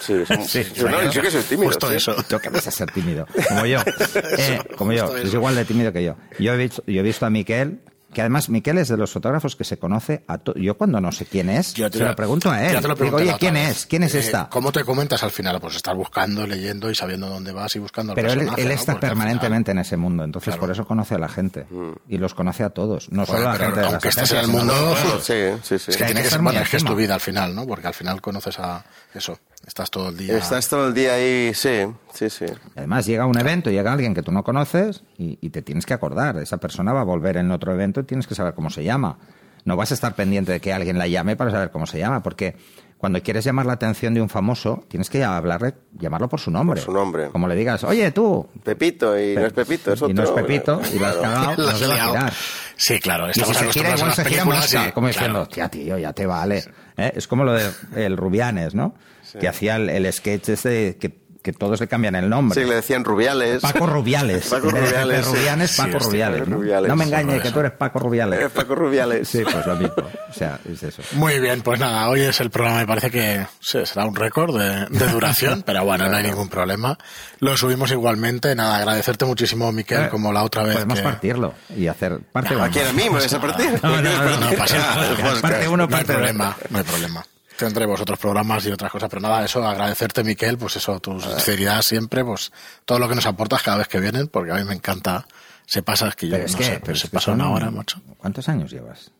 Sí, 0.00 0.14
sí, 0.28 0.34
Sí, 0.46 0.64
sí, 0.74 0.84
no, 0.84 1.10
yo 1.10 1.22
que 1.22 1.30
soy 1.30 1.42
tímido. 1.42 1.68
Justo 1.70 1.88
sí. 1.88 1.96
eso. 1.96 2.14
Tú 2.28 2.38
que 2.38 2.50
vas 2.50 2.66
a 2.66 2.70
ser 2.70 2.90
tímido, 2.90 3.26
como 3.48 3.64
yo. 3.66 3.78
Eh, 4.38 4.60
como 4.76 4.92
yo, 4.92 5.16
es 5.16 5.32
igual 5.32 5.54
de 5.54 5.64
tímido 5.64 5.92
que 5.92 6.04
yo. 6.04 6.16
Yo 6.38 6.52
he 6.52 6.56
visto, 6.56 6.82
yo 6.86 7.00
he 7.00 7.02
visto 7.02 7.24
a 7.24 7.30
Miquel, 7.30 7.80
que 8.12 8.20
además 8.20 8.48
Miquel 8.48 8.78
es 8.78 8.88
de 8.88 8.96
los 8.96 9.10
fotógrafos 9.10 9.56
que 9.56 9.64
se 9.64 9.76
conoce 9.78 10.22
a 10.28 10.38
to- 10.38 10.54
Yo 10.54 10.76
cuando 10.76 11.00
no 11.00 11.10
sé 11.10 11.26
quién 11.26 11.48
es, 11.48 11.74
Yo 11.74 11.90
te 11.90 11.98
se 11.98 12.04
lo 12.04 12.14
pregunto 12.14 12.48
a 12.50 12.62
él. 12.64 12.80
lo 12.82 12.94
Digo, 12.94 13.16
oye, 13.16 13.34
¿quién 13.40 13.56
es? 13.56 13.86
¿Quién 13.86 14.04
es 14.04 14.14
Eh, 14.14 14.20
esta? 14.20 14.48
¿Cómo 14.50 14.70
te 14.70 14.84
comentas 14.84 15.22
al 15.24 15.30
final? 15.32 15.60
Pues 15.60 15.74
estar 15.76 15.96
buscando, 15.96 16.46
leyendo 16.46 16.90
y 16.90 16.94
sabiendo 16.94 17.28
dónde 17.28 17.52
vas 17.52 17.74
y 17.74 17.78
buscando 17.80 18.12
al 18.12 18.16
Pero 18.16 18.32
él, 18.32 18.40
él 18.56 18.68
¿no? 18.68 18.72
está 18.74 18.92
al 18.92 19.00
permanentemente 19.00 19.72
en 19.72 19.78
ese 19.78 19.96
mundo, 19.96 20.22
entonces 20.24 20.48
Claro. 20.54 20.60
por 20.60 20.70
eso 20.70 20.84
conoce 20.86 21.14
a 21.14 21.18
la 21.18 21.28
gente. 21.28 21.66
Y 22.08 22.18
los 22.18 22.34
conoce 22.34 22.62
a 22.62 22.70
todos, 22.70 23.10
no 23.10 23.24
Joder, 23.26 23.40
solo 23.42 23.50
a 23.50 23.52
la 23.54 23.58
gente 23.64 23.76
de 23.76 23.82
las 23.82 23.92
aunque 23.94 24.08
estés 24.08 24.30
en 24.32 24.38
el 24.38 24.48
mundo, 24.48 24.74
sí, 25.22 25.32
sí, 25.62 25.78
sí. 25.78 25.90
Es 25.90 25.96
que 25.96 26.02
que 26.02 26.04
tiene 26.04 26.22
que 26.22 26.30
ser, 26.30 26.40
muy 26.40 26.52
bueno, 26.52 26.64
es 26.64 26.70
que 26.70 26.76
es 26.76 26.84
tu 26.84 26.94
vida 26.94 27.14
al 27.14 27.20
final, 27.20 27.54
¿no? 27.54 27.66
Porque 27.66 27.86
al 27.88 27.94
final 27.94 28.20
conoces 28.20 28.58
a 28.60 28.84
eso. 29.14 29.38
Estás 29.66 29.90
todo 29.90 30.10
el 30.10 30.16
día. 30.16 30.36
Estás 30.36 30.68
todo 30.68 30.88
el 30.88 30.94
día 30.94 31.14
ahí, 31.14 31.52
sí, 31.54 31.86
sí, 32.12 32.28
sí. 32.30 32.44
Además, 32.76 33.06
llega 33.06 33.26
un 33.26 33.38
evento, 33.38 33.70
llega 33.70 33.92
alguien 33.92 34.14
que 34.14 34.22
tú 34.22 34.30
no 34.30 34.44
conoces 34.44 35.02
y, 35.18 35.38
y 35.40 35.50
te 35.50 35.62
tienes 35.62 35.86
que 35.86 35.94
acordar. 35.94 36.36
Esa 36.38 36.58
persona 36.58 36.92
va 36.92 37.00
a 37.00 37.04
volver 37.04 37.36
en 37.38 37.50
otro 37.50 37.72
evento 37.72 38.00
y 38.00 38.04
tienes 38.04 38.26
que 38.26 38.34
saber 38.34 38.54
cómo 38.54 38.70
se 38.70 38.84
llama. 38.84 39.18
No 39.64 39.76
vas 39.76 39.90
a 39.90 39.94
estar 39.94 40.14
pendiente 40.14 40.52
de 40.52 40.60
que 40.60 40.72
alguien 40.72 40.98
la 40.98 41.06
llame 41.06 41.36
para 41.36 41.50
saber 41.50 41.70
cómo 41.70 41.86
se 41.86 41.98
llama, 41.98 42.22
porque 42.22 42.56
cuando 42.98 43.22
quieres 43.22 43.44
llamar 43.44 43.66
la 43.66 43.74
atención 43.74 44.12
de 44.14 44.20
un 44.20 44.28
famoso, 44.28 44.84
tienes 44.88 45.08
que 45.10 45.24
hablarle, 45.24 45.74
llamarlo 45.98 46.28
por 46.28 46.40
su 46.40 46.50
nombre. 46.50 46.80
Por 46.80 46.84
su 46.86 46.92
nombre. 46.92 47.28
Como 47.28 47.48
le 47.48 47.54
digas, 47.54 47.84
oye, 47.84 48.10
tú. 48.12 48.46
Pepito, 48.62 49.18
y 49.18 49.34
no 49.34 49.46
es 49.46 49.52
Pepito, 49.52 49.92
es 49.92 50.02
otro. 50.02 50.10
y 50.10 50.14
no 50.14 50.22
es 50.22 50.30
Pepito, 50.30 50.80
y 50.94 50.98
lo 50.98 51.06
has 51.06 51.16
cagado, 51.16 51.50
La 51.50 51.56
no 51.64 51.68
has 51.68 51.78
se 51.78 51.86
va 51.86 51.94
a 51.94 52.06
girar. 52.08 52.32
Sí, 52.76 53.00
claro. 53.00 53.30
Y 53.30 53.34
si 53.34 53.40
Estamos 53.40 53.56
se 53.58 53.72
gira, 53.72 53.94
igual 53.96 54.12
se 54.12 54.24
gira 54.24 54.42
como 54.42 54.52
claro. 54.60 55.06
diciendo, 55.06 55.46
tía, 55.46 55.68
tío, 55.68 55.98
ya 55.98 56.12
te 56.12 56.26
vale. 56.26 56.64
¿Eh? 56.96 57.12
Es 57.16 57.26
como 57.26 57.44
lo 57.44 57.52
de 57.52 57.70
el 57.96 58.16
Rubianes, 58.16 58.74
¿no? 58.74 58.94
Que 59.40 59.48
hacía 59.48 59.76
el, 59.76 59.90
el 59.90 60.12
sketch 60.12 60.48
ese 60.50 60.96
que, 61.00 61.22
que 61.42 61.52
todos 61.52 61.78
le 61.78 61.88
cambian 61.88 62.14
el 62.14 62.30
nombre. 62.30 62.58
Sí, 62.58 62.66
le 62.66 62.76
decían 62.76 63.04
Rubiales. 63.04 63.60
Paco 63.60 63.86
Rubiales. 63.86 64.46
Paco 64.50 64.70
Rubiales, 64.70 65.26
sí. 65.26 65.34
Rubianes, 65.34 65.70
Sí, 65.72 65.82
Paco 65.82 65.96
hostia, 65.98 66.08
Rubiales, 66.28 66.38
Paco 66.40 66.50
¿no? 66.50 66.56
Rubiales. 66.56 66.88
No 66.88 66.96
me 66.96 67.04
engañes, 67.04 67.42
que 67.42 67.50
tú 67.50 67.60
eres 67.60 67.72
Paco 67.72 67.98
Rubiales. 67.98 68.40
Eh, 68.40 68.48
Paco 68.48 68.74
Rubiales. 68.74 69.28
Sí, 69.28 69.42
pues 69.44 69.66
lo 69.66 69.76
mismo. 69.76 69.94
O 70.30 70.32
sea, 70.32 70.58
es 70.72 70.82
eso. 70.82 71.02
Muy 71.12 71.38
bien, 71.40 71.60
pues 71.60 71.78
nada, 71.78 72.08
hoy 72.08 72.22
es 72.22 72.40
el 72.40 72.48
programa, 72.50 72.78
me 72.78 72.86
parece 72.86 73.10
que 73.10 73.46
sí, 73.60 73.78
será 73.84 74.06
un 74.06 74.16
récord 74.16 74.58
de, 74.58 74.86
de 74.86 75.06
duración, 75.08 75.62
pero 75.66 75.84
bueno, 75.84 76.08
no 76.08 76.16
hay 76.16 76.22
ningún 76.24 76.48
problema. 76.48 76.96
Lo 77.40 77.56
subimos 77.58 77.90
igualmente, 77.90 78.54
nada, 78.54 78.78
agradecerte 78.78 79.26
muchísimo, 79.26 79.70
Miquel, 79.70 80.04
Eh, 80.04 80.08
como 80.10 80.32
la 80.32 80.44
otra 80.44 80.62
vez 80.62 80.74
Podemos 80.76 80.98
que... 80.98 81.04
partirlo 81.04 81.52
y 81.76 81.88
hacer 81.88 82.20
parte 82.32 82.54
¿A 82.58 82.68
quién? 82.70 82.86
¿A 82.88 82.92
mí? 82.94 83.02
¿Me 83.10 83.16
vas 83.20 83.34
a 83.34 83.40
partir? 83.40 83.78
No, 83.82 84.00
no, 84.00 84.24
no, 84.24 84.50
No 84.50 84.56
pasa 84.56 84.78
nada. 84.96 85.16
Pues, 85.20 85.40
Parte 85.42 85.68
uno, 85.68 85.76
No 85.76 85.82
hay 85.84 85.88
parte 86.04 86.12
problema, 86.14 86.56
no 86.70 86.78
hay 86.78 86.84
problema. 86.84 87.26
Tendremos 87.58 88.00
otros 88.00 88.18
programas 88.18 88.66
y 88.66 88.70
otras 88.72 88.90
cosas, 88.90 89.08
pero 89.08 89.20
nada, 89.22 89.44
eso, 89.44 89.64
agradecerte, 89.64 90.24
Miquel, 90.24 90.58
pues 90.58 90.76
eso, 90.76 90.98
tu 91.00 91.20
sinceridad 91.20 91.82
siempre, 91.82 92.24
pues 92.24 92.52
todo 92.84 92.98
lo 92.98 93.08
que 93.08 93.14
nos 93.14 93.26
aportas 93.26 93.62
cada 93.62 93.78
vez 93.78 93.88
que 93.88 94.00
vienen, 94.00 94.26
porque 94.28 94.50
a 94.50 94.56
mí 94.56 94.64
me 94.64 94.74
encanta, 94.74 95.26
se 95.66 95.82
pasa, 95.82 96.08
es 96.08 96.16
que 96.16 96.26
yo 96.28 96.36
Pero 96.36 96.48
no 96.50 96.58
que, 96.58 96.64
sé, 96.64 96.80
pero 96.84 96.96
se 96.96 97.08
pasa 97.08 97.32
una 97.32 97.50
hora, 97.50 97.70
macho. 97.70 98.00
¿Cuántos 98.18 98.48
años 98.48 98.70
llevas? 98.72 99.12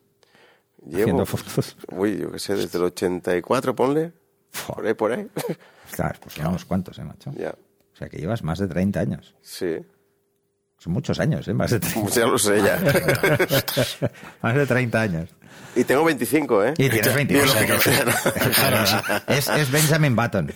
Llevo, 0.84 1.02
Haciendo 1.02 1.26
fotos. 1.26 1.76
uy, 1.92 2.18
yo 2.18 2.32
qué 2.32 2.38
sé, 2.38 2.56
desde 2.56 2.76
el 2.78 2.84
84, 2.84 3.74
ponle. 3.76 4.12
Por 4.66 4.86
ahí, 4.86 4.94
por 4.94 5.12
ahí. 5.12 5.28
Claro, 5.92 6.18
pues 6.20 6.34
son 6.34 6.46
unos 6.48 6.64
cuantos, 6.64 6.98
¿eh, 6.98 7.04
macho? 7.04 7.30
ya, 7.38 7.50
O 7.50 7.96
sea, 7.96 8.08
que 8.08 8.18
llevas 8.18 8.42
más 8.42 8.58
de 8.58 8.66
30 8.68 9.00
años. 9.00 9.34
sí. 9.42 9.76
Son 10.78 10.92
muchos 10.92 11.18
años, 11.18 11.48
¿eh? 11.48 11.54
Más 11.54 11.70
de 11.70 11.80
30, 11.80 12.00
Pues 12.02 12.14
ya 12.14 12.26
lo 12.26 12.38
sé 12.38 12.60
ya. 12.62 12.78
más 14.42 14.54
de 14.54 14.66
30 14.66 15.00
años. 15.00 15.30
Y 15.76 15.82
tengo 15.84 16.04
25, 16.04 16.64
¿eh? 16.66 16.74
Y 16.78 16.88
tienes 16.88 17.14
22. 17.14 17.56
es, 19.26 19.48
es 19.48 19.70
Benjamin 19.72 20.14
Button. 20.14 20.52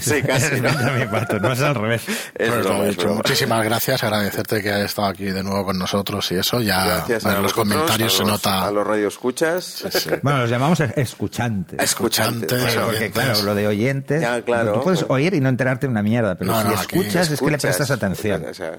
Sí, 0.00 0.22
casi, 0.26 0.46
Es 0.54 0.62
¿no? 0.62 0.68
Benjamin 0.70 1.10
Button, 1.10 1.42
no 1.42 1.52
es 1.52 1.60
al 1.60 1.74
revés. 1.74 2.02
Es 2.08 2.48
Pues 2.48 2.50
broma, 2.64 2.78
lo 2.78 2.84
es 2.84 2.90
dicho, 2.90 3.02
broma. 3.02 3.16
muchísimas 3.16 3.64
gracias, 3.64 4.02
agradecerte 4.02 4.62
que 4.62 4.72
hayas 4.72 4.86
estado 4.86 5.08
aquí 5.08 5.24
de 5.24 5.42
nuevo 5.42 5.64
con 5.66 5.78
nosotros 5.78 6.30
y 6.32 6.36
eso, 6.36 6.60
ya 6.62 6.86
Gracias 6.86 7.24
en 7.24 7.30
a 7.30 7.34
los 7.34 7.42
vosotros, 7.54 7.68
comentarios 7.74 8.14
a 8.14 8.16
se 8.16 8.22
los- 8.22 8.30
nota 8.32 8.66
A 8.66 8.70
los 8.70 8.86
radioescuchas. 8.86 9.84
Bueno, 10.22 10.38
los 10.40 10.50
llamamos 10.50 10.80
escuchantes. 10.80 11.78
Escuchantes. 11.82 12.62
Bueno, 12.62 12.82
Porque, 12.82 12.96
oyentes. 12.98 13.12
claro, 13.24 13.42
lo 13.42 13.54
de 13.54 13.66
oyentes. 13.66 14.22
Ya, 14.22 14.40
claro. 14.42 14.72
Tú 14.74 14.82
puedes 14.84 15.04
oír 15.08 15.34
y 15.34 15.40
no 15.40 15.48
enterarte 15.50 15.86
de 15.86 15.90
una 15.90 16.02
mierda, 16.02 16.34
pero 16.36 16.52
No, 16.52 16.62
si 16.62 16.68
no, 16.68 16.74
aquí 16.80 16.98
escuchas 16.98 17.14
es 17.14 17.20
que 17.22 17.28
le 17.30 17.34
escuchas. 17.56 17.60
prestas 17.62 17.90
atención. 17.90 18.44
O 18.50 18.54
sea, 18.54 18.78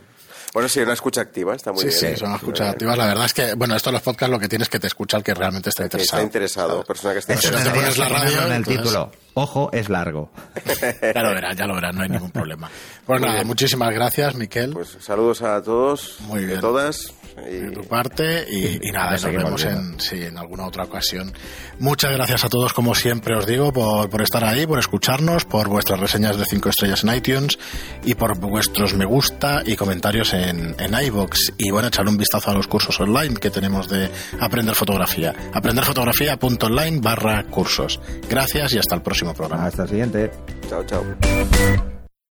bueno, 0.54 0.70
sí, 0.70 0.80
una 0.80 0.94
escucha 0.94 1.22
activa, 1.22 1.56
está 1.56 1.72
muy 1.72 1.82
Sí, 1.82 1.88
bien. 1.88 2.00
sí, 2.00 2.06
¿eh? 2.08 2.18
son 2.18 2.34
escuchas 2.34 2.70
activas. 2.70 2.98
La 2.98 3.06
verdad 3.06 3.26
es 3.26 3.34
que, 3.34 3.54
bueno, 3.54 3.76
esto 3.76 3.90
de 3.90 3.94
los 3.94 4.02
podcasts 4.02 4.32
lo 4.32 4.40
que 4.40 4.48
tienes 4.48 4.70
que 4.70 4.80
te 4.80 4.88
escucha 4.88 5.18
el 5.18 5.24
que 5.24 5.34
realmente 5.34 5.70
está 5.70 5.84
Que 5.84 5.88
interesado. 5.88 6.18
está 6.22 6.26
interesado, 6.26 6.84
persona 6.84 7.14
que 7.14 7.20
está 7.20 7.34
Eso 7.34 7.52
no 7.52 7.64
te 7.64 7.70
pones 7.70 7.98
la 7.98 8.10
radio, 8.10 8.38
en 8.42 8.46
el 8.48 8.52
entonces- 8.54 8.84
título. 8.84 9.12
Ojo, 9.36 9.70
es 9.72 9.88
largo. 9.90 10.32
Ya 11.14 11.22
lo 11.22 11.30
verás, 11.30 11.56
ya 11.56 11.68
lo 11.68 11.76
verás, 11.76 11.94
no 11.94 12.02
hay 12.02 12.10
ningún 12.10 12.32
problema. 12.32 12.70
Pues 13.06 13.22
nada, 13.22 13.44
muchísimas 13.46 13.94
gracias, 13.94 14.36
Miquel. 14.36 14.72
Pues 14.74 14.98
saludos 15.00 15.42
a 15.42 15.62
todos, 15.64 16.18
Muy 16.22 16.40
bien. 16.42 16.56
de 16.56 16.58
todas. 16.60 17.14
De 17.38 17.70
Y 17.70 17.72
tu 17.74 17.84
parte 17.84 18.46
y, 18.50 18.88
y 18.88 18.92
nada, 18.92 19.12
nos 19.12 19.24
vemos 19.24 19.64
en, 19.66 20.00
sí, 20.00 20.24
en 20.24 20.38
alguna 20.38 20.66
otra 20.66 20.84
ocasión. 20.84 21.32
Muchas 21.80 22.12
gracias 22.12 22.44
a 22.46 22.50
todos, 22.50 22.74
como 22.74 22.96
siempre 22.96 23.36
os 23.36 23.46
digo, 23.46 23.72
por, 23.72 24.10
por 24.10 24.22
estar 24.22 24.44
ahí, 24.44 24.66
por 24.66 24.80
escucharnos, 24.80 25.46
por 25.46 25.68
vuestras 25.68 26.00
reseñas 26.00 26.38
de 26.38 26.46
5 26.46 26.70
estrellas 26.70 27.04
en 27.04 27.14
iTunes 27.16 27.58
y 28.04 28.16
por 28.16 28.38
vuestros 28.40 28.94
me 28.94 29.06
gusta 29.06 29.64
y 29.66 29.76
comentarios 29.76 30.34
en, 30.34 30.76
en 30.80 31.06
iVoox. 31.08 31.54
Y 31.58 31.72
bueno, 31.72 31.88
echar 31.88 32.08
un 32.08 32.18
vistazo 32.18 32.52
a 32.52 32.54
los 32.54 32.68
cursos 32.68 33.00
online 33.00 33.36
que 33.36 33.50
tenemos 33.50 33.88
de 33.90 34.10
Aprender 34.40 34.76
Fotografía. 34.76 35.34
Aprenderfotografía.online 35.54 37.00
barra 37.02 37.44
cursos. 37.44 38.00
Gracias 38.30 38.74
y 38.74 38.80
hasta 38.80 38.96
el 38.96 39.02
próximo 39.02 39.34
programa. 39.34 39.66
Hasta 39.66 39.84
el 39.84 39.90
siguiente. 39.90 40.32
chao, 40.70 40.84
chao. 40.86 41.97